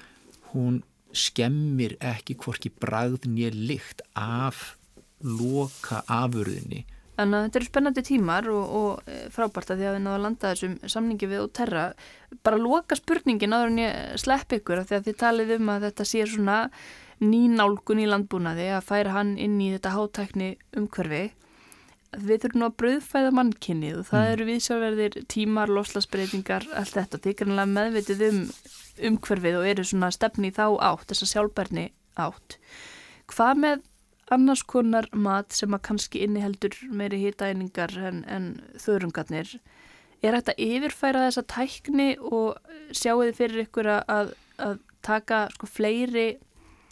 hún 0.52 0.80
skemmir 1.12 1.98
ekki 2.00 2.36
hvorki 2.40 2.72
bragð 2.72 3.28
nýja 3.28 3.52
lykt 3.52 4.02
af 4.16 4.76
loka 5.22 6.02
afurðinni. 6.10 6.86
Þannig 7.12 7.36
að 7.36 7.44
þetta 7.44 7.58
eru 7.60 7.68
spennandi 7.68 8.02
tímar 8.06 8.48
og, 8.50 8.72
og 8.78 9.10
e, 9.10 9.18
frábært 9.30 9.70
að 9.74 9.82
því 9.82 9.86
að 9.88 9.94
við 9.94 10.02
náðum 10.02 10.16
að 10.16 10.24
landa 10.24 10.52
þessum 10.54 10.92
samningi 10.94 11.28
við 11.28 11.42
og 11.44 11.52
terra. 11.58 11.84
Bara 12.42 12.60
loka 12.60 12.96
spurningin 12.98 13.52
áður 13.52 13.72
en 13.74 13.82
ég 13.82 14.22
slepp 14.22 14.56
ykkur 14.56 14.80
að 14.80 14.88
því 14.88 14.98
að 14.98 15.06
þið 15.08 15.18
talið 15.20 15.54
um 15.58 15.72
að 15.74 15.86
þetta 15.88 16.08
sé 16.08 16.24
svona 16.32 16.58
nýnálgun 17.22 18.02
í 18.02 18.08
landbúnaði 18.08 18.70
að 18.72 18.88
færa 18.88 19.14
hann 19.18 19.36
inn 19.38 19.60
í 19.62 19.70
þetta 19.74 19.92
hátækni 19.94 20.48
umhverfi. 20.80 21.24
Við 22.18 22.42
þurfum 22.44 22.64
að 22.66 22.74
bröðfæða 22.82 23.30
mannkynnið 23.38 23.98
og 24.02 24.06
það 24.10 24.24
Mm. 24.26 24.32
eru 24.32 24.44
viðsjálfverðir 24.50 25.14
tímar, 25.32 25.68
loslasbreytingar, 25.72 26.66
allt 26.76 26.94
þetta. 26.98 27.18
Þið 27.24 27.36
grannlega 27.40 27.72
meðvitið 27.76 28.22
um 28.28 28.42
umhverfið 29.12 29.56
og 29.60 29.66
eru 29.70 29.84
svona 29.88 30.10
stefni 30.12 30.50
þá 30.52 30.66
átt, 30.80 31.06
þessa 31.08 31.30
sjálfbærni 31.32 31.86
átt. 32.20 32.58
Hvað 33.32 33.56
með 33.64 33.82
annars 34.32 34.62
konar 34.62 35.08
mat 35.12 35.52
sem 35.52 35.72
að 35.72 35.82
kannski 35.88 36.22
inniheldur 36.24 36.76
meiri 36.90 37.18
hitaeiningar 37.22 37.96
en, 37.96 38.24
en 38.28 38.60
þörungarnir? 38.80 39.58
Er 40.22 40.36
þetta 40.36 40.54
yfirfæra 40.60 41.24
þessa 41.26 41.42
tækni 41.50 42.10
og 42.20 42.56
sjáu 42.94 43.24
þið 43.24 43.34
fyrir 43.40 43.64
ykkur 43.66 43.88
að, 43.96 44.34
að 44.58 44.78
taka 45.02 45.48
sko 45.56 45.66
fleiri 45.66 46.28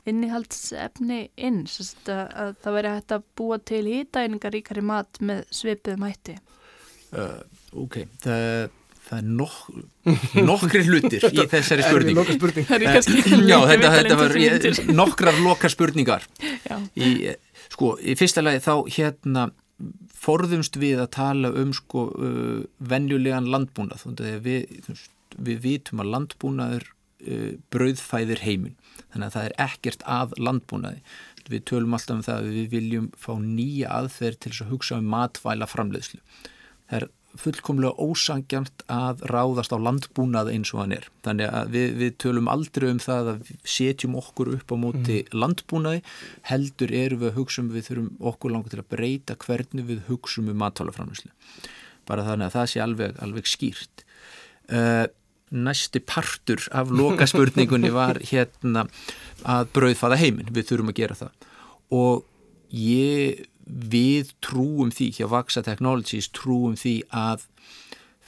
innihaldsefni 0.08 1.20
inn 1.36 1.64
að, 1.66 2.22
að 2.32 2.54
það 2.62 2.76
væri 2.78 2.94
hægt 2.96 3.16
að 3.16 3.26
búa 3.36 3.58
til 3.58 3.82
hýtaeiningar 3.88 4.54
ríkari 4.56 4.84
mat 4.84 5.20
með 5.20 5.44
svipuðum 5.54 6.06
hætti 6.08 6.38
Uh, 7.10 7.40
ok, 7.74 8.04
það, 8.22 8.68
það 9.08 9.16
er 9.16 9.30
nok 9.34 9.54
nokkri 10.50 10.82
hlutir 10.86 11.24
í 11.26 11.46
þessari 11.50 11.82
spurning. 11.82 12.20
Er 12.22 12.84
Eh, 12.86 13.48
Já, 13.50 13.56
þetta, 13.66 13.90
þetta 13.96 14.18
var 14.20 14.36
ég, 14.38 14.68
nokkrar 14.94 15.40
loka 15.42 15.70
spurningar. 15.72 16.28
Já. 16.70 16.76
Í, 16.94 17.32
sko, 17.74 17.96
í 17.98 18.14
fyrsta 18.18 18.44
lagi 18.46 18.62
þá 18.62 18.74
hérna 18.94 19.48
forðumst 20.20 20.78
við 20.78 21.02
að 21.02 21.10
tala 21.16 21.50
um 21.58 21.74
sko 21.74 22.06
uh, 22.14 22.62
venjulegan 22.78 23.50
landbúnað. 23.50 24.06
Við, 24.44 24.94
við 25.34 25.62
vitum 25.66 26.04
að 26.04 26.12
landbúnaður 26.14 26.86
uh, 27.26 27.52
brauðfæðir 27.74 28.44
heiminn. 28.46 28.78
Þannig 29.12 29.26
að 29.26 29.36
það 29.36 29.46
er 29.48 29.56
ekkert 29.66 30.04
að 30.18 30.34
landbúnaði. 30.38 31.04
Við 31.50 31.64
tölum 31.66 31.96
alltaf 31.96 32.16
um 32.16 32.26
það 32.26 32.42
að 32.42 32.50
við 32.56 32.74
viljum 32.76 33.06
fá 33.18 33.32
nýja 33.42 33.94
aðferð 33.96 34.38
til 34.38 34.52
þess 34.52 34.64
að 34.64 34.74
hugsa 34.74 34.98
um 35.00 35.08
matvæla 35.10 35.66
framleiðslu. 35.70 36.20
Það 36.90 37.00
er 37.00 37.08
fullkomlega 37.38 38.02
ósangjant 38.02 38.84
að 38.90 39.22
ráðast 39.30 39.74
á 39.74 39.78
landbúnað 39.78 40.50
eins 40.54 40.72
og 40.74 40.82
hann 40.82 40.94
er. 40.96 41.06
Þannig 41.26 41.52
að 41.54 41.74
við, 41.74 41.92
við 42.00 42.16
tölum 42.22 42.50
aldrei 42.50 42.88
um 42.90 43.02
það 43.02 43.30
að 43.34 43.52
setjum 43.76 44.16
okkur 44.18 44.52
upp 44.56 44.74
á 44.74 44.76
móti 44.82 45.20
landbúnaði, 45.34 46.02
heldur 46.50 46.94
erum 47.02 47.22
við 47.22 47.30
að 47.30 47.38
hugsa 47.38 47.62
um 47.62 47.70
við 47.74 47.86
þurfum 47.90 48.10
okkur 48.32 48.54
langar 48.54 48.74
til 48.74 48.82
að 48.82 48.90
breyta 48.96 49.38
hvernig 49.44 49.88
við 49.92 50.02
hugsa 50.10 50.42
um 50.42 50.50
matálaframlýslu. 50.64 51.30
Bara 52.10 52.26
þannig 52.26 52.50
að 52.50 52.56
það 52.58 52.70
sé 52.72 52.82
alveg, 52.82 53.18
alveg 53.22 53.50
skýrt. 53.50 54.04
Uh, 54.70 55.06
næsti 55.50 56.02
partur 56.06 56.62
af 56.72 56.90
loka 56.94 57.26
spurningunni 57.28 57.92
var 58.00 58.20
hérna 58.22 58.86
að 59.44 59.70
brauðfaða 59.74 60.20
heiminn, 60.20 60.52
við 60.54 60.70
þurfum 60.70 60.92
að 60.92 61.00
gera 61.02 61.18
það. 61.18 61.48
Og 61.90 62.26
ég 62.74 63.46
við 63.70 64.34
trúum 64.42 64.90
því, 64.94 65.10
hjá 65.18 65.26
Vaxa 65.30 65.62
Technologies 65.66 66.30
trúum 66.34 66.76
því 66.78 67.00
að 67.14 67.46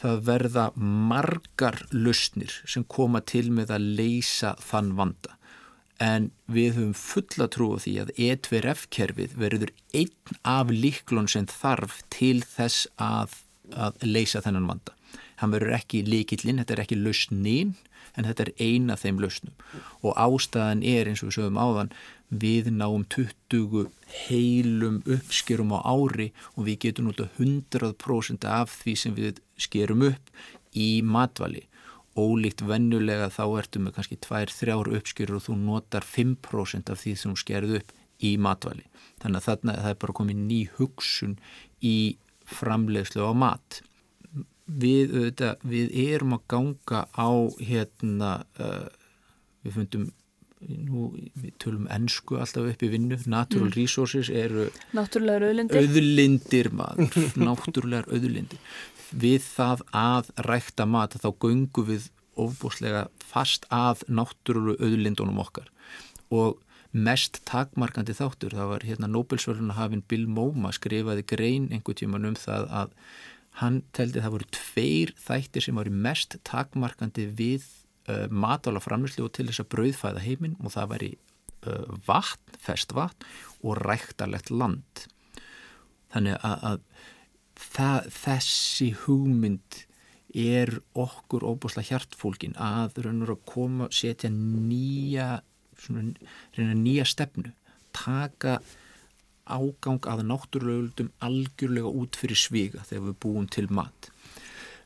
það 0.03 0.25
verða 0.27 0.65
margar 0.77 1.79
lausnir 1.95 2.55
sem 2.67 2.85
koma 2.85 3.23
til 3.23 3.49
með 3.55 3.75
að 3.77 3.87
leysa 4.01 4.57
þann 4.63 4.93
vanda. 4.99 5.37
En 6.03 6.31
við 6.51 6.79
höfum 6.79 6.95
fulla 6.99 7.47
trú 7.53 7.69
á 7.75 7.83
því 7.85 7.93
að 8.03 8.11
E2F-kerfið 8.19 9.37
verður 9.39 9.71
einn 9.95 10.41
af 10.43 10.73
líklun 10.75 11.31
sem 11.31 11.47
þarf 11.47 12.01
til 12.11 12.41
þess 12.43 12.89
að, 12.99 13.37
að 13.71 14.03
leysa 14.09 14.43
þennan 14.43 14.67
vanda. 14.73 14.97
Hann 15.43 15.53
verður 15.55 15.77
ekki 15.77 16.05
líkillinn, 16.07 16.63
þetta 16.63 16.77
er 16.77 16.85
ekki 16.85 17.01
lausnin 17.01 17.75
en 18.17 18.29
þetta 18.29 18.47
er 18.47 18.53
eina 18.61 18.97
þeim 18.99 19.21
lausnum 19.23 19.55
og 20.05 20.17
ástæðan 20.21 20.83
er 20.87 21.09
eins 21.11 21.23
og 21.23 21.31
við 21.31 21.39
sögum 21.39 21.61
áðan 21.61 21.93
við 22.43 22.71
náum 22.73 23.05
20 23.13 23.91
heilum 24.29 25.01
uppskerum 25.05 25.75
á 25.77 25.81
ári 25.85 26.31
og 26.55 26.67
við 26.69 26.79
getum 26.87 27.11
nota 27.11 27.29
100% 27.39 28.49
af 28.49 28.73
því 28.83 28.97
sem 29.03 29.17
við 29.17 29.43
skerum 29.61 30.07
upp 30.09 30.33
í 30.73 30.89
matvali 31.05 31.67
ólíkt 32.19 32.63
vennulega 32.69 33.31
þá 33.33 33.45
ertu 33.63 33.81
með 33.81 33.97
kannski 33.97 34.19
2-3 34.21 34.77
uppskjörur 34.99 35.39
og 35.39 35.47
þú 35.47 35.57
notar 35.61 36.05
5% 36.05 36.93
af 36.93 37.01
því 37.01 37.15
sem 37.17 37.33
þú 37.33 37.41
skerðu 37.41 37.79
upp 37.81 37.95
í 38.23 38.35
matvali. 38.39 38.85
Þannig 39.23 39.41
að 39.41 39.47
þarna 39.49 39.79
það 39.79 39.95
er 39.95 40.01
bara 40.05 40.19
komið 40.19 40.43
ný 40.43 40.61
hugsun 40.77 41.39
í 41.81 41.97
framleiðslu 42.53 43.25
á 43.25 43.33
mat. 43.33 43.81
Við, 44.67 45.11
auðvitað, 45.11 45.63
við 45.67 45.95
erum 46.07 46.37
að 46.37 46.43
ganga 46.53 47.05
á 47.19 47.31
hérna, 47.59 48.33
uh, 48.63 48.89
við 49.67 49.79
fundum 49.79 50.11
nú, 50.63 51.09
við 51.35 51.53
tölum 51.63 51.87
ennsku 51.93 52.39
alltaf 52.41 52.69
upp 52.71 52.83
í 52.87 52.91
vinnu, 52.93 53.19
natural 53.31 53.73
resources 53.75 54.31
eru 54.31 54.69
Náttúrulega 54.95 55.51
auðlindir. 55.51 55.83
auðlindir 55.83 56.71
maður, 56.79 57.17
náttúrulegar 57.49 58.11
auðlindir. 58.13 58.61
Við 59.13 59.45
það 59.45 59.83
að 59.93 60.31
rækta 60.47 60.87
mat 60.89 61.19
þá 61.21 61.31
göngum 61.43 61.89
við 61.91 62.11
ofbúslega 62.41 63.07
fast 63.21 63.67
að 63.75 64.07
náttúrulegu 64.09 64.79
auðlindunum 64.81 65.43
okkar. 65.43 65.69
Og 66.33 66.63
mest 66.93 67.41
takmarkandi 67.49 68.15
þáttur, 68.17 68.55
það 68.57 68.71
var 68.71 68.87
hérna 68.89 69.11
Nobelsvöluna 69.11 69.77
hafinn 69.77 70.05
Bill 70.09 70.27
Moma 70.29 70.73
skrifaði 70.77 71.25
grein 71.29 71.69
einhver 71.73 71.97
tíman 71.97 72.29
um 72.29 72.37
það 72.39 72.69
að 72.71 72.97
hann 73.61 73.83
teldi 73.97 74.23
það 74.23 74.35
voru 74.37 74.49
tveir 74.57 75.13
þættir 75.21 75.67
sem 75.67 75.79
voru 75.79 75.93
mest 75.93 76.39
takmarkandi 76.49 77.27
við 77.39 77.67
uh, 78.09 78.27
matála 78.33 78.81
framlýslu 78.83 79.27
og 79.27 79.35
til 79.37 79.49
þess 79.51 79.65
að 79.65 79.71
brauðfæða 79.75 80.25
heiminn 80.25 80.59
og 80.63 80.75
það 80.75 80.93
væri 80.95 81.11
uh, 81.69 81.97
vatn, 82.09 82.59
fest 82.63 82.95
vatn 82.97 83.29
og 83.63 83.81
ræktarlegt 83.85 84.53
land. 84.53 85.07
Þannig 86.13 86.39
að, 86.45 86.67
að 86.71 86.81
það, 87.73 88.11
þessi 88.17 88.91
hugmynd 89.05 89.83
er 90.33 90.79
okkur 90.97 91.45
óbúslega 91.45 91.93
hjartfólkin 91.93 92.55
að 92.57 93.03
raunur 93.05 93.35
að 93.35 93.43
koma 93.49 93.89
setja 93.93 94.31
nýja 94.33 95.43
svona, 95.77 96.15
nýja 96.57 97.05
stefnu 97.09 97.53
taka 97.93 98.61
ágang 99.53 100.09
að 100.09 100.25
náttúrulegum 100.29 101.11
algjörlega 101.25 101.91
út 102.03 102.19
fyrir 102.19 102.39
sviga 102.39 102.85
þegar 102.89 103.09
við 103.11 103.19
búum 103.25 103.49
til 103.53 103.69
mat. 103.73 104.09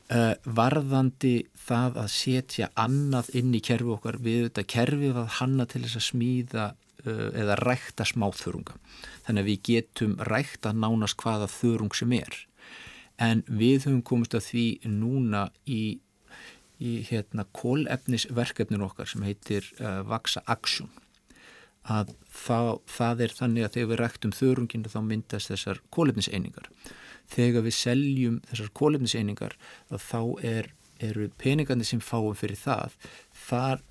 Uh, 0.07 0.33
varðandi 0.45 1.49
það 1.59 1.97
að 2.03 2.11
setja 2.13 2.69
annað 2.79 3.33
inn 3.35 3.55
í 3.57 3.59
kerfi 3.59 3.89
okkar 3.97 4.19
við 4.23 4.45
þetta 4.45 4.63
kerfi 4.71 5.09
að 5.11 5.33
hanna 5.41 5.65
til 5.67 5.81
þess 5.83 5.99
að 5.99 6.05
smíða 6.05 6.67
uh, 6.71 7.29
eða 7.35 7.57
rækta 7.59 8.07
smáþörunga. 8.07 8.77
Þannig 9.27 9.43
að 9.43 9.49
við 9.51 9.63
getum 9.67 10.13
rækta 10.29 10.71
nánast 10.71 11.19
hvaða 11.19 11.49
þörung 11.51 11.91
sem 11.97 12.15
er. 12.15 12.39
En 13.19 13.43
við 13.49 13.89
höfum 13.89 14.03
komist 14.05 14.37
að 14.37 14.45
því 14.47 14.67
núna 14.93 15.47
í, 15.67 15.99
í 16.79 16.93
hérna 17.09 17.43
kólefnisverkefnin 17.57 18.85
okkar 18.87 19.11
sem 19.11 19.27
heitir 19.27 19.67
uh, 19.81 20.05
Vaxa 20.07 20.45
Action 20.47 20.87
að 21.87 22.13
það, 22.27 22.71
það 22.91 23.25
er 23.25 23.35
þannig 23.39 23.67
að 23.67 23.75
þegar 23.75 23.91
við 23.91 24.01
ræktum 24.03 24.33
þörunginu 24.35 24.93
þá 24.93 24.99
myndast 25.07 25.53
þessar 25.53 25.83
kólefniseiningar 25.95 26.71
þegar 27.31 27.67
við 27.67 27.77
seljum 27.77 28.39
þessar 28.49 28.73
kólefniseiningar 28.79 29.57
þá 29.91 30.19
er, 30.47 30.71
eru 31.03 31.29
peningarnir 31.39 31.87
sem 31.87 32.03
fáum 32.03 32.35
fyrir 32.37 32.59
það 32.59 32.97
þar 33.47 33.85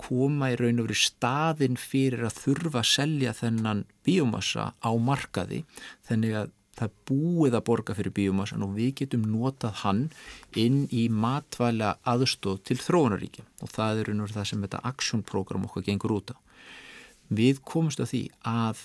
koma 0.00 0.50
í 0.52 0.58
raun 0.60 0.82
og 0.82 0.90
veru 0.90 0.98
staðin 0.98 1.78
fyrir 1.80 2.26
að 2.28 2.40
þurfa 2.42 2.82
að 2.82 2.90
selja 2.90 3.32
þennan 3.36 3.84
bíomassa 4.06 4.70
á 4.76 4.90
markaði. 5.00 5.62
Þannig 6.06 6.36
að 6.42 6.52
það 6.76 6.96
búið 7.08 7.56
að 7.56 7.64
borga 7.70 7.96
fyrir 7.96 8.14
bíomassan 8.18 8.64
og 8.66 8.74
við 8.76 8.90
getum 9.00 9.24
notað 9.32 9.78
hann 9.82 10.02
inn 10.60 10.82
í 10.92 11.06
matvæla 11.08 11.94
aðstóð 12.04 12.60
til 12.68 12.76
þróunaríkja 12.82 13.46
og 13.64 13.72
það 13.72 14.02
er 14.02 14.10
raun 14.10 14.20
og 14.20 14.28
veru 14.28 14.36
það 14.36 14.50
sem 14.50 14.66
þetta 14.66 14.82
aksjónprogram 14.92 15.64
okkar 15.70 15.86
gengur 15.88 16.18
út 16.18 16.34
á. 16.34 16.38
Við 17.28 17.62
komumst 17.66 18.02
að 18.02 18.12
því 18.12 18.22
að 18.46 18.82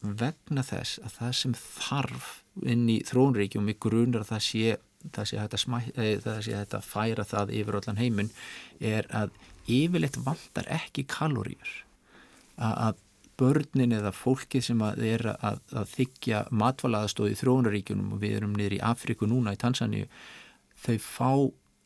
vegna 0.00 0.64
þess 0.64 1.00
að 1.04 1.16
það 1.18 1.34
sem 1.40 1.56
þarf 1.60 2.30
inn 2.66 2.86
í 2.88 3.00
þróunaríkjum 3.06 3.68
í 3.68 3.76
grunar 3.80 4.24
að 4.24 4.32
það 4.34 4.46
sé 4.46 4.78
það 5.00 5.28
sé 5.30 5.38
hægt 5.40 5.54
að, 5.56 6.48
að 6.76 6.84
færa 6.84 7.24
það 7.24 7.52
yfir 7.56 7.78
allan 7.78 8.00
heiminn 8.00 8.32
er 8.80 9.06
að 9.16 9.30
yfirleitt 9.70 10.18
vantar 10.24 10.68
ekki 10.72 11.06
kaloríur. 11.08 11.70
Að 12.60 12.98
börnin 13.40 13.94
eða 13.96 14.12
fólki 14.12 14.60
sem 14.64 14.82
að 14.84 15.00
er 15.08 15.24
að, 15.32 15.62
að 15.72 15.94
þykja 15.94 16.42
matvalaðastóði 16.52 17.32
í 17.32 17.40
þróunaríkjunum 17.40 18.12
og 18.16 18.20
við 18.20 18.36
erum 18.40 18.56
niður 18.58 18.76
í 18.76 18.82
Afriku 18.90 19.28
núna 19.30 19.54
í 19.56 19.60
Tansaníu 19.60 20.10
þau 20.84 20.96
fá 21.00 21.32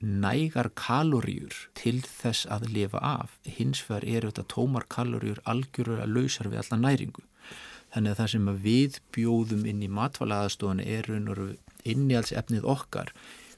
nægar 0.04 0.70
kaloríur 0.78 1.54
til 1.78 2.00
þess 2.04 2.48
að 2.52 2.68
lifa 2.74 3.00
af. 3.00 3.38
Hins 3.44 3.82
vegar 3.88 4.06
eru 4.08 4.32
þetta 4.32 4.48
tómar 4.52 4.88
kaloríur 4.92 5.40
algjörlega 5.48 6.08
lausar 6.08 6.50
við 6.52 6.64
alla 6.64 6.80
næringu. 6.82 7.24
Þannig 7.94 8.10
að 8.10 8.20
það 8.20 8.30
sem 8.32 8.50
að 8.50 8.60
við 8.64 9.00
bjóðum 9.14 9.64
inn 9.70 9.82
í 9.86 9.90
matvalaðastofinu 10.00 10.84
er 10.84 11.10
innjálsefnið 11.84 12.66
okkar 12.66 13.12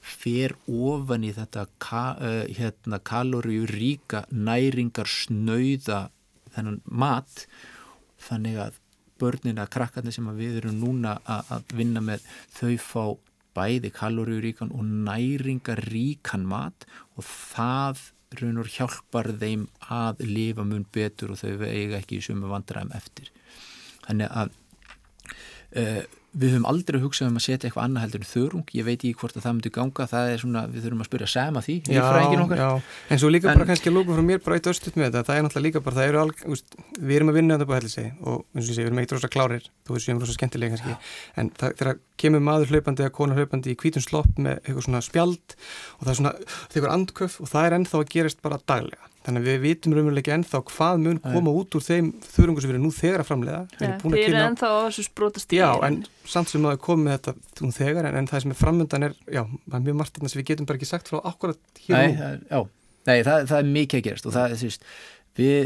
fer 0.06 0.54
ofan 0.70 1.24
í 1.26 1.32
þetta 1.34 1.66
ka, 1.82 2.04
uh, 2.22 2.42
hérna, 2.54 3.00
kaloríu 3.02 3.66
ríka 3.66 4.24
næringar 4.30 5.10
snauða 5.10 6.06
þennan 6.54 6.82
mat. 6.86 7.46
Þannig 8.26 8.60
að 8.62 8.82
börnin 9.20 9.60
að 9.60 9.72
krakkarnir 9.76 10.14
sem 10.14 10.28
að 10.30 10.42
við 10.42 10.60
erum 10.60 10.80
núna 10.80 11.16
að, 11.24 11.52
að 11.56 11.76
vinna 11.80 12.02
með 12.04 12.26
þau 12.54 12.76
fá 12.82 13.04
bæði 13.56 13.92
kaloríuríkan 13.96 14.74
og 14.76 14.84
næringaríkan 15.08 16.44
mat 16.48 16.86
og 17.16 17.24
það 17.24 18.04
raun 18.40 18.60
og 18.60 18.70
hjálpar 18.70 19.30
þeim 19.40 19.66
að 19.92 20.22
lifa 20.28 20.66
mun 20.66 20.84
betur 20.92 21.32
og 21.32 21.40
þau 21.40 21.66
eiga 21.68 22.00
ekki 22.00 22.20
í 22.20 22.26
sumu 22.26 22.50
vandræðum 22.50 22.94
eftir. 22.96 23.30
Þannig 24.06 24.32
að 24.42 24.54
uh, 25.80 26.02
við 26.36 26.52
höfum 26.52 26.66
aldrei 26.68 26.98
hugsað 27.00 27.30
um 27.30 27.38
að 27.40 27.44
setja 27.46 27.68
eitthvað 27.68 27.86
annað 27.86 28.04
heldur 28.04 28.22
en 28.22 28.28
þörung, 28.30 28.66
ég 28.76 28.84
veit 28.86 28.96
ekki 28.98 29.16
hvort 29.20 29.36
að 29.38 29.44
það 29.46 29.54
myndi 29.56 29.70
ganga. 29.72 30.06
Það 30.10 30.24
er 30.32 30.38
svona, 30.42 30.62
við 30.72 30.80
þurfum 30.84 31.02
að 31.02 31.08
spyrja 31.08 31.28
Sam 31.32 31.56
að 31.56 31.64
því 31.66 31.76
já, 31.88 32.04
já, 32.60 32.70
en 33.08 33.20
svo 33.22 33.30
líka 33.32 33.48
en, 33.50 33.56
bara 33.56 33.68
kannski 33.70 33.88
að 33.90 33.96
lóka 33.96 34.16
frá 34.16 34.24
mér 34.28 34.40
bara 34.44 34.58
eitt 34.60 34.70
östut 34.72 34.96
með 34.98 35.08
þetta, 35.08 35.24
það 35.30 35.36
er 35.36 35.42
náttúrulega 35.46 35.66
líka 35.66 35.84
bara 35.86 35.96
það 35.96 36.10
eru 36.10 36.18
alg, 36.22 36.36
úst, 36.52 36.68
við 37.00 37.14
erum 37.16 37.32
að 37.32 37.38
vinna 37.40 37.56
þetta 37.56 37.68
búið 37.70 37.78
heldur 37.80 37.94
segi 37.96 38.10
og 38.20 38.36
eins 38.52 38.62
og 38.62 38.68
ég 38.68 38.68
segi, 38.68 38.84
við 38.84 38.90
erum 38.90 39.02
eitt 39.02 39.14
rosa 39.16 39.32
klárir. 39.32 39.64
Þú 39.86 39.90
veist, 39.96 40.06
við 40.06 40.12
erum 40.12 40.22
rosa 40.24 40.36
skemmtilega 40.36 40.76
kannski. 40.76 40.92
En 41.40 41.46
það, 41.56 41.70
þegar 41.80 41.96
kemur 42.20 42.42
maður 42.44 42.72
hlaupandi 42.74 43.04
eða 43.06 43.16
kona 43.16 43.36
hlaupandi 43.36 43.72
í 43.72 43.78
kvítun 43.80 44.04
slopp 44.04 44.34
með 44.36 44.60
eitthvað 44.62 44.86
svona 44.88 45.02
spjald 45.04 45.56
og 45.56 46.02
það 46.04 46.12
er 46.12 46.18
svona, 46.20 46.32
Þannig 49.26 49.42
að 49.42 49.48
við 49.50 49.62
vitum 49.64 49.94
raunverulega 49.96 50.22
ekki 50.22 50.34
ennþá 50.36 50.60
hvað 50.70 51.00
mun 51.02 51.16
koma 51.24 51.54
út 51.58 51.74
úr 51.74 51.82
þeim 51.82 52.10
þurrungu 52.22 52.62
sem 52.62 52.70
við 52.70 52.76
erum 52.76 52.84
nú 52.86 52.92
þegar 52.94 53.24
að 53.24 53.28
framlega. 53.30 53.62
Ja, 53.80 53.88
Þið 54.04 54.16
eru 54.22 54.38
ennþá 54.44 54.70
á 54.70 54.78
þessu 54.86 55.04
sprótastíð. 55.08 55.58
Já, 55.58 55.70
en 55.88 55.98
samt 56.30 56.52
sem 56.52 56.66
að 56.68 56.76
við 56.76 56.82
komum 56.86 57.08
með 57.08 57.16
þetta 57.18 57.66
nú 57.66 57.72
þegar, 57.74 58.08
en, 58.10 58.18
en 58.20 58.30
það 58.30 58.44
sem 58.44 58.54
er 58.54 58.60
framöndan 58.60 59.08
er, 59.08 59.16
já, 59.26 59.42
það 59.66 59.78
er 59.80 59.84
mjög 59.88 59.98
margt 60.00 60.16
þarna 60.18 60.32
sem 60.32 60.40
við 60.42 60.48
getum 60.52 60.70
bara 60.70 60.80
ekki 60.80 60.90
sagt 60.92 61.10
frá 61.10 61.18
akkurat 61.32 61.82
hér 61.88 61.96
Nei, 61.96 62.16
það, 62.20 62.38
já, 62.52 62.60
Nei, 63.06 63.16
það, 63.26 63.48
það 63.50 63.58
er 63.58 63.72
mikið 63.76 64.00
að 64.00 64.06
gerast 64.08 64.30
og 64.30 64.36
það 64.36 64.54
er 64.54 64.62
því 64.62 64.70
að 64.70 64.86
við 65.36 65.58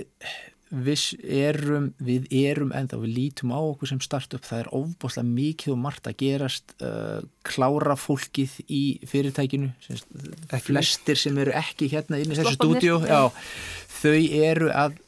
við 0.70 1.04
erum, 1.26 1.88
við 1.98 2.28
erum 2.30 2.70
ennþá, 2.76 3.00
við 3.02 3.14
lítum 3.16 3.50
á 3.50 3.58
okkur 3.58 3.90
sem 3.90 4.00
startup, 4.04 4.44
það 4.46 4.62
er 4.62 4.68
ofbáslega 4.78 5.26
mikið 5.26 5.74
og 5.74 5.80
margt 5.82 6.06
að 6.06 6.18
gerast 6.22 6.74
uh, 6.78 7.18
klára 7.46 7.96
fólkið 7.98 8.54
í 8.70 8.82
fyrirtækinu 9.10 9.72
flestir 10.62 11.18
sem 11.18 11.38
eru 11.42 11.54
ekki 11.58 11.90
hérna 11.90 12.20
inn 12.22 12.30
í 12.30 12.38
þessu 12.38 12.54
stúdíu 12.54 13.00
þau 13.02 14.14
eru 14.14 14.70
að 14.70 15.00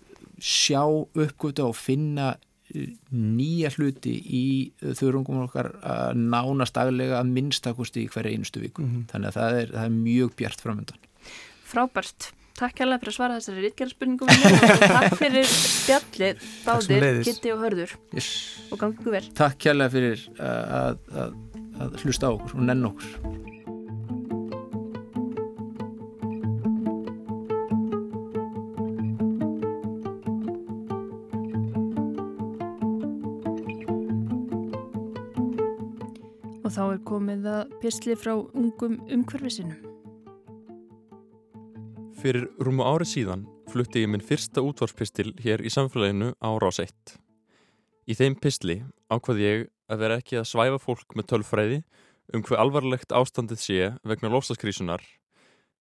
sjá 0.43 0.83
uppgötu 0.83 1.69
og 1.69 1.79
finna 1.79 2.33
uh, 2.35 2.91
nýja 3.15 3.71
hluti 3.77 4.19
í 4.19 4.45
þurrungum 4.83 5.45
okkar 5.47 5.77
að 5.79 6.19
nánast 6.27 6.75
daglega 6.75 7.23
að 7.23 7.35
minnstakusti 7.39 8.09
í 8.09 8.11
hverja 8.11 8.35
einustu 8.35 8.67
viku. 8.67 8.83
Mm 8.83 8.93
-hmm. 8.93 9.09
þannig 9.15 9.31
að 9.31 9.39
það 9.39 9.63
er, 9.63 9.75
það 9.79 9.89
er 9.89 9.99
mjög 10.03 10.39
bjart 10.43 10.67
framöndan 10.67 11.11
Frábært 11.73 12.33
Takk 12.53 12.74
kærlega 12.76 13.00
fyrir 13.00 13.12
að 13.12 13.16
svara 13.16 13.36
þessari 13.38 13.62
rítkjæraspurningum 13.64 14.28
og 14.28 14.82
takk 14.96 15.14
fyrir 15.16 15.46
spjallið 15.48 16.42
báðir, 16.66 17.07
Gitti 17.24 17.53
og 17.55 17.62
Hörður 17.64 17.94
yes. 18.12 18.28
og 18.68 18.82
gangið 18.82 19.14
vel. 19.16 19.22
Takk 19.38 19.57
kærlega 19.64 19.92
fyrir 19.94 20.26
að, 20.36 20.98
að, 21.22 21.38
að 21.80 21.96
hlusta 22.05 22.28
á 22.28 22.32
okkur 22.36 22.61
og 22.61 22.68
nenn 22.68 22.84
okkur. 22.92 23.16
Og 36.61 36.68
þá 36.76 36.84
er 36.90 37.00
komið 37.09 37.48
að 37.57 37.74
pysli 37.80 38.18
frá 38.20 38.36
ungum 38.36 39.00
umhverfisinum. 39.09 39.91
Fyrir 42.23 42.45
rúmu 42.62 42.85
ári 42.87 43.03
síðan 43.03 43.41
flutti 43.73 44.05
ég 44.05 44.11
minn 44.12 44.23
fyrsta 44.23 44.62
útvarspistil 44.62 45.33
hér 45.43 45.59
í 45.66 45.70
samfélaginu 45.75 46.29
á 46.39 46.55
Rás 46.62 46.77
1. 46.79 47.16
Í 48.07 48.14
þeim 48.14 48.37
pistli 48.39 48.77
ákvaði 49.11 49.43
ég 49.43 49.64
að 49.91 50.05
vera 50.05 50.18
ekki 50.20 50.39
að 50.39 50.47
svæfa 50.53 50.79
fólk 50.85 51.16
með 51.18 51.27
tölfræði 51.33 51.81
um 52.31 52.45
hver 52.47 52.62
alvarlegt 52.62 53.14
ástandið 53.18 53.59
sé 53.64 53.89
vegna 54.07 54.31
lofstaskrísunar 54.31 55.03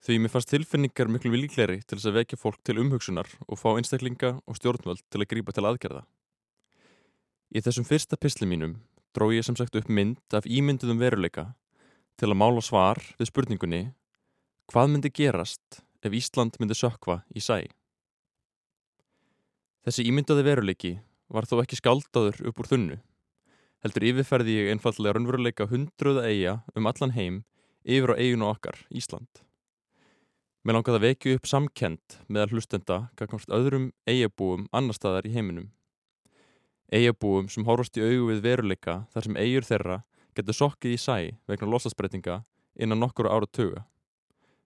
því 0.01 0.17
mér 0.23 0.33
fannst 0.33 0.49
tilfinningar 0.49 1.11
miklu 1.13 1.29
vilíkleri 1.35 1.77
til 1.85 1.99
þess 1.99 2.09
að 2.09 2.17
vekja 2.17 2.41
fólk 2.41 2.57
til 2.65 2.79
umhugsunar 2.81 3.29
og 3.45 3.61
fá 3.61 3.69
einstaklinga 3.75 4.33
og 4.41 4.57
stjórnvöld 4.57 5.05
til 5.13 5.21
að 5.21 5.29
grípa 5.35 5.53
til 5.53 5.67
aðgerða. 5.69 6.01
Í 7.53 7.61
þessum 7.61 7.85
fyrsta 7.85 8.17
pistli 8.17 8.49
mínum 8.49 8.79
dró 9.13 9.29
ég 9.29 9.45
sem 9.45 9.59
sagt 9.61 9.77
upp 9.77 9.93
mynd 9.93 10.33
af 10.33 10.49
ímynduðum 10.49 11.05
veruleika 11.05 11.51
til 12.17 12.33
að 12.33 12.41
mála 12.41 12.65
svar 12.65 12.97
við 13.21 13.29
spurningunni 13.29 13.85
hvað 14.73 14.93
myndi 14.95 15.13
gerast 15.13 15.83
ef 16.01 16.17
Ísland 16.17 16.57
myndi 16.59 16.77
sökva 16.77 17.21
í 17.35 17.43
sæ. 17.43 17.63
Þessi 19.85 20.05
ímyndaði 20.09 20.45
veruleiki 20.45 20.91
var 21.31 21.47
þó 21.49 21.61
ekki 21.63 21.79
skáldaður 21.79 22.41
upp 22.51 22.59
úr 22.61 22.69
þunnu. 22.69 22.97
Heldur 23.81 24.05
yfirferði 24.11 24.57
ég 24.59 24.73
einfallega 24.75 25.15
raunveruleika 25.17 25.65
hundruða 25.71 26.27
eiga 26.29 26.59
um 26.77 26.89
allan 26.89 27.15
heim 27.15 27.39
yfir 27.81 28.13
á 28.13 28.15
eiginu 28.21 28.45
okkar, 28.51 28.77
Ísland. 28.93 29.41
Mér 30.61 30.77
langaði 30.77 30.99
að 30.99 31.05
vekju 31.07 31.37
upp 31.39 31.47
samkend 31.49 32.17
meðal 32.29 32.51
hlustenda 32.53 32.97
gagnátt 33.17 33.49
öðrum 33.49 33.87
eigabúum 34.05 34.67
annar 34.69 34.93
staðar 34.93 35.25
í 35.25 35.33
heiminum. 35.33 35.71
Eigabúum 36.93 37.47
sem 37.49 37.65
horfast 37.65 37.97
í 37.97 38.03
augu 38.05 38.27
við 38.29 38.43
veruleika 38.45 38.99
þar 39.09 39.25
sem 39.25 39.39
eigur 39.41 39.65
þeirra 39.65 39.97
getur 40.37 40.57
sokkið 40.59 40.93
í 40.93 40.99
sæ 41.01 41.15
vegna 41.49 41.71
losasbreytinga 41.71 42.43
innan 42.77 43.01
nokkur 43.01 43.31
ára 43.31 43.49
tuga. 43.49 43.87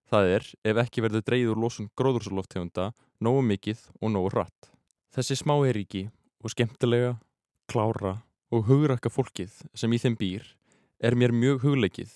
Það 0.06 0.32
er 0.36 0.44
ef 0.70 0.80
ekki 0.84 1.02
verður 1.02 1.24
dreyð 1.26 1.52
úr 1.52 1.60
losun 1.64 1.90
gróðursaloftegunda 1.98 2.92
nógu 3.22 3.42
mikið 3.42 3.80
og 4.00 4.12
nógu 4.14 4.30
hratt. 4.34 4.70
Þessi 5.14 5.38
smá 5.40 5.56
eríki 5.66 6.06
og 6.44 6.52
skemmtilega, 6.52 7.16
klára 7.66 8.20
og 8.54 8.68
hugrakka 8.68 9.10
fólkið 9.10 9.54
sem 9.74 9.92
í 9.92 9.98
þeim 9.98 10.18
býr 10.20 10.46
er 11.02 11.16
mér 11.18 11.34
mjög 11.34 11.64
hugleikið 11.64 12.12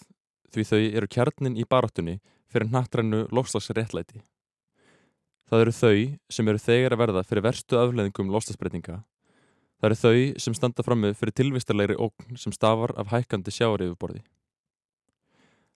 því 0.54 0.66
þau 0.70 0.80
eru 1.00 1.08
kjarnin 1.10 1.58
í 1.58 1.66
barátunni 1.66 2.18
fyrir 2.50 2.70
nattrænu 2.70 3.26
lofslagsréttlæti. 3.34 4.22
Það 5.50 5.64
eru 5.64 5.74
þau 5.74 5.94
sem 6.30 6.48
eru 6.50 6.62
þegar 6.62 6.94
að 6.94 7.02
verða 7.02 7.24
fyrir 7.26 7.46
verstu 7.46 7.78
afleðingum 7.78 8.30
lofslagsbreytinga. 8.30 9.00
Það 9.80 9.88
eru 9.88 9.98
þau 9.98 10.42
sem 10.44 10.54
standa 10.54 10.84
frammi 10.86 11.10
fyrir 11.18 11.34
tilvistarleiri 11.40 11.96
ógn 11.98 12.38
sem 12.38 12.54
stafar 12.54 12.94
af 13.00 13.10
hækkandi 13.10 13.54
sjáariðuborði. 13.56 14.22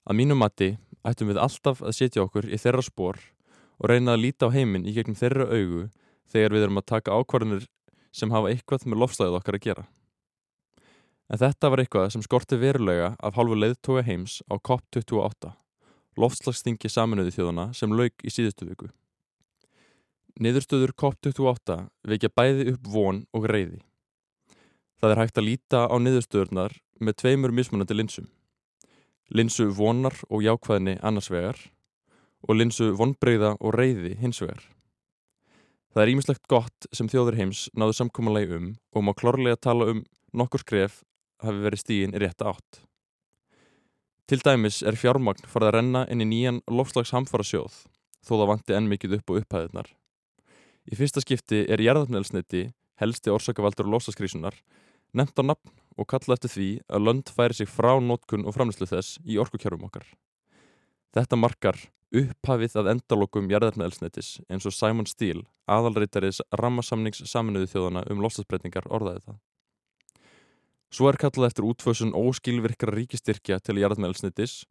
Að 0.05 0.19
mínu 0.21 0.37
mati 0.39 0.75
ættum 1.05 1.31
við 1.31 1.41
alltaf 1.41 1.83
að 1.85 1.97
setja 1.99 2.25
okkur 2.25 2.49
í 2.49 2.59
þeirra 2.61 2.85
spór 2.85 3.21
og 3.79 3.91
reyna 3.91 4.15
að 4.15 4.25
líta 4.25 4.49
á 4.49 4.55
heiminn 4.55 4.87
í 4.89 4.95
gegnum 4.97 5.19
þeirra 5.19 5.49
augu 5.51 5.89
þegar 6.33 6.55
við 6.55 6.67
erum 6.67 6.81
að 6.81 6.89
taka 6.93 7.19
ákvarðanir 7.19 7.69
sem 8.15 8.33
hafa 8.33 8.51
eitthvað 8.53 8.87
með 8.89 9.03
lofslæðið 9.03 9.39
okkar 9.41 9.59
að 9.59 9.65
gera. 9.67 9.85
En 11.33 11.41
þetta 11.41 11.71
var 11.73 11.83
eitthvað 11.83 12.11
sem 12.15 12.25
skorti 12.25 12.59
verulega 12.61 13.15
af 13.19 13.39
hálfu 13.39 13.57
leiðtoga 13.59 14.05
heims 14.07 14.41
á 14.47 14.55
COP28, 14.69 15.55
lofslagstingi 16.21 16.91
saminuði 16.93 17.35
þjóðana 17.35 17.71
sem 17.75 17.95
lauk 17.97 18.25
í 18.25 18.33
síðustu 18.33 18.69
viku. 18.69 18.91
Niðurstöður 20.41 20.95
COP28 21.01 21.79
vekja 22.11 22.31
bæði 22.35 22.73
upp 22.75 22.89
von 22.91 23.25
og 23.35 23.49
reyði. 23.51 23.81
Það 25.01 25.13
er 25.13 25.21
hægt 25.23 25.39
að 25.41 25.49
líta 25.49 25.85
á 25.91 25.97
niðurstöðurnar 25.99 26.79
með 27.01 27.19
tveimur 27.23 27.55
mismunandi 27.55 27.97
linsum 27.97 28.31
linsu 29.31 29.71
vonar 29.73 30.17
og 30.29 30.45
jákvæðni 30.45 30.99
annars 31.03 31.31
vegar 31.33 31.59
og 32.45 32.59
linsu 32.59 32.91
vonbreyða 32.99 33.55
og 33.61 33.77
reyði 33.79 34.15
hins 34.21 34.43
vegar. 34.43 34.63
Það 35.95 36.03
er 36.03 36.11
ímislegt 36.13 36.49
gott 36.51 36.89
sem 36.93 37.09
þjóður 37.09 37.39
heims 37.39 37.69
náðu 37.79 37.95
samkómanlegi 38.01 38.59
um 38.59 38.71
og 38.93 39.07
má 39.07 39.13
klárlega 39.15 39.61
tala 39.61 39.93
um 39.93 40.05
nokkur 40.35 40.65
skref 40.65 41.03
hafi 41.45 41.63
verið 41.63 41.83
stígin 41.85 42.17
í 42.17 42.21
rétta 42.21 42.51
átt. 42.51 42.81
Til 44.27 44.41
dæmis 44.41 44.81
er 44.83 44.97
fjármagn 44.97 45.45
farið 45.47 45.69
að 45.69 45.77
renna 45.77 46.07
inn 46.11 46.25
í 46.25 46.29
nýjan 46.29 46.63
lofslags 46.67 47.13
hamfara 47.15 47.45
sjóð 47.45 47.85
þó 48.25 48.33
það 48.39 48.49
vanti 48.51 48.77
enn 48.77 48.89
mikið 48.89 49.19
upp 49.19 49.31
og 49.31 49.43
upphæðunar. 49.43 49.91
Í 50.89 50.97
fyrsta 50.97 51.23
skipti 51.25 51.63
er 51.69 51.81
jærðarnelsniti, 51.81 52.67
helsti 53.01 53.33
orsakavaldur 53.33 53.87
og 53.89 53.97
lofslagskrísunar, 53.97 54.57
nefnt 55.15 55.41
á 55.41 55.45
nafn 55.47 55.73
og 55.95 56.09
kalla 56.11 56.37
eftir 56.37 56.53
því 56.53 56.69
að 56.91 57.05
lönd 57.07 57.31
færi 57.31 57.57
sig 57.59 57.71
frá 57.71 57.93
nótkun 58.03 58.47
og 58.47 58.57
framlýslu 58.57 58.89
þess 58.91 59.19
í 59.25 59.39
orkukjörfum 59.39 59.87
okkar. 59.87 60.07
Þetta 61.15 61.39
markar 61.39 61.79
upphafið 62.15 62.77
að 62.79 62.91
endalokum 62.95 63.51
jarðarnaelsnetis 63.51 64.37
eins 64.49 64.67
og 64.67 64.75
Simon 64.75 65.07
Steele, 65.07 65.45
aðalreitaris 65.71 66.41
rammasamnings 66.59 67.23
saminuði 67.31 67.71
þjóðana 67.73 68.05
um 68.11 68.23
lostasbreytingar 68.23 68.89
orðaði 68.91 69.25
það. 69.29 69.39
Svo 70.95 71.11
er 71.11 71.19
kallað 71.19 71.51
eftir 71.51 71.67
útfösun 71.67 72.15
óskilvirkra 72.15 72.95
ríkistyrkja 72.95 73.59
til 73.63 73.81
jarðarnaelsnetis 73.83 74.63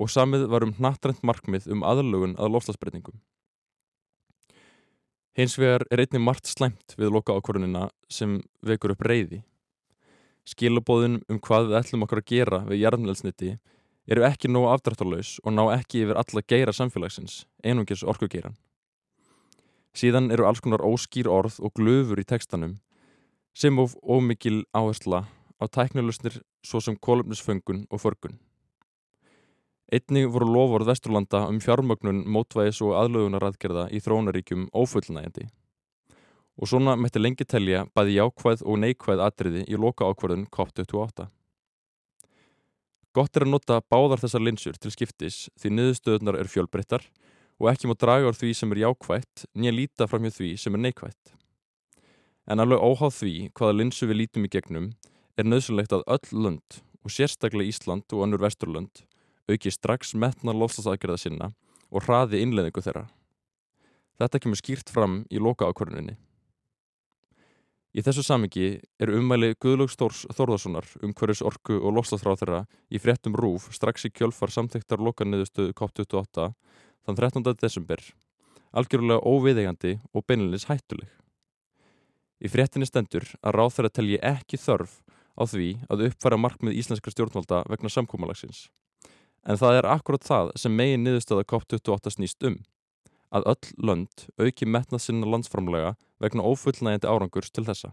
og 0.00 0.12
samið 0.12 0.48
var 0.52 0.66
um 0.66 0.74
nattrænt 0.80 1.22
markmið 1.24 1.70
um 1.72 1.84
aðlögun 1.84 2.36
að 2.40 2.56
lostasbreytingum. 2.56 3.20
Hins 5.38 5.54
vegar 5.60 5.86
er 5.88 6.02
einnig 6.02 6.20
margt 6.20 6.50
slæmt 6.50 6.96
við 6.98 7.14
loka 7.14 7.36
ákvörunina 7.36 7.86
sem 8.12 8.40
vekur 8.66 8.96
upp 8.96 9.04
reyði. 9.06 9.40
Skilabóðin 10.48 11.20
um 11.28 11.38
hvað 11.38 11.70
við 11.70 11.78
ætlum 11.80 12.06
okkur 12.06 12.22
að 12.22 12.30
gera 12.32 12.60
við 12.68 12.82
jarðnælsniti 12.84 13.52
eru 14.10 14.24
ekki 14.26 14.50
nógu 14.50 14.70
afdrættarlaus 14.72 15.38
og 15.44 15.54
ná 15.54 15.62
ekki 15.76 16.04
yfir 16.04 16.18
alla 16.18 16.42
geira 16.42 16.72
samfélagsins, 16.74 17.44
einungis 17.62 18.02
orkugeiran. 18.02 18.56
Síðan 19.94 20.30
eru 20.30 20.46
alls 20.46 20.62
konar 20.62 20.84
óskýr 20.86 21.28
orð 21.30 21.58
og 21.60 21.74
glöfur 21.78 22.20
í 22.22 22.26
tekstanum 22.26 22.78
sem 23.54 23.78
of 23.82 23.96
ómikil 24.02 24.62
áhersla 24.72 25.26
á 25.60 25.64
tæknilusnir 25.66 26.40
svo 26.64 26.80
sem 26.80 26.96
kólumnisföngun 26.96 27.86
og 27.90 28.00
förgun. 28.00 28.38
Einnig 29.92 30.28
voru 30.30 30.46
lofórð 30.46 30.86
Vesturlanda 30.86 31.48
um 31.50 31.58
fjármögnun, 31.58 32.22
mótvæðis 32.24 32.78
og 32.86 32.94
aðlögunaradgerða 32.94 33.88
í 33.90 33.98
þróunaríkjum 33.98 34.68
ófullnægjandi. 34.70 35.48
Og 36.60 36.68
svona 36.68 36.92
mætti 37.00 37.20
lengi 37.20 37.46
telja 37.48 37.86
bæði 37.96 38.18
jákvæð 38.18 38.64
og 38.68 38.80
neikvæð 38.82 39.22
atriði 39.24 39.62
í 39.64 39.78
loka 39.80 40.04
ákvarðun 40.04 40.44
COP28. 40.52 41.30
Gott 43.16 43.36
er 43.36 43.46
að 43.46 43.54
nota 43.54 43.80
báðar 43.90 44.20
þessar 44.22 44.44
linsur 44.44 44.76
til 44.78 44.92
skiptis 44.94 45.48
því 45.58 45.72
niðurstöðunar 45.74 46.36
er 46.38 46.50
fjölbreyttar 46.52 47.06
og 47.58 47.70
ekki 47.72 47.88
má 47.90 47.96
draga 47.98 48.28
úr 48.30 48.36
því 48.38 48.52
sem 48.54 48.70
er 48.74 48.84
jákvætt 48.84 49.46
nýja 49.56 49.72
líta 49.74 50.06
fram 50.06 50.28
hjá 50.28 50.36
því 50.36 50.50
sem 50.60 50.76
er 50.76 50.84
neikvætt. 50.84 51.34
En 52.46 52.62
alveg 52.62 52.78
óháð 52.78 53.16
því 53.16 53.34
hvaða 53.56 53.78
linsu 53.80 54.06
við 54.06 54.20
lítum 54.22 54.46
í 54.46 54.52
gegnum 54.52 54.92
er 55.40 55.48
nöðsynlegt 55.48 55.96
að 55.96 56.06
öll 56.06 56.44
lönd 56.44 56.80
og 57.00 57.14
sérstaklega 57.16 57.72
Ísland 57.72 58.12
og 58.12 58.24
önnur 58.28 58.44
vesturlönd 58.44 59.04
auki 59.50 59.72
strax 59.74 60.14
metna 60.14 60.54
lofstafsaðgerða 60.54 61.18
sinna 61.18 61.52
og 61.90 62.04
hraði 62.06 62.44
innleðingu 62.44 62.84
þeirra. 62.84 63.08
Þetta 64.20 64.40
kemur 64.44 64.60
skýrt 64.60 64.92
fram 64.92 65.22
í 65.32 65.40
loka 65.42 65.66
ákvörðuninni. 65.66 66.18
Í 67.90 68.04
þessu 68.06 68.22
samingi 68.22 68.68
er 69.02 69.10
ummæli 69.10 69.56
Guðlaugs 69.58 69.96
Þórs 69.98 70.22
Þórðarssonar 70.36 70.86
um 71.02 71.14
hverjus 71.16 71.42
orku 71.42 71.80
og 71.80 71.96
lofstafsráð 71.96 72.44
þeirra 72.44 72.64
í 72.86 73.00
fréttum 73.02 73.34
rúf 73.34 73.66
strax 73.74 74.06
í 74.06 74.12
kjölfar 74.14 74.54
samþektar 74.54 75.02
lokanniðustöðu 75.02 75.74
COP28 75.74 76.52
þann 77.06 77.18
13. 77.18 77.56
desember 77.58 78.04
algjörlega 78.70 79.22
óviðegandi 79.26 79.96
og 80.14 80.26
beinleins 80.28 80.68
hættuleg. 80.70 81.08
Í 82.40 82.48
fréttinni 82.48 82.88
stendur 82.88 83.26
að 83.42 83.56
ráð 83.56 83.72
þeirra 83.76 83.94
telji 83.98 84.20
ekki 84.24 84.60
þörf 84.60 85.00
á 85.36 85.42
því 85.50 85.70
að 85.92 86.04
uppfæra 86.08 86.38
markmið 86.40 86.78
íslenskra 86.80 87.12
stjórnvalda 87.12 87.64
vegna 87.68 87.90
samkómalagsins. 87.92 88.68
En 89.44 89.58
það 89.60 89.80
er 89.80 89.88
akkurat 89.88 90.24
það 90.24 90.52
sem 90.60 90.74
megin 90.76 91.04
niðurstöða 91.04 91.46
COP28 91.48 92.14
snýst 92.16 92.46
um. 92.48 92.60
Að 93.30 93.46
öll 93.52 93.72
lönd 93.86 94.26
auki 94.42 94.66
metnað 94.66 95.04
sinna 95.04 95.28
landsframlega 95.30 95.94
vegna 96.22 96.46
ófullnægjandi 96.46 97.06
árangurs 97.06 97.52
til 97.54 97.64
þessa. 97.68 97.92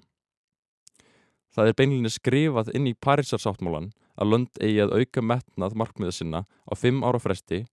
Það 1.53 1.69
er 1.69 1.77
beinlinni 1.77 2.11
skrifað 2.13 2.73
inn 2.77 2.89
í 2.89 2.97
Parísarsáttmálan 2.97 3.91
að 4.17 4.31
lönd 4.33 4.61
eigi 4.61 4.81
að 4.83 4.95
auka 4.97 5.23
metnað 5.25 5.77
markmiða 5.77 6.15
sinna 6.17 6.43
á 6.45 6.73
fimm 6.77 7.03
ára 7.05 7.21
fresti 7.21 7.63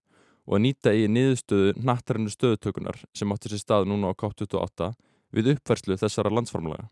og 0.45 0.57
að 0.57 0.63
nýta 0.65 0.93
eigi 0.93 1.09
niðurstöðu 1.09 1.73
nattarinnu 1.81 2.33
stöðutökunar 2.33 3.01
sem 3.17 3.33
átti 3.33 3.51
sér 3.51 3.61
stað 3.63 3.89
núna 3.89 4.13
á 4.13 4.17
COP28 4.17 4.91
við 5.35 5.55
uppfærslu 5.55 5.97
þessara 6.01 6.33
landsframlega. 6.33 6.87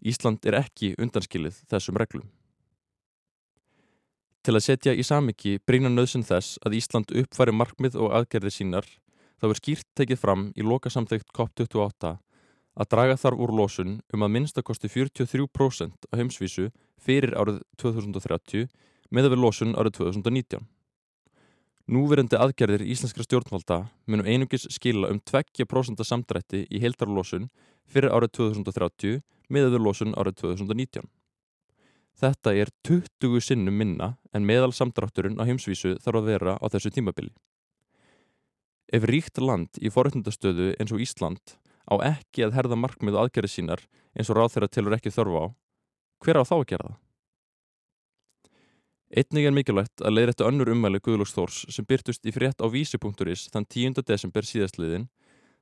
Ísland 0.00 0.44
er 0.48 0.56
ekki 0.60 0.94
undanskilið 1.00 1.58
þessum 1.68 1.98
reglum. 2.00 2.28
Til 4.40 4.56
að 4.56 4.64
setja 4.64 4.96
í 4.96 5.04
samiki 5.04 5.58
brína 5.68 5.90
nöðsinn 5.92 6.24
þess 6.24 6.56
að 6.64 6.78
Ísland 6.78 7.12
uppfæri 7.12 7.52
markmið 7.52 7.98
og 8.00 8.14
aðgerði 8.16 8.52
sínar 8.54 8.86
þá 9.40 9.46
er 9.48 9.60
skýrt 9.60 9.88
tekið 9.96 10.20
fram 10.20 10.48
í 10.56 10.64
loka 10.66 10.92
samþygt 10.92 11.32
COP28 11.36 12.16
að 12.80 12.90
draga 12.92 13.16
þarf 13.18 13.40
úr 13.44 13.52
losun 13.56 13.96
um 14.14 14.24
að 14.24 14.34
minnstakosti 14.36 14.90
43% 14.92 16.10
á 16.10 16.14
heimsvísu 16.20 16.68
fyrir 17.00 17.34
árið 17.36 17.62
2030 17.82 18.68
með 19.10 19.26
að 19.26 19.34
við 19.34 19.42
losun 19.44 19.74
árið 19.74 19.96
2019. 19.98 20.68
Núverandi 21.90 22.38
aðgerðir 22.38 22.84
íslenskra 22.86 23.24
stjórnvalda 23.26 23.80
munum 24.06 24.28
einungis 24.28 24.68
skila 24.70 25.10
um 25.10 25.18
2% 25.26 26.04
samdrætti 26.06 26.66
í 26.70 26.82
heildarlosun 26.84 27.48
fyrir 27.90 28.14
árið 28.14 28.36
2030 28.38 29.18
með 29.50 29.66
að 29.66 29.74
við 29.74 29.84
losun 29.88 30.14
árið 30.14 30.36
2019. 30.44 31.08
Þetta 32.20 32.52
er 32.54 32.70
20 32.86 33.42
sinnum 33.42 33.74
minna 33.80 34.12
en 34.36 34.46
meðal 34.46 34.70
samdrátturinn 34.76 35.40
á 35.40 35.48
heimsvísu 35.48 35.96
þarf 36.04 36.20
að 36.20 36.28
vera 36.30 36.54
á 36.60 36.66
þessu 36.70 36.92
tímabili. 36.94 37.32
Ef 38.90 39.06
ríkt 39.06 39.38
land 39.38 39.78
í 39.78 39.90
forhundastöðu 39.92 40.72
eins 40.80 40.90
og 40.90 41.02
Ísland 41.02 41.54
á 41.86 41.94
ekki 42.06 42.46
að 42.46 42.56
herða 42.56 42.78
markmið 42.78 43.16
og 43.18 43.26
aðgerði 43.26 43.52
sínar 43.52 43.84
eins 44.18 44.30
og 44.30 44.38
ráð 44.38 44.56
þeirra 44.56 44.72
tilur 44.74 44.96
ekki 44.96 45.12
þörfa 45.14 45.44
á, 45.46 45.46
hver 46.24 46.40
á 46.40 46.42
þá 46.42 46.56
að 46.56 46.66
gera 46.72 46.88
það? 46.88 46.98
Einnig 49.10 49.46
er 49.46 49.54
mikilvægt 49.54 50.02
að 50.06 50.14
leiðrættu 50.14 50.46
önnur 50.46 50.68
umæli 50.70 51.00
Guðlúks 51.02 51.32
Þórs 51.34 51.64
sem 51.74 51.86
byrtust 51.86 52.26
í 52.26 52.34
frétt 52.34 52.62
á 52.62 52.66
vísi.is 52.70 53.48
þann 53.50 53.66
10. 53.66 54.02
desember 54.06 54.46
síðastliðin 54.46 55.08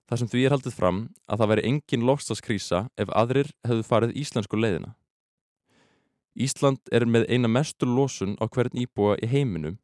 þar 0.08 0.20
sem 0.20 0.28
því 0.28 0.42
er 0.44 0.54
haldið 0.56 0.76
fram 0.76 0.98
að 1.28 1.40
það 1.40 1.50
veri 1.52 1.64
engin 1.70 2.04
lofstaskrísa 2.08 2.82
ef 3.00 3.12
aðrir 3.16 3.48
hefðu 3.64 3.86
farið 3.88 4.16
íslensku 4.20 4.60
leiðina. 4.60 4.92
Ísland 6.36 6.92
er 6.92 7.08
með 7.08 7.24
eina 7.32 7.48
mestur 7.48 7.88
losun 7.88 8.36
á 8.36 8.44
hvern 8.52 8.76
íbúa 8.76 9.16
í 9.24 9.30
heiminum 9.32 9.80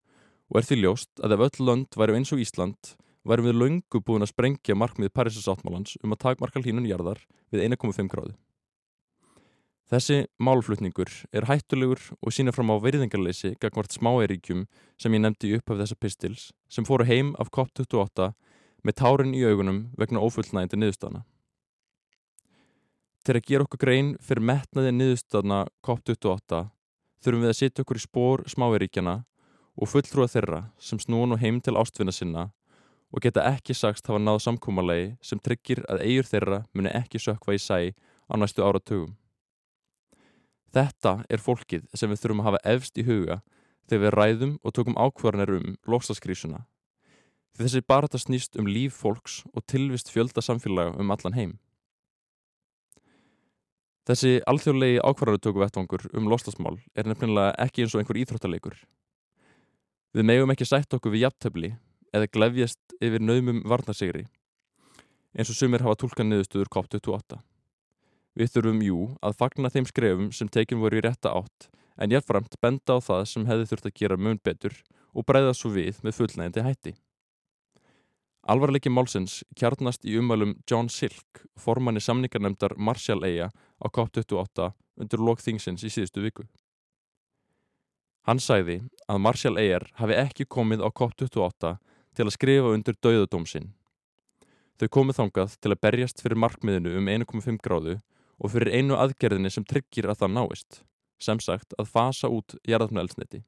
og 0.52 0.60
er 0.60 0.68
því 0.68 0.80
ljóst 0.82 1.24
að 1.24 1.38
ef 1.38 1.46
öll 1.48 1.66
lönd 1.68 1.96
væri 1.96 2.18
eins 2.18 2.36
og 2.36 2.44
Ísland 2.44 2.92
værum 3.24 3.48
við 3.48 3.60
löngu 3.60 4.00
búin 4.04 4.24
að 4.24 4.32
sprengja 4.32 4.76
markmið 4.76 5.12
Parísasáttmálans 5.16 5.96
um 6.02 6.12
að 6.12 6.22
takmarka 6.26 6.60
hlínun 6.60 6.88
jarðar 6.88 7.22
við 7.52 7.64
1,5 7.68 8.10
gráðu. 8.12 8.34
Þessi 9.92 10.24
málflutningur 10.40 11.10
er 11.36 11.44
hættulegur 11.44 12.00
og 12.24 12.32
sína 12.32 12.54
fram 12.56 12.72
á 12.72 12.80
veriðingarleysi 12.80 13.52
gagvart 13.60 13.92
smáeríkjum 13.92 14.64
sem 14.96 15.12
ég 15.12 15.20
nefndi 15.20 15.52
upp 15.58 15.70
af 15.70 15.82
þessa 15.82 15.98
pistils 16.00 16.46
sem 16.72 16.86
fóru 16.88 17.04
heim 17.04 17.34
af 17.38 17.52
COP28 17.52 18.30
með 18.84 18.96
tárin 19.00 19.36
í 19.36 19.44
augunum 19.44 19.82
vegna 20.00 20.24
ofullnægindi 20.24 20.80
niðurstana. 20.80 21.24
Til 23.24 23.36
að 23.36 23.46
gera 23.48 23.68
okkur 23.68 23.80
grein 23.84 24.10
fyrir 24.24 24.44
metnaði 24.44 24.96
niðurstaðna 24.96 25.60
COP28 25.84 26.64
þurfum 27.24 27.44
við 27.44 27.52
að 27.52 27.60
setja 27.60 27.84
okkur 27.84 28.00
í 28.00 28.04
spór 28.04 28.44
smáveríkjana 28.52 29.14
og 29.76 29.90
fulltrúa 29.90 30.28
þeirra 30.32 30.64
sem 30.80 31.00
snúan 31.00 31.36
og 31.36 31.44
heim 31.44 31.60
til 31.60 31.76
ástvinna 31.80 32.12
sinna 32.12 32.48
og 33.14 33.22
geta 33.22 33.44
ekki 33.46 33.76
sagst 33.78 34.08
hafa 34.10 34.18
náð 34.18 34.40
samkúmalegi 34.42 35.12
sem 35.22 35.38
tryggir 35.38 35.84
að 35.86 36.02
eigur 36.02 36.26
þeirra 36.26 36.60
muni 36.74 36.90
ekki 36.90 37.20
sökva 37.22 37.54
í 37.54 37.60
sæ 37.62 37.78
á 37.94 38.34
næstu 38.34 38.64
áratugum. 38.66 39.14
Þetta 40.74 41.20
er 41.30 41.38
fólkið 41.38 41.86
sem 41.94 42.10
við 42.10 42.24
þurfum 42.24 42.42
að 42.42 42.48
hafa 42.48 42.62
efst 42.74 42.98
í 42.98 43.04
huga 43.06 43.40
þegar 43.86 44.02
við 44.02 44.14
ræðum 44.16 44.54
og 44.64 44.74
tökum 44.74 44.98
ákvarðanir 44.98 45.60
um 45.60 45.76
lofstaskrísuna. 45.86 46.64
Þessi 47.54 47.84
bara 47.86 48.08
þetta 48.08 48.22
snýst 48.24 48.58
um 48.58 48.66
líf 48.66 48.96
fólks 48.98 49.44
og 49.54 49.62
tilvist 49.70 50.10
fjölda 50.10 50.42
samfélaga 50.42 50.96
um 50.98 51.14
allan 51.14 51.38
heim. 51.38 51.52
Þessi 54.04 54.40
alþjóðlegi 54.50 54.98
ákvarðarutöku 55.06 55.62
vettvangur 55.62 56.02
um 56.18 56.26
loslasmál 56.28 56.80
er 56.98 57.06
nefnilega 57.06 57.54
ekki 57.62 57.84
eins 57.84 57.94
og 57.94 58.02
einhver 58.02 58.18
íþróttalegur. 58.24 58.74
Við 60.14 60.26
megum 60.26 60.50
ekki 60.50 60.66
sætt 60.66 60.92
okkur 60.98 61.14
við 61.14 61.28
jafntöfli 61.28 61.70
eða 62.14 62.30
glefjast 62.30 62.96
yfir 63.02 63.22
naumum 63.22 63.62
varnarsigri 63.66 64.28
eins 65.34 65.50
og 65.50 65.58
sumir 65.58 65.82
hafa 65.82 65.98
tólkan 65.98 66.30
niðurstöður 66.30 66.70
COP28. 66.70 67.40
Við 68.38 68.52
þurfum 68.54 68.82
jú 68.86 68.98
að 69.22 69.38
fagna 69.38 69.70
þeim 69.70 69.86
skrefum 69.90 70.28
sem 70.34 70.50
tekin 70.50 70.82
voru 70.82 70.98
í 70.98 71.02
rétta 71.04 71.34
átt 71.34 71.68
en 71.98 72.14
jáfnframt 72.14 72.54
benda 72.62 72.98
á 72.98 73.02
það 73.02 73.24
sem 73.30 73.46
hefði 73.48 73.66
þurft 73.70 73.88
að 73.90 73.96
gera 74.00 74.18
mun 74.18 74.40
betur 74.42 74.76
og 75.14 75.26
breyða 75.26 75.54
svo 75.54 75.70
við 75.74 76.00
með 76.02 76.18
fullnægindi 76.18 76.64
hætti. 76.66 76.94
Alvarleiki 78.50 78.90
málsins 78.92 79.38
kjarnast 79.56 80.04
í 80.04 80.18
umvalum 80.20 80.58
John 80.68 80.90
Silk, 80.92 81.46
formanni 81.56 82.02
samningarnemdar 82.02 82.74
Marshall-eiga 82.76 83.48
á 83.50 83.86
COP28 83.88 84.68
undir 85.00 85.22
lokþingsins 85.22 85.86
í 85.86 85.90
síðustu 85.90 86.22
viku. 86.22 86.44
Hann 88.28 88.40
sæði 88.40 88.82
að 89.08 89.22
Marshall-eigar 89.24 89.88
hafi 90.00 90.18
ekki 90.18 90.46
komið 90.48 90.84
á 90.84 90.88
COP28 90.90 91.74
til 92.14 92.26
að 92.26 92.36
skrifa 92.36 92.72
undir 92.74 92.96
dauðadómsinn. 93.02 93.72
Þau 94.78 94.88
komið 94.96 95.18
þangað 95.20 95.56
til 95.62 95.70
að 95.70 95.82
berjast 95.86 96.22
fyrir 96.22 96.40
markmiðinu 96.42 96.96
um 96.98 97.10
1,5 97.10 97.60
gráðu 97.62 97.98
og 98.42 98.50
fyrir 98.50 98.74
einu 98.74 98.98
aðgerðinni 98.98 99.52
sem 99.54 99.66
tryggir 99.66 100.08
að 100.10 100.24
það 100.24 100.34
náist, 100.34 100.80
sem 101.22 101.40
sagt 101.40 101.76
að 101.78 101.90
fasa 101.92 102.30
út 102.30 102.56
jarðarfnælsniti. 102.66 103.44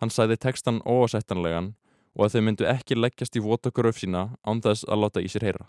Hann 0.00 0.12
sæði 0.12 0.36
tekstan 0.36 0.82
óásættanlegan 0.84 1.72
og 2.16 2.26
að 2.26 2.36
þau 2.36 2.44
myndu 2.44 2.68
ekki 2.68 2.98
leggjast 2.98 3.36
í 3.36 3.44
votakuröf 3.44 4.00
sína 4.00 4.26
án 4.44 4.60
þess 4.64 4.84
að 4.88 5.02
láta 5.04 5.24
í 5.24 5.30
sér 5.32 5.48
heyra. 5.48 5.66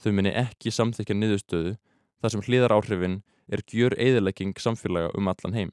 Þau 0.00 0.12
myndi 0.16 0.32
ekki 0.36 0.72
samþykja 0.72 1.16
niðurstöðu 1.18 1.76
þar 2.22 2.32
sem 2.32 2.44
hlýðar 2.46 2.74
áhrifin 2.78 3.20
er 3.52 3.62
gjör 3.68 3.96
eðilegging 4.00 4.56
samfélaga 4.60 5.12
um 5.18 5.28
allan 5.28 5.56
heim. 5.56 5.72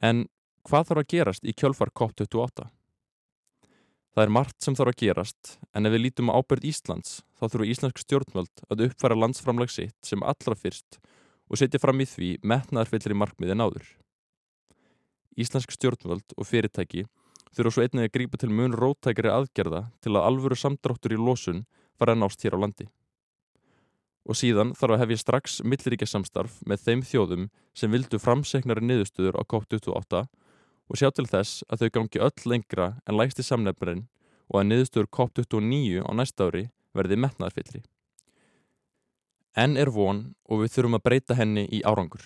En 0.00 0.26
hvað 0.68 0.90
þarf 0.90 1.02
að 1.02 1.12
gerast 1.14 1.46
í 1.48 1.54
kjölfar 1.56 1.90
COP28? 1.96 2.66
Það 4.12 4.24
er 4.24 4.32
margt 4.34 4.64
sem 4.64 4.74
þarf 4.76 4.92
að 4.92 5.00
gerast, 5.02 5.52
en 5.72 5.86
ef 5.88 5.94
við 5.94 6.02
lítum 6.04 6.32
á 6.32 6.36
ábyrð 6.36 6.66
Íslands, 6.68 7.20
þá 7.38 7.44
þurfu 7.46 7.68
íslensk 7.72 8.00
stjórnvöld 8.02 8.64
að 8.68 8.82
uppfæra 8.88 9.16
landsframlag 9.16 9.72
sitt 9.72 9.96
sem 10.04 10.24
allra 10.26 10.56
fyrst 10.58 10.98
og 11.48 11.60
setja 11.60 11.80
fram 11.80 12.02
í 12.02 12.06
því 12.08 12.30
metnaðarfyllir 12.42 13.14
í 13.14 13.18
markmiðin 13.22 13.64
áður. 13.64 13.86
Íslensk 15.38 15.72
stjórnvöld 15.72 16.34
og 16.36 16.48
fyrirtæki 16.50 17.06
þurfa 17.54 17.72
svo 17.72 17.86
einnig 17.86 18.08
að 18.08 18.14
grípa 18.18 18.40
til 18.42 18.50
mun 18.52 18.76
rótækri 18.76 19.30
aðgerða 19.32 19.86
til 20.04 20.16
að 20.16 20.26
alvöru 20.26 20.58
samdráttur 20.58 21.14
í 21.14 21.20
losun 21.20 21.64
fara 21.96 22.16
að 22.16 22.24
nást 22.24 22.44
hér 22.44 22.58
á 22.58 22.62
landi. 22.64 22.88
og 24.28 24.36
síðan 24.36 24.74
þarf 24.76 24.92
að 24.92 25.00
hefja 25.00 25.20
strax 25.22 25.54
milliríkja 25.64 26.06
samstarf 26.10 26.58
með 26.68 26.82
þeim 26.84 27.02
þjóðum 27.10 27.46
sem 27.72 27.88
vildu 27.88 28.18
framseknari 28.20 28.84
niðurstöður 28.84 29.38
á 29.40 29.42
COP28 29.48 30.26
og 30.88 30.98
sjá 31.00 31.10
til 31.12 31.26
þess 31.28 31.62
að 31.68 31.84
þau 31.84 31.90
gangi 31.96 32.22
öll 32.24 32.48
lengra 32.48 32.88
en 33.06 33.18
lægsti 33.18 33.44
samnefnarinn 33.44 34.06
og 34.48 34.60
að 34.60 34.68
niðurstöður 34.70 35.10
COP29 35.16 36.02
á 36.04 36.10
næsta 36.16 36.48
ári 36.48 36.64
verði 36.96 37.20
metnaðarfyllri. 37.20 37.82
En 39.58 39.76
er 39.76 39.90
von 39.92 40.34
og 40.48 40.62
við 40.62 40.74
þurfum 40.74 40.98
að 40.98 41.04
breyta 41.04 41.36
henni 41.36 41.66
í 41.68 41.82
árangur. 41.84 42.24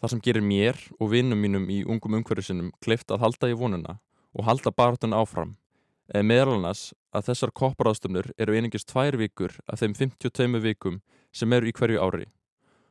Það 0.00 0.12
sem 0.12 0.22
gerir 0.22 0.44
mér 0.44 0.80
og 1.00 1.10
vinnum 1.10 1.40
mínum 1.40 1.70
í 1.72 1.82
ungum 1.88 2.18
umhverjusinum 2.20 2.72
kleift 2.84 3.10
að 3.10 3.22
halda 3.24 3.50
í 3.50 3.56
vonuna 3.56 3.98
og 4.36 4.44
halda 4.46 4.70
barðun 4.70 5.16
áfram 5.16 5.56
eða 6.12 6.28
meðal 6.28 6.56
annars 6.58 6.90
að 7.16 7.30
þessar 7.30 7.52
kopparáðstöfnur 7.60 8.28
eru 8.38 8.54
einingist 8.54 8.90
tvær 8.92 9.16
vikur 9.18 9.56
af 9.66 9.80
þeim 9.80 9.96
52 9.96 10.60
vikum 10.62 11.00
sem 11.34 11.52
eru 11.56 11.70
í 11.70 11.74
hverju 11.74 12.02
ári 12.02 12.28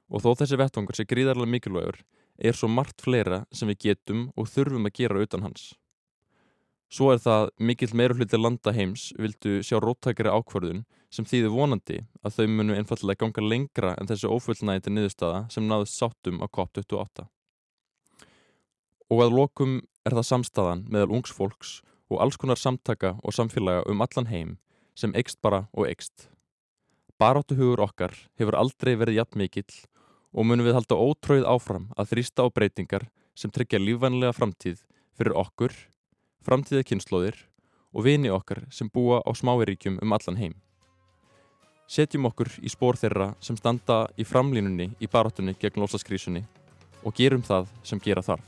og 0.09 0.25
þó 0.25 0.33
þessi 0.41 0.59
vettvangur 0.59 0.97
sé 0.97 1.05
gríðarlega 1.07 1.53
mikilvægur 1.53 2.01
er 2.37 2.57
svo 2.57 2.69
margt 2.71 3.01
fleira 3.01 3.43
sem 3.51 3.69
við 3.71 3.89
getum 3.89 4.29
og 4.35 4.49
þurfum 4.51 4.89
að 4.89 4.95
gera 4.99 5.23
utan 5.23 5.45
hans. 5.45 5.73
Svo 6.91 7.09
er 7.11 7.19
það 7.19 7.49
mikill 7.57 7.93
meira 7.97 8.15
hluti 8.15 8.37
landa 8.39 8.71
heims 8.75 9.09
vildu 9.19 9.61
sjá 9.65 9.79
róttækari 9.81 10.31
ákvarðun 10.31 10.83
sem 11.11 11.25
þýði 11.25 11.49
vonandi 11.53 11.97
að 12.23 12.37
þau 12.37 12.45
munu 12.51 12.75
einfallega 12.75 13.23
ganga 13.23 13.43
lengra 13.43 13.95
en 13.99 14.09
þessi 14.09 14.29
ófullnægindi 14.29 14.93
niðurstaða 14.93 15.41
sem 15.51 15.65
náðust 15.67 15.97
sáttum 15.97 16.43
á 16.43 16.45
COP28. 16.47 17.25
Og 19.11 19.23
að 19.25 19.35
lokum 19.37 19.75
er 20.05 20.15
það 20.17 20.29
samstaðan 20.29 20.85
meðal 20.91 21.17
ungs 21.17 21.33
fólks 21.33 21.79
og 22.11 22.21
alls 22.21 22.37
konar 22.37 22.59
samtaka 22.61 23.15
og 23.23 23.33
samfélaga 23.33 23.85
um 23.89 24.03
allan 24.05 24.29
heim 24.29 24.55
sem 24.95 25.13
eikst 25.17 25.41
bara 25.41 25.65
og 25.73 25.89
eikst. 25.89 26.29
Baráttuhugur 27.19 27.81
okkar 27.85 28.13
hefur 28.39 28.57
aldrei 28.59 28.93
verið 28.99 29.21
jafn 29.21 29.41
mikill 29.41 29.81
og 30.35 30.43
munum 30.43 30.67
við 30.67 30.75
halda 30.75 30.99
ótröið 30.99 31.47
áfram 31.47 31.87
að 31.95 32.11
þrýsta 32.11 32.43
á 32.43 32.47
breytingar 32.51 33.07
sem 33.35 33.51
tryggja 33.51 33.79
lífvænlega 33.79 34.35
framtíð 34.35 34.83
fyrir 35.15 35.35
okkur, 35.39 35.71
framtíða 36.43 36.83
kynnslóðir 36.89 37.37
og 37.95 38.03
vini 38.03 38.31
okkar 38.31 38.65
sem 38.71 38.91
búa 38.91 39.21
á 39.23 39.31
smáiríkjum 39.31 40.01
um 40.03 40.15
allan 40.15 40.39
heim. 40.39 40.55
Setjum 41.87 42.27
okkur 42.27 42.49
í 42.65 42.71
spór 42.71 42.99
þeirra 42.99 43.31
sem 43.39 43.55
standa 43.55 44.05
í 44.19 44.25
framlínunni 44.27 44.89
í 44.99 45.07
baráttunni 45.07 45.55
gegn 45.61 45.83
lósaskrísunni 45.83 46.43
og 47.05 47.15
gerum 47.15 47.45
það 47.45 47.69
sem 47.85 48.01
gera 48.03 48.25
þarf. 48.25 48.43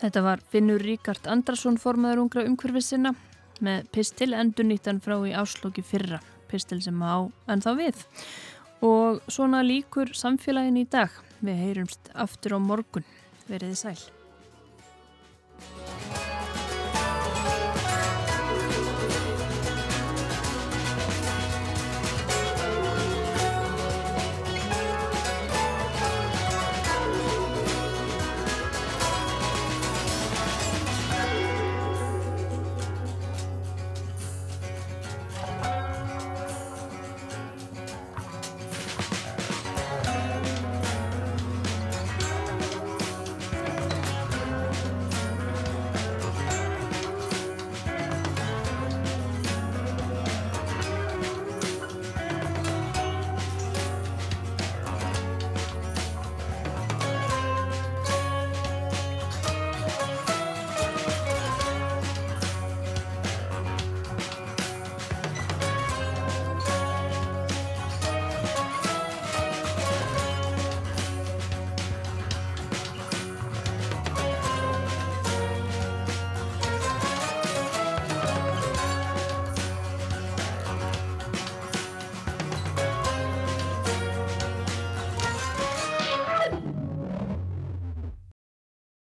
Þetta 0.00 0.22
var 0.24 0.40
Finnur 0.50 0.80
Ríkard 0.80 1.26
Andrarsson 1.28 1.76
formaður 1.78 2.22
ungra 2.24 2.46
umhverfisina 2.48 3.12
með 3.60 3.90
pistil 3.92 4.32
endur 4.32 4.64
nýttan 4.64 5.02
frá 5.04 5.18
í 5.28 5.34
ásloki 5.36 5.84
fyrra, 5.84 6.22
pistil 6.48 6.80
sem 6.80 6.96
á 7.04 7.28
en 7.52 7.60
þá 7.60 7.70
við. 7.76 8.06
Og 8.86 9.20
svona 9.28 9.60
líkur 9.66 10.14
samfélagin 10.16 10.80
í 10.80 10.86
dag. 10.88 11.12
Við 11.44 11.60
heyrumst 11.64 12.12
aftur 12.14 12.56
á 12.56 12.58
morgun. 12.60 13.04
Veriði 13.48 13.76
sæl. 13.76 14.19